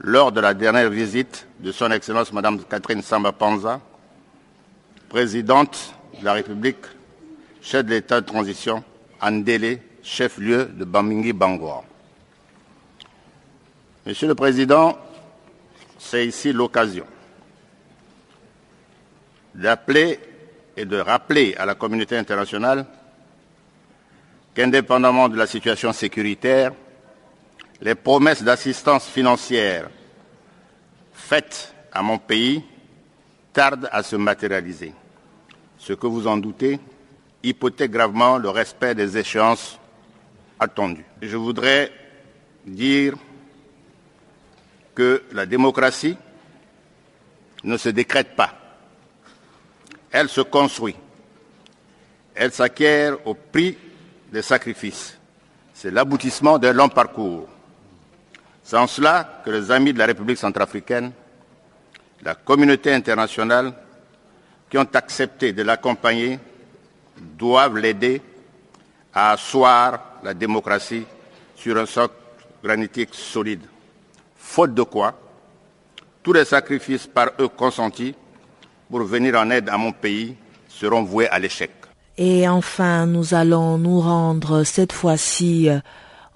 lors 0.00 0.30
de 0.32 0.40
la 0.40 0.54
dernière 0.54 0.90
visite 0.90 1.46
de 1.60 1.72
son 1.72 1.90
Excellence 1.90 2.32
Mme 2.32 2.62
Catherine 2.64 3.02
Samba 3.02 3.32
Panza, 3.32 3.80
présidente 5.08 5.94
de 6.20 6.24
la 6.24 6.34
République, 6.34 6.84
chef 7.60 7.84
de 7.84 7.90
l'État 7.90 8.20
de 8.20 8.26
transition, 8.26 8.84
en 9.20 9.32
délai, 9.32 9.82
chef-lieu 10.02 10.66
de 10.66 10.84
Bamingui 10.84 11.32
Bangora. 11.32 11.82
Monsieur 14.06 14.28
le 14.28 14.34
Président, 14.34 14.96
c'est 15.98 16.26
ici 16.26 16.52
l'occasion 16.52 17.04
d'appeler 19.54 20.18
et 20.76 20.84
de 20.84 20.98
rappeler 20.98 21.54
à 21.56 21.66
la 21.66 21.74
communauté 21.74 22.16
internationale 22.16 22.86
qu'indépendamment 24.54 25.28
de 25.28 25.36
la 25.36 25.46
situation 25.46 25.92
sécuritaire, 25.92 26.72
les 27.80 27.94
promesses 27.94 28.42
d'assistance 28.42 29.06
financière 29.06 29.88
faites 31.12 31.74
à 31.92 32.02
mon 32.02 32.18
pays 32.18 32.64
tardent 33.52 33.88
à 33.92 34.02
se 34.02 34.16
matérialiser. 34.16 34.92
Ce 35.78 35.92
que 35.92 36.06
vous 36.06 36.26
en 36.26 36.36
doutez 36.36 36.80
hypothèque 37.42 37.90
gravement 37.90 38.38
le 38.38 38.50
respect 38.50 38.94
des 38.94 39.16
échéances 39.16 39.78
attendues. 40.58 41.04
Je 41.22 41.36
voudrais 41.36 41.92
dire 42.66 43.14
que 44.94 45.22
la 45.32 45.46
démocratie 45.46 46.16
ne 47.64 47.76
se 47.76 47.88
décrète 47.88 48.34
pas. 48.34 48.67
Elle 50.10 50.28
se 50.28 50.40
construit. 50.40 50.96
Elle 52.34 52.52
s'acquiert 52.52 53.16
au 53.26 53.34
prix 53.34 53.76
des 54.32 54.42
sacrifices. 54.42 55.16
C'est 55.74 55.90
l'aboutissement 55.90 56.58
d'un 56.58 56.72
long 56.72 56.88
parcours. 56.88 57.48
C'est 58.62 58.76
en 58.76 58.86
cela 58.86 59.42
que 59.44 59.50
les 59.50 59.70
amis 59.70 59.92
de 59.92 59.98
la 59.98 60.06
République 60.06 60.38
centrafricaine, 60.38 61.12
la 62.22 62.34
communauté 62.34 62.92
internationale, 62.92 63.72
qui 64.68 64.76
ont 64.78 64.88
accepté 64.92 65.52
de 65.52 65.62
l'accompagner, 65.62 66.38
doivent 67.16 67.78
l'aider 67.78 68.20
à 69.14 69.32
asseoir 69.32 70.00
la 70.22 70.34
démocratie 70.34 71.06
sur 71.56 71.76
un 71.76 71.86
socle 71.86 72.14
granitique 72.62 73.14
solide. 73.14 73.62
Faute 74.36 74.74
de 74.74 74.82
quoi, 74.82 75.18
tous 76.22 76.32
les 76.32 76.44
sacrifices 76.44 77.06
par 77.06 77.30
eux 77.40 77.48
consentis 77.48 78.14
pour 78.90 79.02
venir 79.04 79.34
en 79.36 79.50
aide 79.50 79.68
à 79.68 79.76
mon 79.76 79.92
pays 79.92 80.34
seront 80.68 81.02
voués 81.02 81.28
à 81.28 81.38
l'échec. 81.38 81.70
Et 82.16 82.48
enfin, 82.48 83.06
nous 83.06 83.34
allons 83.34 83.78
nous 83.78 84.00
rendre 84.00 84.64
cette 84.64 84.92
fois-ci 84.92 85.68
euh, 85.68 85.78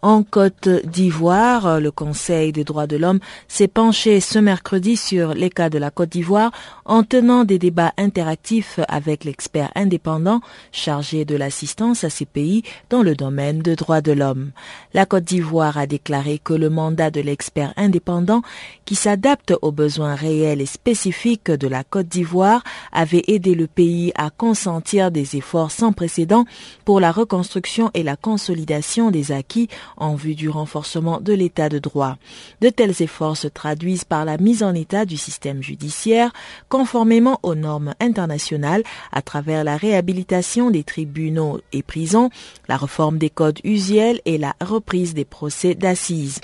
en 0.02 0.24
Côte 0.24 0.68
d'Ivoire, 0.84 1.80
le 1.80 1.92
Conseil 1.92 2.50
des 2.50 2.64
droits 2.64 2.88
de 2.88 2.96
l'homme 2.96 3.20
s'est 3.46 3.68
penché 3.68 4.18
ce 4.18 4.40
mercredi 4.40 4.96
sur 4.96 5.32
les 5.32 5.48
cas 5.48 5.70
de 5.70 5.78
la 5.78 5.92
Côte 5.92 6.10
d'Ivoire 6.10 6.50
en 6.84 7.04
tenant 7.04 7.44
des 7.44 7.60
débats 7.60 7.92
interactifs 7.96 8.80
avec 8.88 9.22
l'expert 9.22 9.70
indépendant 9.76 10.40
chargé 10.72 11.24
de 11.24 11.36
l'assistance 11.36 12.02
à 12.02 12.10
ces 12.10 12.26
pays 12.26 12.64
dans 12.90 13.02
le 13.02 13.14
domaine 13.14 13.60
des 13.60 13.76
droits 13.76 14.00
de 14.00 14.10
l'homme. 14.10 14.50
La 14.92 15.06
Côte 15.06 15.24
d'Ivoire 15.24 15.78
a 15.78 15.86
déclaré 15.86 16.40
que 16.42 16.52
le 16.52 16.68
mandat 16.68 17.12
de 17.12 17.20
l'expert 17.20 17.72
indépendant, 17.76 18.42
qui 18.84 18.96
s'adapte 18.96 19.54
aux 19.62 19.72
besoins 19.72 20.16
réels 20.16 20.60
et 20.60 20.66
spécifiques 20.66 21.50
de 21.50 21.68
la 21.68 21.84
Côte 21.84 22.08
d'Ivoire, 22.08 22.64
avait 22.90 23.24
aidé 23.28 23.54
le 23.54 23.68
pays 23.68 24.12
à 24.16 24.30
consentir 24.30 25.12
des 25.12 25.36
efforts 25.36 25.70
sans 25.70 25.92
précédent 25.92 26.44
pour 26.84 26.98
la 26.98 27.12
reconstruction 27.12 27.90
et 27.94 28.02
la 28.02 28.16
consolidation 28.16 29.12
des 29.12 29.30
acquis 29.30 29.68
en 30.02 30.14
vue 30.14 30.34
du 30.34 30.48
renforcement 30.48 31.20
de 31.20 31.32
l'état 31.32 31.68
de 31.68 31.78
droit. 31.78 32.16
De 32.60 32.68
tels 32.68 33.02
efforts 33.02 33.36
se 33.36 33.48
traduisent 33.48 34.04
par 34.04 34.24
la 34.24 34.36
mise 34.36 34.62
en 34.62 34.74
état 34.74 35.04
du 35.04 35.16
système 35.16 35.62
judiciaire 35.62 36.32
conformément 36.68 37.38
aux 37.42 37.54
normes 37.54 37.94
internationales 38.00 38.82
à 39.12 39.22
travers 39.22 39.64
la 39.64 39.76
réhabilitation 39.76 40.70
des 40.70 40.82
tribunaux 40.82 41.60
et 41.72 41.82
prisons, 41.82 42.30
la 42.68 42.76
réforme 42.76 43.18
des 43.18 43.30
codes 43.30 43.60
usuels 43.64 44.20
et 44.24 44.38
la 44.38 44.54
reprise 44.60 45.14
des 45.14 45.24
procès 45.24 45.74
d'assises. 45.74 46.40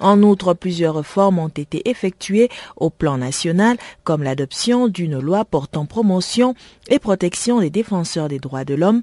En 0.00 0.22
outre, 0.22 0.54
plusieurs 0.54 0.96
réformes 0.96 1.38
ont 1.38 1.48
été 1.48 1.88
effectuées 1.88 2.48
au 2.76 2.90
plan 2.90 3.18
national, 3.18 3.76
comme 4.04 4.22
l'adoption 4.22 4.88
d'une 4.88 5.18
loi 5.18 5.44
portant 5.44 5.86
promotion 5.86 6.54
et 6.88 6.98
protection 6.98 7.60
des 7.60 7.70
défenseurs 7.70 8.28
des 8.28 8.38
droits 8.38 8.64
de 8.64 8.74
l'homme, 8.74 9.02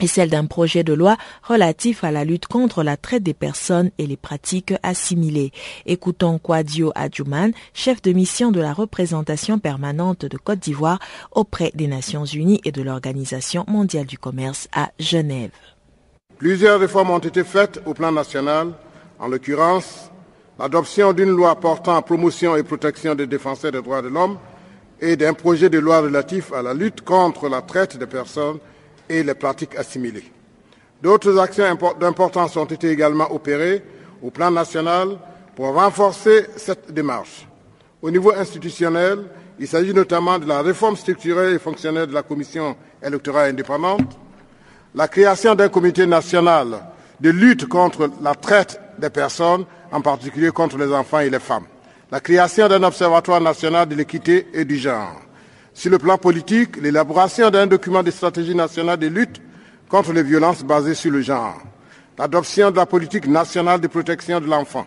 et 0.00 0.06
celle 0.06 0.30
d'un 0.30 0.46
projet 0.46 0.84
de 0.84 0.92
loi 0.92 1.16
relatif 1.42 2.04
à 2.04 2.10
la 2.10 2.24
lutte 2.24 2.46
contre 2.46 2.82
la 2.82 2.96
traite 2.96 3.22
des 3.22 3.34
personnes 3.34 3.90
et 3.98 4.06
les 4.06 4.16
pratiques 4.16 4.74
assimilées. 4.82 5.52
Écoutons 5.86 6.38
Kwadio 6.38 6.92
Adjouman, 6.94 7.52
chef 7.74 8.02
de 8.02 8.12
mission 8.12 8.50
de 8.50 8.60
la 8.60 8.72
représentation 8.72 9.58
permanente 9.58 10.24
de 10.24 10.36
Côte 10.38 10.60
d'Ivoire 10.60 10.98
auprès 11.30 11.70
des 11.74 11.86
Nations 11.86 12.24
Unies 12.24 12.60
et 12.64 12.72
de 12.72 12.82
l'Organisation 12.82 13.64
mondiale 13.68 14.06
du 14.06 14.18
commerce 14.18 14.68
à 14.72 14.90
Genève. 14.98 15.50
Plusieurs 16.38 16.80
réformes 16.80 17.10
ont 17.10 17.18
été 17.18 17.44
faites 17.44 17.80
au 17.86 17.94
plan 17.94 18.10
national, 18.10 18.72
en 19.18 19.28
l'occurrence 19.28 20.10
l'adoption 20.58 21.12
d'une 21.12 21.30
loi 21.30 21.54
portant 21.56 22.00
promotion 22.02 22.56
et 22.56 22.62
protection 22.62 23.14
des 23.14 23.26
défenseurs 23.26 23.72
des 23.72 23.82
droits 23.82 24.02
de 24.02 24.08
l'homme 24.08 24.38
et 25.00 25.16
d'un 25.16 25.34
projet 25.34 25.70
de 25.70 25.78
loi 25.78 26.00
relatif 26.00 26.52
à 26.52 26.62
la 26.62 26.74
lutte 26.74 27.02
contre 27.02 27.48
la 27.48 27.62
traite 27.62 27.96
des 27.96 28.06
personnes 28.06 28.58
et 29.12 29.22
les 29.22 29.34
pratiques 29.34 29.76
assimilées. 29.76 30.24
D'autres 31.02 31.38
actions 31.38 31.76
d'importance 32.00 32.56
ont 32.56 32.64
été 32.64 32.90
également 32.90 33.32
opérées 33.32 33.82
au 34.22 34.30
plan 34.30 34.50
national 34.50 35.18
pour 35.54 35.74
renforcer 35.74 36.46
cette 36.56 36.92
démarche. 36.92 37.46
Au 38.00 38.10
niveau 38.10 38.32
institutionnel, 38.34 39.18
il 39.58 39.68
s'agit 39.68 39.92
notamment 39.92 40.38
de 40.38 40.46
la 40.46 40.62
réforme 40.62 40.96
structurelle 40.96 41.54
et 41.54 41.58
fonctionnelle 41.58 42.06
de 42.06 42.14
la 42.14 42.22
Commission 42.22 42.76
électorale 43.02 43.50
indépendante, 43.50 44.18
la 44.94 45.08
création 45.08 45.54
d'un 45.54 45.68
comité 45.68 46.06
national 46.06 46.80
de 47.20 47.30
lutte 47.30 47.66
contre 47.66 48.10
la 48.20 48.34
traite 48.34 48.80
des 48.98 49.10
personnes, 49.10 49.64
en 49.90 50.00
particulier 50.00 50.50
contre 50.50 50.78
les 50.78 50.92
enfants 50.92 51.20
et 51.20 51.30
les 51.30 51.38
femmes, 51.38 51.66
la 52.10 52.20
création 52.20 52.68
d'un 52.68 52.82
observatoire 52.82 53.40
national 53.40 53.88
de 53.88 53.94
l'équité 53.94 54.48
et 54.52 54.64
du 54.64 54.76
genre, 54.76 55.20
sur 55.74 55.90
le 55.90 55.98
plan 55.98 56.18
politique, 56.18 56.76
l'élaboration 56.76 57.50
d'un 57.50 57.66
document 57.66 58.02
de 58.02 58.10
stratégie 58.10 58.54
nationale 58.54 58.98
de 58.98 59.06
lutte 59.06 59.40
contre 59.88 60.12
les 60.12 60.22
violences 60.22 60.62
basées 60.62 60.94
sur 60.94 61.10
le 61.10 61.20
genre, 61.20 61.60
l'adoption 62.18 62.70
de 62.70 62.76
la 62.76 62.86
politique 62.86 63.26
nationale 63.26 63.80
de 63.80 63.88
protection 63.88 64.40
de 64.40 64.46
l'enfant, 64.46 64.86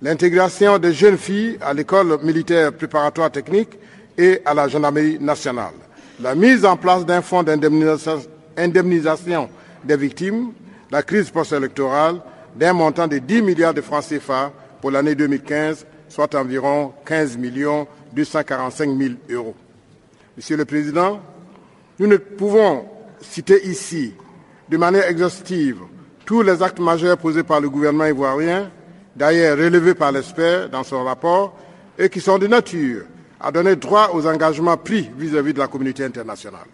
l'intégration 0.00 0.78
des 0.78 0.92
jeunes 0.92 1.18
filles 1.18 1.58
à 1.60 1.72
l'école 1.72 2.18
militaire 2.22 2.72
préparatoire 2.72 3.30
technique 3.30 3.78
et 4.18 4.40
à 4.44 4.54
la 4.54 4.68
gendarmerie 4.68 5.18
nationale, 5.20 5.74
la 6.20 6.34
mise 6.34 6.64
en 6.64 6.76
place 6.76 7.06
d'un 7.06 7.22
fonds 7.22 7.42
d'indemnisation 7.42 9.48
des 9.84 9.96
victimes, 9.96 10.52
la 10.90 11.02
crise 11.02 11.30
post-électorale 11.30 12.20
d'un 12.54 12.72
montant 12.72 13.08
de 13.08 13.18
10 13.18 13.42
milliards 13.42 13.74
de 13.74 13.80
francs 13.80 14.04
CFA 14.08 14.52
pour 14.80 14.90
l'année 14.90 15.14
2015, 15.14 15.86
soit 16.08 16.34
environ 16.34 16.92
15 17.06 17.38
245 18.12 18.98
000 18.98 19.14
euros. 19.30 19.54
Monsieur 20.36 20.56
le 20.56 20.64
Président, 20.64 21.20
nous 21.98 22.06
ne 22.06 22.16
pouvons 22.16 22.86
citer 23.20 23.66
ici 23.68 24.14
de 24.68 24.76
manière 24.78 25.06
exhaustive 25.06 25.78
tous 26.24 26.40
les 26.40 26.62
actes 26.62 26.78
majeurs 26.78 27.18
posés 27.18 27.42
par 27.42 27.60
le 27.60 27.68
gouvernement 27.68 28.06
ivoirien, 28.06 28.70
d'ailleurs 29.14 29.58
relevés 29.58 29.94
par 29.94 30.10
l'expert 30.10 30.70
dans 30.70 30.84
son 30.84 31.04
rapport, 31.04 31.58
et 31.98 32.08
qui 32.08 32.20
sont 32.20 32.38
de 32.38 32.46
nature 32.46 33.02
à 33.38 33.52
donner 33.52 33.76
droit 33.76 34.10
aux 34.14 34.26
engagements 34.26 34.76
pris 34.78 35.10
vis-à-vis 35.18 35.50
-vis 35.50 35.54
de 35.54 35.58
la 35.58 35.66
communauté 35.66 36.04
internationale. 36.04 36.68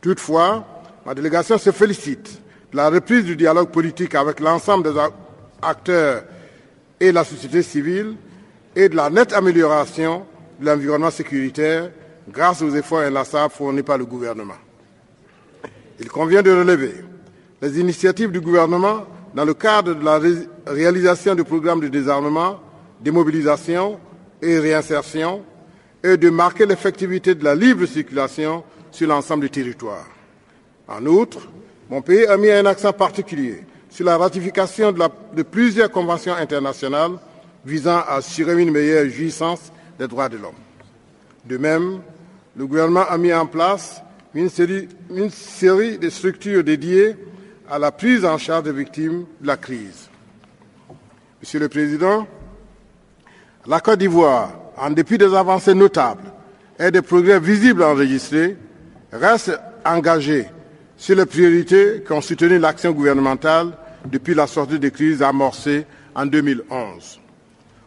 Toutefois, 0.00 0.64
ma 1.04 1.14
délégation 1.14 1.58
se 1.58 1.72
félicite 1.72 2.40
de 2.70 2.76
la 2.76 2.88
reprise 2.88 3.24
du 3.24 3.34
dialogue 3.34 3.70
politique 3.70 4.14
avec 4.14 4.38
l'ensemble 4.38 4.92
des 4.92 5.00
acteurs 5.60 6.22
et 7.00 7.10
la 7.10 7.24
société 7.24 7.62
civile 7.62 8.14
et 8.76 8.88
de 8.88 8.94
la 8.94 9.10
nette 9.10 9.32
amélioration 9.32 10.24
de 10.60 10.66
l'environnement 10.66 11.10
sécuritaire 11.10 11.90
grâce 12.30 12.62
aux 12.62 12.70
efforts 12.70 13.00
inlassables 13.00 13.52
fournis 13.52 13.82
par 13.82 13.98
le 13.98 14.06
gouvernement. 14.06 14.54
Il 15.98 16.08
convient 16.08 16.42
de 16.42 16.50
relever 16.50 16.94
les 17.60 17.78
initiatives 17.78 18.30
du 18.30 18.40
gouvernement 18.40 19.06
dans 19.34 19.44
le 19.44 19.54
cadre 19.54 19.94
de 19.94 20.04
la 20.04 20.20
réalisation 20.66 21.34
du 21.34 21.44
programme 21.44 21.80
de 21.80 21.88
désarmement, 21.88 22.60
démobilisation 23.00 24.00
et 24.40 24.58
réinsertion 24.58 25.42
et 26.02 26.16
de 26.16 26.30
marquer 26.30 26.66
l'effectivité 26.66 27.34
de 27.34 27.44
la 27.44 27.54
libre 27.54 27.86
circulation 27.86 28.64
sur 28.90 29.08
l'ensemble 29.08 29.42
du 29.42 29.50
territoire. 29.50 30.06
En 30.88 31.04
outre, 31.06 31.48
mon 31.88 32.00
pays 32.02 32.26
a 32.26 32.36
mis 32.36 32.50
un 32.50 32.66
accent 32.66 32.92
particulier 32.92 33.64
sur 33.90 34.06
la 34.06 34.16
ratification 34.16 34.92
de, 34.92 35.02
de 35.34 35.42
plusieurs 35.42 35.90
conventions 35.90 36.34
internationales 36.34 37.12
visant 37.64 37.98
à 37.98 38.14
assurer 38.14 38.60
une 38.62 38.70
meilleure 38.70 39.08
jouissance 39.08 39.72
des 39.98 40.08
droits 40.08 40.28
de 40.28 40.38
l'homme. 40.38 40.54
De 41.44 41.58
même, 41.58 42.00
le 42.60 42.66
gouvernement 42.66 43.08
a 43.08 43.16
mis 43.16 43.32
en 43.32 43.46
place 43.46 44.02
une 44.34 44.50
série, 44.50 44.86
de 45.96 46.10
structures 46.10 46.62
dédiées 46.62 47.16
à 47.70 47.78
la 47.78 47.90
prise 47.90 48.22
en 48.22 48.36
charge 48.36 48.64
des 48.64 48.72
victimes 48.72 49.24
de 49.40 49.46
la 49.46 49.56
crise. 49.56 50.10
Monsieur 51.40 51.58
le 51.58 51.70
Président, 51.70 52.28
la 53.66 53.80
Côte 53.80 54.00
d'Ivoire, 54.00 54.52
en 54.76 54.90
dépit 54.90 55.16
des 55.16 55.34
avancées 55.34 55.72
notables 55.72 56.30
et 56.78 56.90
des 56.90 57.00
progrès 57.00 57.40
visibles 57.40 57.82
enregistrés, 57.82 58.58
reste 59.10 59.58
engagée 59.86 60.44
sur 60.98 61.16
les 61.16 61.24
priorités 61.24 62.02
qui 62.06 62.12
ont 62.12 62.20
soutenu 62.20 62.58
l'action 62.58 62.92
gouvernementale 62.92 63.72
depuis 64.04 64.34
la 64.34 64.46
sortie 64.46 64.78
de 64.78 64.90
crise 64.90 65.22
amorcée 65.22 65.86
en 66.14 66.26
2011. 66.26 67.20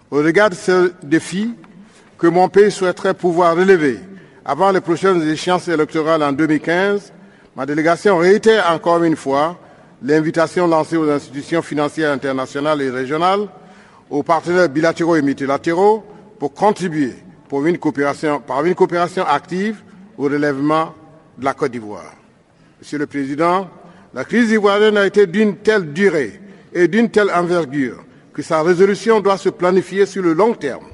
Au 0.09 0.17
regard 0.17 0.49
de 0.49 0.55
ce 0.55 0.93
défi 1.03 1.53
que 2.17 2.25
mon 2.25 2.49
pays 2.49 2.71
souhaiterait 2.71 3.13
pouvoir 3.13 3.55
relever 3.55 3.99
avant 4.45 4.71
les 4.71 4.81
prochaines 4.81 5.21
échéances 5.21 5.67
électorales 5.67 6.21
en 6.21 6.33
2015, 6.33 7.13
ma 7.55 7.65
délégation 7.65 8.17
réitère 8.17 8.69
encore 8.71 9.03
une 9.03 9.15
fois 9.15 9.57
l'invitation 10.01 10.67
lancée 10.67 10.97
aux 10.97 11.09
institutions 11.09 11.61
financières 11.61 12.11
internationales 12.11 12.81
et 12.81 12.89
régionales, 12.89 13.47
aux 14.09 14.23
partenaires 14.23 14.67
bilatéraux 14.67 15.15
et 15.15 15.21
multilatéraux 15.21 16.03
pour 16.39 16.53
contribuer 16.53 17.13
par 17.49 17.65
une 17.65 17.77
coopération 17.77 19.25
active 19.25 19.81
au 20.17 20.23
relèvement 20.23 20.93
de 21.37 21.45
la 21.45 21.53
Côte 21.53 21.71
d'Ivoire. 21.71 22.13
Monsieur 22.79 22.97
le 22.97 23.07
Président, 23.07 23.69
la 24.13 24.25
crise 24.25 24.51
ivoirienne 24.51 24.97
a 24.97 25.05
été 25.05 25.25
d'une 25.25 25.55
telle 25.57 25.93
durée 25.93 26.41
et 26.73 26.87
d'une 26.87 27.09
telle 27.09 27.31
envergure 27.31 28.03
que 28.33 28.41
sa 28.41 28.61
résolution 28.61 29.21
doit 29.21 29.37
se 29.37 29.49
planifier 29.49 30.05
sur 30.05 30.21
le 30.21 30.33
long 30.33 30.53
terme. 30.53 30.87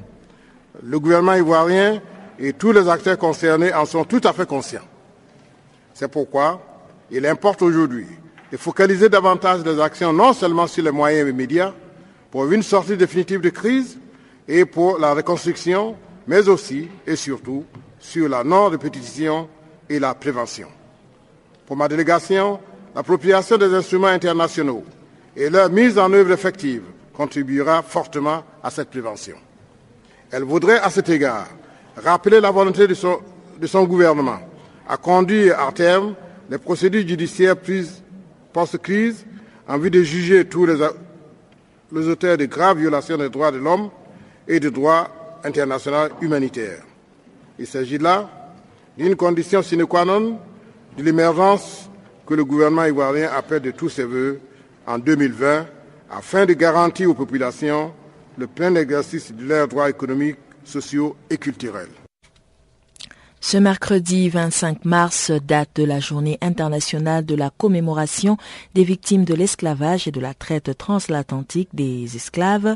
Le 0.84 1.00
gouvernement 1.00 1.34
ivoirien 1.34 2.02
et 2.40 2.54
tous 2.54 2.72
les 2.72 2.88
acteurs 2.88 3.18
concernés 3.18 3.74
en 3.74 3.86
sont 3.86 4.06
tout 4.06 4.22
à 4.24 4.34
fait 4.34 4.48
conscients. 4.48 4.88
C'est 5.94 6.08
pourquoi 6.08 6.62
il 7.12 7.26
importe 7.26 7.62
aujourd'hui 7.62 8.08
de 8.52 8.58
focaliser 8.58 9.10
davantage 9.10 9.64
les 9.66 9.80
actions 9.80 10.14
non 10.14 10.34
seulement 10.34 10.66
sur 10.66 10.84
les 10.84 10.92
moyens 10.92 11.30
immédiats 11.30 11.74
pour 12.32 12.50
une 12.52 12.64
sortie 12.64 12.96
définitive 12.96 13.42
de 13.42 13.50
crise 13.50 14.00
et 14.48 14.66
pour 14.66 14.98
la 14.98 15.14
reconstruction, 15.14 15.96
mais 16.28 16.48
aussi 16.48 16.88
et 17.06 17.16
surtout 17.16 17.66
sur 18.00 18.30
la 18.30 18.44
non-répétition 18.44 19.50
et 19.90 20.00
la 20.00 20.14
prévention. 20.14 20.70
Pour 21.66 21.76
ma 21.76 21.88
délégation, 21.88 22.60
l'appropriation 22.96 23.58
des 23.58 23.74
instruments 23.74 24.08
internationaux 24.08 24.84
et 25.36 25.50
leur 25.50 25.70
mise 25.70 26.00
en 26.00 26.12
œuvre 26.14 26.32
effective 26.32 26.84
contribuera 27.14 27.84
fortement 27.84 28.44
à 28.64 28.70
cette 28.70 28.90
prévention. 28.90 29.36
Elle 30.32 30.44
voudrait 30.44 30.80
à 30.80 30.90
cet 30.90 31.10
égard 31.10 31.48
rappeler 32.04 32.39
la 32.39 32.52
volonté 32.52 32.88
de 32.88 32.93
son, 32.93 33.84
gouvernement 33.86 34.39
à 34.88 34.97
conduire 34.97 35.60
à 35.60 35.72
terme 35.72 36.16
les 36.50 36.58
procédures 36.58 37.08
judiciaires 37.08 37.58
prises 37.58 38.02
post-crise 38.52 39.26
en 39.68 39.78
vue 39.78 39.91
de 39.91 40.02
juger 40.02 40.45
tous 40.45 40.66
les, 40.66 42.08
auteurs 42.08 42.38
de 42.38 42.45
graves 42.45 42.80
violations 42.80 43.18
des 43.18 43.30
droits 43.30 43.52
de 43.52 43.58
l'homme 43.58 43.89
et 44.47 44.60
des 44.60 44.72
droits 44.72 45.10
internationaux 45.43 46.10
humanitaires. 46.22 46.84
Il 47.60 47.68
s'agit 47.68 47.97
là 47.97 48.30
d'une 48.97 49.16
condition 49.16 49.62
sine 49.62 49.86
qua 49.86 50.06
non 50.06 50.39
de 50.97 51.04
l'émergence 51.04 51.89
que 52.26 52.34
le 52.34 52.43
gouvernement 52.43 52.86
ivoirien 52.86 53.30
appelle 53.36 53.62
de 53.62 53.72
tous 53.72 53.89
ses 53.89 54.04
voeux 54.04 54.39
en 54.88 54.97
2020 54.97 55.66
afin 56.10 56.45
de 56.45 56.54
garantir 56.54 57.10
aux 57.10 57.14
populations 57.14 57.93
le 58.38 58.47
plein 58.47 58.74
exercice 58.76 59.32
de 59.34 59.45
leurs 59.45 59.68
droits 59.68 59.89
économiques, 59.89 60.38
et 61.30 61.38
culturels. 61.38 61.89
Ce 63.41 63.57
mercredi 63.57 64.28
25 64.28 64.84
mars 64.84 65.32
date 65.32 65.70
de 65.76 65.84
la 65.86 66.01
journée 66.01 66.38
internationale 66.41 67.26
de 67.26 67.36
la 67.36 67.49
commémoration 67.49 68.38
des 68.76 68.84
victimes 68.84 69.24
de 69.24 69.34
l'esclavage 69.34 70.07
et 70.07 70.12
de 70.12 70.20
la 70.20 70.34
traite 70.34 70.78
transatlantique 70.78 71.70
des 71.74 72.18
esclaves. 72.18 72.76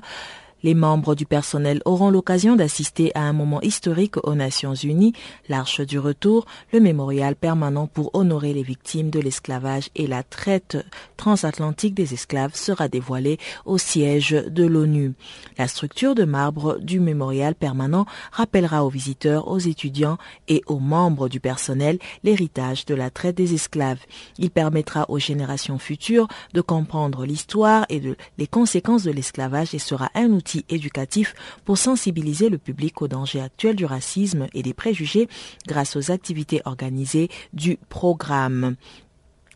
Les 0.63 0.75
membres 0.75 1.13
du 1.13 1.25
personnel 1.25 1.81
auront 1.83 2.09
l'occasion 2.09 2.55
d'assister 2.55 3.11
à 3.15 3.21
un 3.21 3.33
moment 3.33 3.61
historique 3.61 4.15
aux 4.25 4.33
Nations 4.33 4.73
Unies, 4.73 5.11
l'Arche 5.49 5.81
du 5.81 5.99
Retour, 5.99 6.45
le 6.71 6.79
mémorial 6.79 7.35
permanent 7.35 7.87
pour 7.87 8.11
honorer 8.13 8.53
les 8.53 8.63
victimes 8.63 9.09
de 9.09 9.19
l'esclavage 9.19 9.89
et 9.95 10.07
la 10.07 10.23
traite 10.23 10.77
transatlantique 11.17 11.93
des 11.93 12.13
esclaves 12.13 12.55
sera 12.55 12.87
dévoilé 12.87 13.39
au 13.65 13.77
siège 13.77 14.31
de 14.31 14.65
l'ONU. 14.65 15.13
La 15.57 15.67
structure 15.67 16.15
de 16.15 16.23
marbre 16.23 16.79
du 16.79 17.01
mémorial 17.01 17.55
permanent 17.55 18.05
rappellera 18.31 18.85
aux 18.85 18.89
visiteurs, 18.89 19.49
aux 19.49 19.59
étudiants 19.59 20.17
et 20.47 20.61
aux 20.67 20.79
membres 20.79 21.27
du 21.27 21.41
personnel 21.41 21.99
l'héritage 22.23 22.85
de 22.85 22.95
la 22.95 23.09
traite 23.09 23.35
des 23.35 23.53
esclaves. 23.53 23.99
Il 24.37 24.49
permettra 24.49 25.05
aux 25.09 25.19
générations 25.19 25.77
futures 25.77 26.29
de 26.53 26.61
comprendre 26.61 27.25
l'histoire 27.25 27.85
et 27.89 28.01
les 28.37 28.47
conséquences 28.47 29.03
de 29.03 29.11
l'esclavage 29.11 29.73
et 29.73 29.79
sera 29.79 30.09
un 30.15 30.31
outil 30.31 30.52
éducatif 30.69 31.35
pour 31.65 31.77
sensibiliser 31.77 32.49
le 32.49 32.57
public 32.57 33.01
aux 33.01 33.07
dangers 33.07 33.41
actuels 33.41 33.75
du 33.75 33.85
racisme 33.85 34.47
et 34.53 34.63
des 34.63 34.73
préjugés 34.73 35.27
grâce 35.67 35.95
aux 35.95 36.11
activités 36.11 36.61
organisées 36.65 37.29
du 37.53 37.77
programme. 37.89 38.75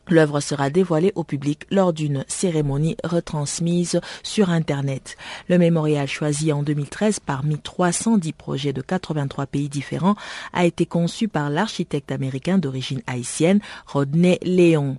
L'œuvre 0.10 0.40
sera 0.40 0.70
dévoilée 0.70 1.12
au 1.16 1.24
public 1.24 1.66
lors 1.70 1.92
d'une 1.92 2.24
cérémonie 2.28 2.96
retransmise 3.04 4.00
sur 4.24 4.50
Internet. 4.50 5.18
Le 5.50 5.58
mémorial 5.58 6.08
choisi 6.08 6.54
en 6.54 6.64
2013 6.64 7.20
parmi 7.20 7.58
310 7.60 8.34
projets 8.34 8.74
de 8.74 8.82
83 8.82 9.48
pays 9.48 9.70
différents 9.70 10.16
a 10.54 10.66
été 10.66 10.86
conçu 10.86 11.28
par 11.28 11.50
l'architecte 11.50 12.12
américain 12.12 12.58
d'origine 12.58 13.02
haïtienne 13.06 13.60
Rodney 13.86 14.40
Léon. 14.44 14.98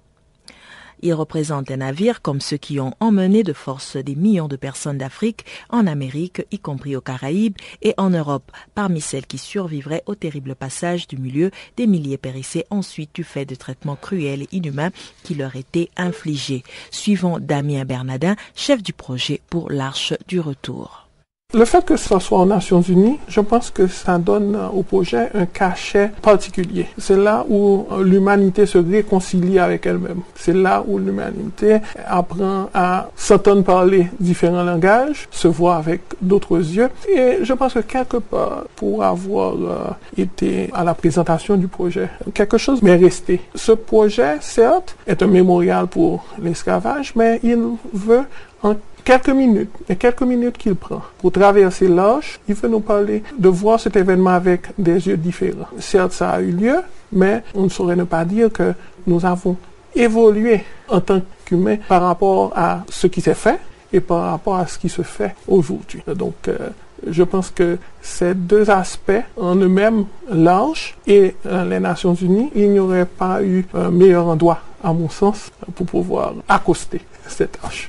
Il 1.01 1.15
représente 1.15 1.71
un 1.71 1.79
navire 1.79 2.23
comme 2.23 2.41
ceux 2.41 2.57
qui 2.57 2.81
ont 2.81 2.95
emmené 3.01 3.43
de 3.43 3.53
force 3.53 3.97
des 3.97 4.15
millions 4.15 4.49
de 4.49 4.57
personnes 4.57 4.99
d'Afrique, 4.99 5.45
en 5.71 5.87
Amérique, 5.87 6.43
y 6.51 6.59
compris 6.59 6.97
aux 6.97 7.01
Caraïbes 7.01 7.57
et 7.83 7.95
en 7.97 8.11
Europe, 8.11 8.51
parmi 8.75 9.01
celles 9.01 9.27
qui 9.27 9.39
survivraient 9.39 10.03
au 10.07 10.15
terrible 10.15 10.55
passage 10.55 11.09
du 11.09 11.17
milieu, 11.17 11.51
des 11.77 11.87
milliers 11.87 12.19
périssaient 12.19 12.67
ensuite 12.71 13.15
du 13.15 13.25
fait 13.25 13.45
de 13.45 13.55
traitements 13.55 13.97
cruels 13.97 14.43
et 14.43 14.49
inhumains 14.53 14.91
qui 15.23 15.35
leur 15.35 15.57
étaient 15.57 15.91
infligés. 15.97 16.63
Suivant 16.91 17.39
Damien 17.39 17.85
Bernadin, 17.85 18.37
chef 18.55 18.83
du 18.83 18.93
projet 18.93 19.41
pour 19.51 19.71
l'Arche 19.71 20.15
du 20.27 20.41
Retour. 20.41 21.08
Le 21.55 21.65
fait 21.65 21.83
que 21.83 21.97
ce 21.97 22.19
soit 22.19 22.41
aux 22.41 22.45
Nations 22.45 22.83
Unies, 22.83 23.19
je 23.27 23.41
pense 23.41 23.71
que 23.71 23.87
ça 23.87 24.19
donne 24.19 24.55
au 24.71 24.83
projet 24.83 25.31
un 25.33 25.47
cachet 25.47 26.11
particulier. 26.21 26.89
C'est 26.99 27.17
là 27.17 27.43
où 27.49 27.87
l'humanité 28.03 28.67
se 28.67 28.77
réconcilie 28.77 29.59
avec 29.59 29.87
elle-même. 29.87 30.21
C'est 30.35 30.53
là 30.53 30.85
où 30.87 30.99
l'humanité 30.99 31.79
apprend 32.07 32.69
à 32.75 33.09
s'entendre 33.17 33.65
parler 33.65 34.09
différents 34.21 34.63
langages, 34.63 35.27
se 35.31 35.49
voir 35.49 35.79
avec 35.79 36.03
d'autres 36.21 36.59
yeux. 36.59 36.91
Et 37.11 37.39
je 37.41 37.55
pense 37.55 37.73
que 37.73 37.79
quelque 37.79 38.19
part, 38.19 38.65
pour 38.77 39.03
avoir 39.03 39.55
euh, 39.55 39.91
été 40.19 40.69
à 40.75 40.85
la 40.85 40.93
présentation 40.93 41.57
du 41.57 41.67
projet, 41.67 42.11
quelque 42.35 42.59
chose 42.59 42.83
m'est 42.83 42.97
resté. 42.97 43.41
Ce 43.55 43.73
projet, 43.73 44.37
certes, 44.43 44.99
est 45.07 45.23
un 45.23 45.29
mémorial 45.29 45.87
pour 45.87 46.27
l'esclavage, 46.43 47.15
mais 47.17 47.41
il 47.43 47.59
veut 47.95 48.25
en 48.63 48.75
quelques 49.09 49.31
minutes, 49.31 49.71
et 49.89 49.97
quelques 49.97 50.21
minutes 50.21 50.59
qu'il 50.59 50.75
prend 50.75 51.01
pour 51.17 51.33
traverser 51.33 51.89
l'âge, 51.89 52.39
il 52.47 52.55
veut 52.55 52.69
nous 52.69 52.81
parler 52.81 53.23
de 53.39 53.49
voir 53.49 53.81
cet 53.81 53.97
événement 53.97 54.35
avec 54.35 54.67
des 54.77 55.09
yeux 55.09 55.17
différents. 55.17 55.67
Certes, 55.79 56.13
ça 56.13 56.33
a 56.33 56.43
eu 56.43 56.51
lieu, 56.51 56.77
mais 57.11 57.43
on 57.55 57.63
ne 57.63 57.69
saurait 57.71 57.97
ne 57.97 58.05
pas 58.05 58.27
dire 58.27 58.53
que 58.53 58.75
nous 59.07 59.25
avons 59.25 59.57
évolué 59.97 60.63
en 60.91 61.01
tant 61.01 61.23
qu'humains 61.47 61.79
par 61.89 62.03
rapport 62.03 62.53
à 62.55 62.85
ce 62.91 63.07
qui 63.07 63.23
s'est 63.23 63.33
fait 63.33 63.59
et 63.95 64.01
par 64.01 64.31
rapport 64.33 64.57
à 64.57 64.67
ce 64.67 64.79
qui 64.79 64.91
se 64.91 65.01
fait 65.01 65.35
aujourd'hui. 65.47 66.03
Donc, 66.15 66.47
euh, 66.47 66.69
je 67.09 67.23
pense 67.23 67.51
que 67.51 67.79
ces 68.03 68.35
deux 68.35 68.69
aspects 68.69 69.25
en 69.39 69.57
eux-mêmes, 69.57 70.05
l'âge 70.31 70.99
et 71.07 71.35
euh, 71.47 71.65
les 71.65 71.81
Nations 71.81 72.13
Unies, 72.13 72.51
il 72.55 72.73
n'y 72.73 72.79
aurait 72.79 73.07
pas 73.07 73.43
eu 73.43 73.65
un 73.73 73.91
meilleur 73.91 74.27
endroit, 74.27 74.61
à 74.85 74.93
mon 74.93 75.09
sens, 75.09 75.51
pour 75.75 75.87
pouvoir 75.87 76.35
accoster 76.47 77.01
cette 77.27 77.59
âge. 77.65 77.89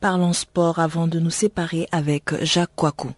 Parlons 0.00 0.32
sport 0.32 0.78
avant 0.78 1.06
de 1.06 1.18
nous 1.18 1.30
séparer 1.30 1.88
avec 1.92 2.34
Jacques 2.42 2.70
Coicou. 2.76 3.12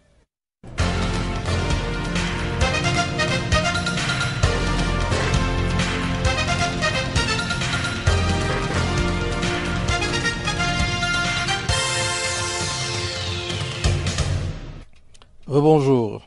Rebonjour. 15.46 16.22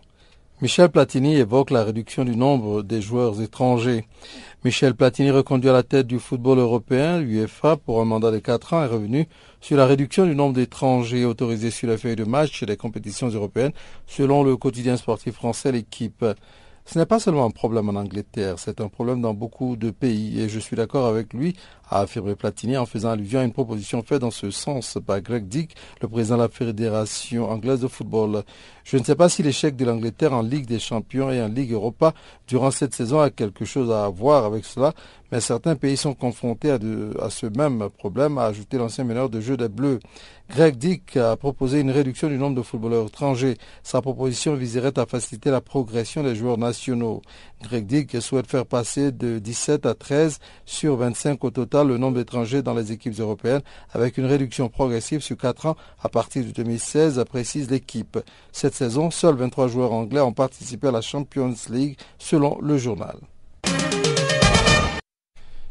Michel 0.61 0.89
Platini 0.89 1.35
évoque 1.35 1.71
la 1.71 1.83
réduction 1.83 2.23
du 2.23 2.35
nombre 2.35 2.81
des 2.81 3.01
joueurs 3.01 3.41
étrangers. 3.41 4.05
Michel 4.65 4.95
Platini, 4.95 5.29
reconduit 5.29 5.69
à 5.69 5.73
la 5.73 5.83
tête 5.83 6.07
du 6.07 6.17
football 6.17 6.57
européen, 6.57 7.19
l'UEFA, 7.19 7.77
pour 7.77 8.01
un 8.01 8.05
mandat 8.05 8.31
de 8.31 8.39
quatre 8.39 8.73
ans, 8.73 8.83
est 8.83 8.87
revenu 8.87 9.27
sur 9.61 9.77
la 9.77 9.85
réduction 9.85 10.25
du 10.25 10.33
nombre 10.33 10.55
d'étrangers 10.55 11.23
autorisés 11.23 11.69
sur 11.69 11.87
la 11.87 11.99
feuille 11.99 12.15
de 12.15 12.23
match 12.23 12.63
des 12.63 12.75
compétitions 12.75 13.27
européennes, 13.27 13.73
selon 14.07 14.43
le 14.43 14.57
quotidien 14.57 14.97
sportif 14.97 15.35
français 15.35 15.71
L'équipe. 15.71 16.25
Ce 16.87 16.99
n'est 16.99 17.07
pas 17.07 17.19
seulement 17.19 17.45
un 17.45 17.49
problème 17.49 17.89
en 17.89 17.99
Angleterre, 17.99 18.59
c'est 18.59 18.79
un 18.79 18.89
problème 18.89 19.19
dans 19.19 19.33
beaucoup 19.33 19.75
de 19.75 19.89
pays 19.89 20.39
et 20.39 20.47
je 20.47 20.59
suis 20.59 20.75
d'accord 20.75 21.07
avec 21.07 21.33
lui, 21.33 21.55
a 21.89 22.01
affirmé 22.01 22.35
Platini 22.35 22.77
en 22.77 22.85
faisant 22.85 23.09
allusion 23.09 23.39
à 23.39 23.43
une 23.43 23.53
proposition 23.53 24.03
faite 24.03 24.21
dans 24.21 24.29
ce 24.29 24.51
sens 24.51 24.99
par 25.05 25.19
Greg 25.21 25.47
Dick, 25.47 25.75
le 26.01 26.07
président 26.07 26.37
de 26.37 26.43
la 26.43 26.49
Fédération 26.49 27.49
anglaise 27.49 27.79
de 27.79 27.87
football. 27.87 28.43
Je 28.83 28.97
ne 28.97 29.03
sais 29.03 29.15
pas 29.15 29.29
si 29.29 29.41
l'échec 29.41 29.75
de 29.75 29.83
l'Angleterre 29.83 30.33
en 30.33 30.43
Ligue 30.43 30.67
des 30.67 30.77
champions 30.77 31.31
et 31.31 31.41
en 31.41 31.47
Ligue 31.47 31.71
Europa 31.71 32.13
durant 32.47 32.69
cette 32.69 32.93
saison 32.93 33.19
a 33.19 33.31
quelque 33.31 33.65
chose 33.65 33.91
à 33.91 34.07
voir 34.09 34.45
avec 34.45 34.63
cela, 34.63 34.93
mais 35.31 35.41
certains 35.41 35.75
pays 35.75 35.97
sont 35.97 36.13
confrontés 36.13 36.69
à, 36.69 37.29
ce 37.31 37.47
même 37.47 37.89
problème, 37.97 38.37
a 38.37 38.45
ajouté 38.45 38.77
l'ancien 38.77 39.05
meneur 39.05 39.29
de 39.29 39.41
jeu 39.41 39.57
des 39.57 39.69
Bleus. 39.69 39.99
Greg 40.49 40.77
Dick 40.77 41.17
a 41.17 41.35
proposé 41.35 41.79
une 41.79 41.89
réduction 41.89 42.29
du 42.29 42.37
nombre 42.37 42.55
de 42.55 42.61
footballeurs 42.61 43.07
étrangers. 43.07 43.57
Sa 43.83 44.01
proposition 44.01 44.53
viserait 44.53 44.97
à 44.97 45.05
faciliter 45.05 45.49
la 45.49 45.59
progression 45.59 46.21
des 46.23 46.35
joueurs 46.35 46.59
nationaux. 46.59 47.23
Greg 47.63 47.85
Dick 47.87 48.21
souhaite 48.21 48.47
faire 48.47 48.65
passer 48.65 49.11
de 49.11 49.39
17 49.39 49.85
à 49.87 49.95
13 49.95 50.39
sur 50.65 50.97
25 50.97 51.43
au 51.43 51.49
total 51.49 51.87
le 51.87 51.97
nombre 51.97 52.17
d'étrangers 52.17 52.61
dans 52.61 52.75
les 52.75 52.91
équipes 52.91 53.19
européennes 53.19 53.63
avec 53.91 54.17
une 54.17 54.25
réduction 54.25 54.69
progressive 54.69 55.21
sur 55.21 55.35
4 55.35 55.65
ans 55.65 55.75
à 56.01 56.09
partir 56.09 56.45
de 56.45 56.51
2016, 56.51 57.23
précise 57.27 57.69
l'équipe. 57.71 58.19
Cette 58.51 58.75
saison, 58.75 59.09
seuls 59.09 59.35
23 59.35 59.67
joueurs 59.67 59.93
anglais 59.93 60.21
ont 60.21 60.33
participé 60.33 60.87
à 60.87 60.91
la 60.91 61.01
Champions 61.01 61.55
League 61.69 61.97
selon 62.19 62.59
le 62.61 62.77
journal. 62.77 63.17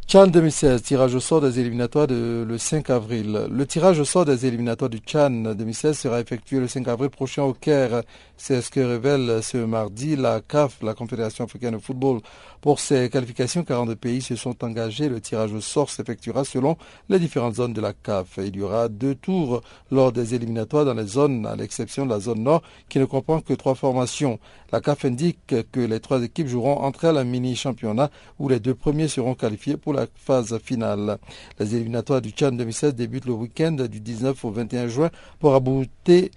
Chan 0.07 0.27
2016, 0.27 0.83
tirage 0.83 1.15
au 1.15 1.21
sort 1.21 1.41
des 1.41 1.59
éliminatoires 1.59 2.07
de, 2.07 2.45
le 2.47 2.59
5 2.59 2.91
avril. 2.91 3.49
Le 3.51 3.67
tirage 3.67 3.99
au 3.99 4.05
sort 4.05 4.27
des 4.27 4.45
éliminatoires 4.45 4.91
du 4.91 5.01
Chan 5.05 5.31
2016 5.31 5.99
sera 5.99 6.21
effectué 6.21 6.61
le 6.61 6.69
5 6.69 6.87
avril 6.89 7.09
prochain 7.09 7.43
au 7.43 7.55
Caire. 7.55 8.03
C'est 8.37 8.61
ce 8.61 8.71
que 8.71 8.81
révèle 8.81 9.43
ce 9.43 9.57
mardi 9.57 10.15
la 10.15 10.41
CAF, 10.43 10.83
la 10.83 10.93
Confédération 10.95 11.45
africaine 11.45 11.75
de 11.75 11.79
football. 11.79 12.21
Pour 12.65 12.81
ces 12.81 13.11
qualifications, 13.11 13.63
42 13.63 13.95
pays 13.95 14.23
se 14.23 14.37
sont 14.37 14.65
engagés. 14.65 15.11
Le 15.11 15.21
tirage 15.21 15.53
au 15.53 15.61
sort 15.61 15.91
s'effectuera 15.91 16.47
selon 16.47 16.79
les 17.11 17.19
différentes 17.19 17.57
zones 17.57 17.75
de 17.75 17.81
la 17.83 17.93
CAF. 17.93 18.39
Il 18.39 18.57
y 18.57 18.63
aura 18.63 18.89
deux 18.89 19.15
tours 19.15 19.61
lors 19.91 20.13
des 20.13 20.35
éliminatoires 20.35 20.87
dans 20.87 20.95
les 20.95 21.07
zones, 21.07 21.45
à 21.45 21.57
l'exception 21.57 22.07
de 22.07 22.11
la 22.11 22.21
zone 22.21 22.43
nord, 22.43 22.63
qui 22.89 22.99
ne 22.99 23.05
comprend 23.05 23.43
que 23.43 23.53
trois 23.53 23.75
formations. 23.75 24.39
La 24.73 24.81
CAF 24.81 25.05
indique 25.05 25.55
que 25.73 25.81
les 25.81 26.01
trois 26.01 26.23
équipes 26.23 26.47
joueront 26.47 26.79
entre 26.79 27.05
elles 27.05 27.19
un 27.19 27.25
mini-championnat 27.25 28.11
où 28.39 28.49
les 28.49 28.61
deux 28.61 28.75
premiers 28.75 29.09
seront 29.09 29.35
qualifiés 29.35 29.77
pour 29.77 29.93
la 29.93 30.07
phase 30.15 30.59
finale. 30.65 31.19
Les 31.59 31.75
éliminatoires 31.75 32.23
du 32.23 32.31
Tchad 32.31 32.57
2016 32.57 32.95
débutent 32.95 33.27
le 33.27 33.35
week-end 33.35 33.73
du 33.73 34.01
19 34.01 34.43
au 34.43 34.51
21 34.51 34.89
juin 34.89 35.11
pour 35.39 35.55
aboutir 35.55 36.31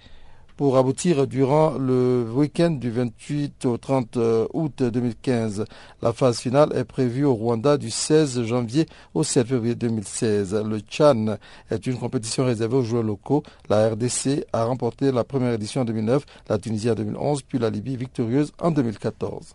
pour 0.58 0.76
aboutir 0.76 1.28
durant 1.28 1.78
le 1.78 2.26
week-end 2.34 2.72
du 2.72 2.90
28 2.90 3.64
au 3.64 3.76
30 3.78 4.16
euh, 4.16 4.46
août 4.52 4.82
2015. 4.82 5.64
La 6.02 6.12
phase 6.12 6.40
finale 6.40 6.72
est 6.74 6.82
prévue 6.82 7.24
au 7.24 7.32
Rwanda 7.32 7.76
du 7.76 7.90
16 7.90 8.42
janvier 8.42 8.86
au 9.14 9.22
7 9.22 9.46
février 9.46 9.76
2016. 9.76 10.60
Le 10.66 10.80
Chan 10.90 11.36
est 11.70 11.86
une 11.86 11.96
compétition 11.96 12.44
réservée 12.44 12.76
aux 12.76 12.82
joueurs 12.82 13.04
locaux. 13.04 13.44
La 13.70 13.88
RDC 13.88 14.46
a 14.52 14.64
remporté 14.64 15.12
la 15.12 15.22
première 15.22 15.52
édition 15.52 15.82
en 15.82 15.84
2009, 15.84 16.26
la 16.48 16.58
Tunisie 16.58 16.90
en 16.90 16.96
2011, 16.96 17.42
puis 17.42 17.60
la 17.60 17.70
Libye 17.70 17.96
victorieuse 17.96 18.50
en 18.60 18.72
2014. 18.72 19.54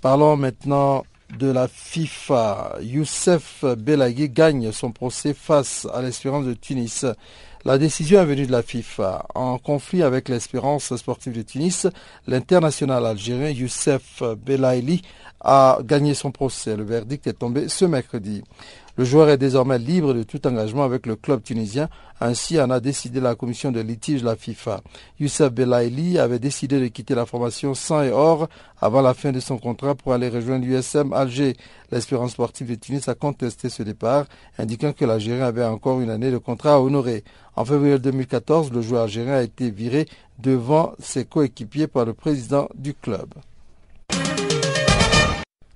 Parlons 0.00 0.36
maintenant 0.36 1.02
de 1.36 1.50
la 1.50 1.68
FIFA. 1.68 2.76
Youssef 2.80 3.64
Belaghi 3.64 4.28
gagne 4.28 4.72
son 4.72 4.92
procès 4.92 5.34
face 5.34 5.88
à 5.92 6.02
l'Espérance 6.02 6.46
de 6.46 6.54
Tunis. 6.54 7.04
La 7.68 7.76
décision 7.76 8.22
est 8.22 8.24
venue 8.24 8.46
de 8.46 8.52
la 8.52 8.62
FIFA. 8.62 9.26
En 9.34 9.58
conflit 9.58 10.02
avec 10.02 10.30
l'Espérance 10.30 10.96
sportive 10.96 11.36
de 11.36 11.42
Tunis, 11.42 11.86
l'international 12.26 13.04
algérien 13.04 13.50
Youssef 13.50 14.22
Belaili 14.22 15.02
a 15.42 15.78
gagné 15.84 16.14
son 16.14 16.30
procès. 16.30 16.78
Le 16.78 16.84
verdict 16.84 17.26
est 17.26 17.34
tombé 17.34 17.68
ce 17.68 17.84
mercredi. 17.84 18.42
Le 18.98 19.04
joueur 19.04 19.28
est 19.28 19.38
désormais 19.38 19.78
libre 19.78 20.12
de 20.12 20.24
tout 20.24 20.44
engagement 20.44 20.82
avec 20.82 21.06
le 21.06 21.14
club 21.14 21.40
tunisien. 21.44 21.88
Ainsi 22.20 22.60
en 22.60 22.68
a 22.68 22.80
décidé 22.80 23.20
la 23.20 23.36
commission 23.36 23.70
de 23.70 23.78
litige 23.78 24.22
de 24.22 24.26
la 24.26 24.34
FIFA. 24.34 24.80
Youssef 25.20 25.52
Belaili 25.52 26.18
avait 26.18 26.40
décidé 26.40 26.80
de 26.80 26.88
quitter 26.88 27.14
la 27.14 27.24
formation 27.24 27.74
sans 27.74 28.02
et 28.02 28.10
or 28.10 28.48
avant 28.80 29.00
la 29.00 29.14
fin 29.14 29.30
de 29.30 29.38
son 29.38 29.56
contrat 29.56 29.94
pour 29.94 30.14
aller 30.14 30.28
rejoindre 30.28 30.66
l'USM 30.66 31.12
Alger. 31.12 31.56
L'Espérance 31.92 32.32
sportive 32.32 32.70
de 32.70 32.74
Tunis 32.74 33.06
a 33.06 33.14
contesté 33.14 33.68
ce 33.68 33.84
départ, 33.84 34.26
indiquant 34.58 34.92
que 34.92 35.04
l'Algérien 35.04 35.46
avait 35.46 35.64
encore 35.64 36.00
une 36.00 36.10
année 36.10 36.32
de 36.32 36.38
contrat 36.38 36.74
à 36.74 36.80
honorer. 36.80 37.22
En 37.54 37.64
février 37.64 38.00
2014, 38.00 38.72
le 38.72 38.82
joueur 38.82 39.04
algérien 39.04 39.34
a 39.34 39.42
été 39.42 39.70
viré 39.70 40.08
devant 40.40 40.94
ses 40.98 41.24
coéquipiers 41.24 41.86
par 41.86 42.04
le 42.04 42.14
président 42.14 42.68
du 42.74 42.94
club. 42.94 43.28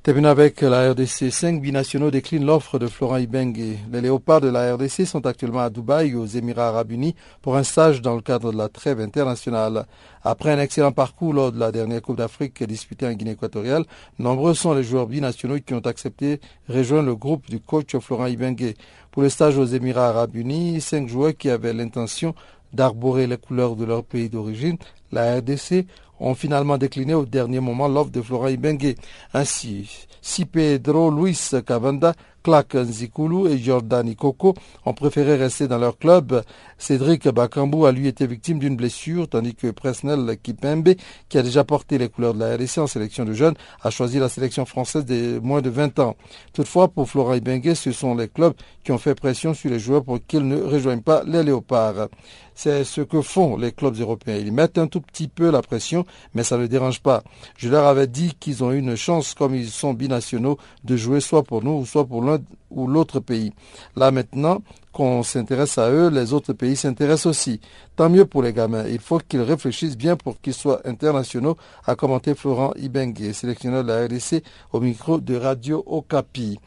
Terminons 0.02 0.30
avec 0.30 0.62
la 0.62 0.90
RDC. 0.90 1.30
Cinq 1.30 1.62
binationaux 1.62 2.10
déclinent 2.10 2.44
l'offre 2.44 2.80
de 2.80 2.88
Florent 2.88 3.18
Ibengue. 3.18 3.78
Les 3.92 4.00
léopards 4.00 4.40
de 4.40 4.48
la 4.48 4.74
RDC 4.74 5.06
sont 5.06 5.24
actuellement 5.26 5.60
à 5.60 5.70
Dubaï, 5.70 6.16
aux 6.16 6.26
Émirats 6.26 6.70
arabes 6.70 6.90
unis, 6.90 7.14
pour 7.40 7.54
un 7.54 7.62
stage 7.62 8.02
dans 8.02 8.16
le 8.16 8.20
cadre 8.20 8.50
de 8.50 8.58
la 8.58 8.68
trêve 8.68 8.98
internationale. 8.98 9.86
Après 10.24 10.50
un 10.50 10.58
excellent 10.58 10.90
parcours 10.90 11.32
lors 11.32 11.52
de 11.52 11.60
la 11.60 11.70
dernière 11.70 12.02
Coupe 12.02 12.16
d'Afrique 12.16 12.64
disputée 12.64 13.06
en 13.06 13.12
Guinée 13.12 13.30
équatoriale, 13.30 13.84
nombreux 14.18 14.54
sont 14.54 14.74
les 14.74 14.82
joueurs 14.82 15.06
binationaux 15.06 15.60
qui 15.60 15.72
ont 15.72 15.86
accepté 15.86 16.40
rejoindre 16.68 17.06
le 17.06 17.14
groupe 17.14 17.48
du 17.48 17.60
coach 17.60 17.96
Florent 17.98 18.26
Ibengue. 18.26 18.74
Pour 19.12 19.22
le 19.22 19.28
stage 19.28 19.56
aux 19.56 19.66
Émirats 19.66 20.08
arabes 20.08 20.34
unis, 20.34 20.80
cinq 20.80 21.08
joueurs 21.08 21.36
qui 21.36 21.48
avaient 21.48 21.72
l'intention 21.72 22.34
d'arborer 22.72 23.28
les 23.28 23.36
couleurs 23.36 23.76
de 23.76 23.84
leur 23.84 24.02
pays 24.02 24.28
d'origine, 24.28 24.78
la 25.12 25.36
RDC, 25.36 25.86
ont 26.20 26.34
finalement 26.34 26.78
décliné 26.78 27.14
au 27.14 27.24
dernier 27.24 27.60
moment 27.60 27.88
l'offre 27.88 28.10
de 28.10 28.22
Florent 28.22 28.48
Ibengue. 28.48 28.96
Ainsi, 29.34 30.06
si 30.20 30.44
Pedro 30.44 31.10
Luis 31.10 31.50
Cavanda 31.66 32.14
Clark 32.42 32.74
Nzikulu 32.74 33.48
et 33.50 33.58
Jordan 33.58 34.14
Koko 34.14 34.54
ont 34.84 34.94
préféré 34.94 35.36
rester 35.36 35.68
dans 35.68 35.78
leur 35.78 35.96
club. 35.96 36.42
Cédric 36.76 37.28
Bakambu 37.28 37.86
a 37.86 37.92
lui 37.92 38.08
été 38.08 38.26
victime 38.26 38.58
d'une 38.58 38.76
blessure, 38.76 39.28
tandis 39.28 39.54
que 39.54 39.70
Presnel 39.70 40.36
Kipembe, 40.42 40.94
qui 41.28 41.38
a 41.38 41.42
déjà 41.42 41.64
porté 41.64 41.98
les 41.98 42.08
couleurs 42.08 42.34
de 42.34 42.40
la 42.40 42.54
RDC 42.56 42.78
en 42.78 42.86
sélection 42.86 43.24
de 43.24 43.32
jeunes, 43.32 43.54
a 43.82 43.90
choisi 43.90 44.18
la 44.18 44.28
sélection 44.28 44.66
française 44.66 45.04
des 45.04 45.38
moins 45.40 45.62
de 45.62 45.70
20 45.70 45.98
ans. 46.00 46.16
Toutefois, 46.52 46.88
pour 46.88 47.08
Florent 47.08 47.34
Ibengue, 47.34 47.74
ce 47.74 47.92
sont 47.92 48.14
les 48.14 48.28
clubs 48.28 48.54
qui 48.84 48.90
ont 48.92 48.98
fait 48.98 49.14
pression 49.14 49.54
sur 49.54 49.70
les 49.70 49.78
joueurs 49.78 50.04
pour 50.04 50.18
qu'ils 50.26 50.46
ne 50.46 50.60
rejoignent 50.60 51.02
pas 51.02 51.22
les 51.24 51.42
léopards. 51.44 52.08
C'est 52.54 52.84
ce 52.84 53.00
que 53.00 53.22
font 53.22 53.56
les 53.56 53.72
clubs 53.72 53.98
européens. 53.98 54.36
Ils 54.36 54.52
mettent 54.52 54.78
un 54.78 54.86
tout 54.86 55.00
petit 55.00 55.28
peu 55.28 55.50
la 55.50 55.62
pression, 55.62 56.04
mais 56.34 56.42
ça 56.42 56.58
ne 56.58 56.66
dérange 56.66 57.00
pas. 57.00 57.22
Je 57.56 57.68
leur 57.68 57.86
avais 57.86 58.06
dit 58.06 58.34
qu'ils 58.38 58.62
ont 58.62 58.72
une 58.72 58.96
chance, 58.96 59.34
comme 59.34 59.54
ils 59.54 59.70
sont 59.70 59.94
binationaux, 59.94 60.58
de 60.84 60.96
jouer 60.96 61.20
soit 61.20 61.42
pour 61.42 61.62
nous 61.62 61.72
ou 61.72 61.86
soit 61.86 62.06
pour 62.06 62.22
l'un 62.22 62.38
ou 62.70 62.86
l'autre 62.86 63.20
pays. 63.20 63.52
Là 63.96 64.10
maintenant 64.10 64.62
qu'on 64.92 65.22
s'intéresse 65.22 65.78
à 65.78 65.90
eux, 65.90 66.08
les 66.10 66.32
autres 66.32 66.52
pays 66.52 66.76
s'intéressent 66.76 67.26
aussi. 67.26 67.60
Tant 67.96 68.10
mieux 68.10 68.24
pour 68.26 68.42
les 68.42 68.52
gamins. 68.52 68.84
Il 68.88 68.98
faut 69.00 69.18
qu'ils 69.18 69.40
réfléchissent 69.40 69.96
bien 69.96 70.16
pour 70.16 70.40
qu'ils 70.40 70.54
soient 70.54 70.80
internationaux, 70.86 71.56
a 71.86 71.94
commenté 71.94 72.34
Florent 72.34 72.72
Ibengue, 72.76 73.32
sélectionneur 73.32 73.82
de 73.82 73.88
la 73.88 74.04
RDC 74.04 74.42
au 74.72 74.80
micro 74.80 75.18
de 75.18 75.36
Radio 75.36 75.82
Okapi. 75.86 76.58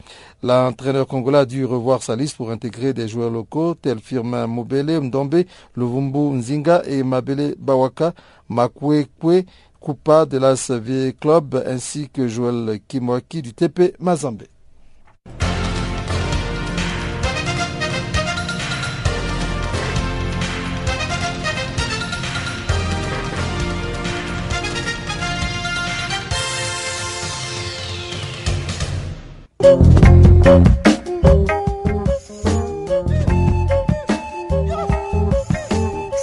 L'entraîneur 0.43 1.07
congolais 1.07 1.39
a 1.39 1.45
dû 1.45 1.65
revoir 1.65 2.03
sa 2.03 2.15
liste 2.15 2.35
pour 2.35 2.51
intégrer 2.51 2.93
des 2.93 3.07
joueurs 3.07 3.29
locaux 3.29 3.75
tels 3.75 3.99
Firmin 3.99 4.47
Mobele 4.47 4.99
Ndombe, 4.99 5.43
Luvumbu 5.75 6.35
Nzinga 6.35 6.81
et 6.85 7.03
Mabele 7.03 7.55
Bawaka, 7.59 8.13
Makwekwe, 8.49 9.45
Kupa 9.79 10.25
de 10.25 10.39
la 10.39 10.55
SV 10.55 11.13
Club 11.19 11.63
ainsi 11.67 12.09
que 12.09 12.27
Joël 12.27 12.79
Kimwaki 12.87 13.43
du 13.43 13.53
TP 13.53 13.93
Mazambe. 13.99 14.43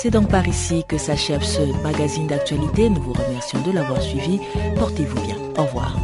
C'est 0.02 0.10
donc 0.10 0.28
par 0.28 0.46
ici 0.48 0.84
que 0.88 0.98
s'achève 0.98 1.42
ce 1.42 1.60
magazine 1.82 2.26
d'actualité. 2.26 2.88
Nous 2.88 3.00
vous 3.00 3.12
remercions 3.12 3.60
de 3.62 3.70
l'avoir 3.70 4.02
suivi. 4.02 4.40
Portez-vous 4.76 5.20
bien. 5.20 5.36
Au 5.56 5.62
revoir. 5.62 5.96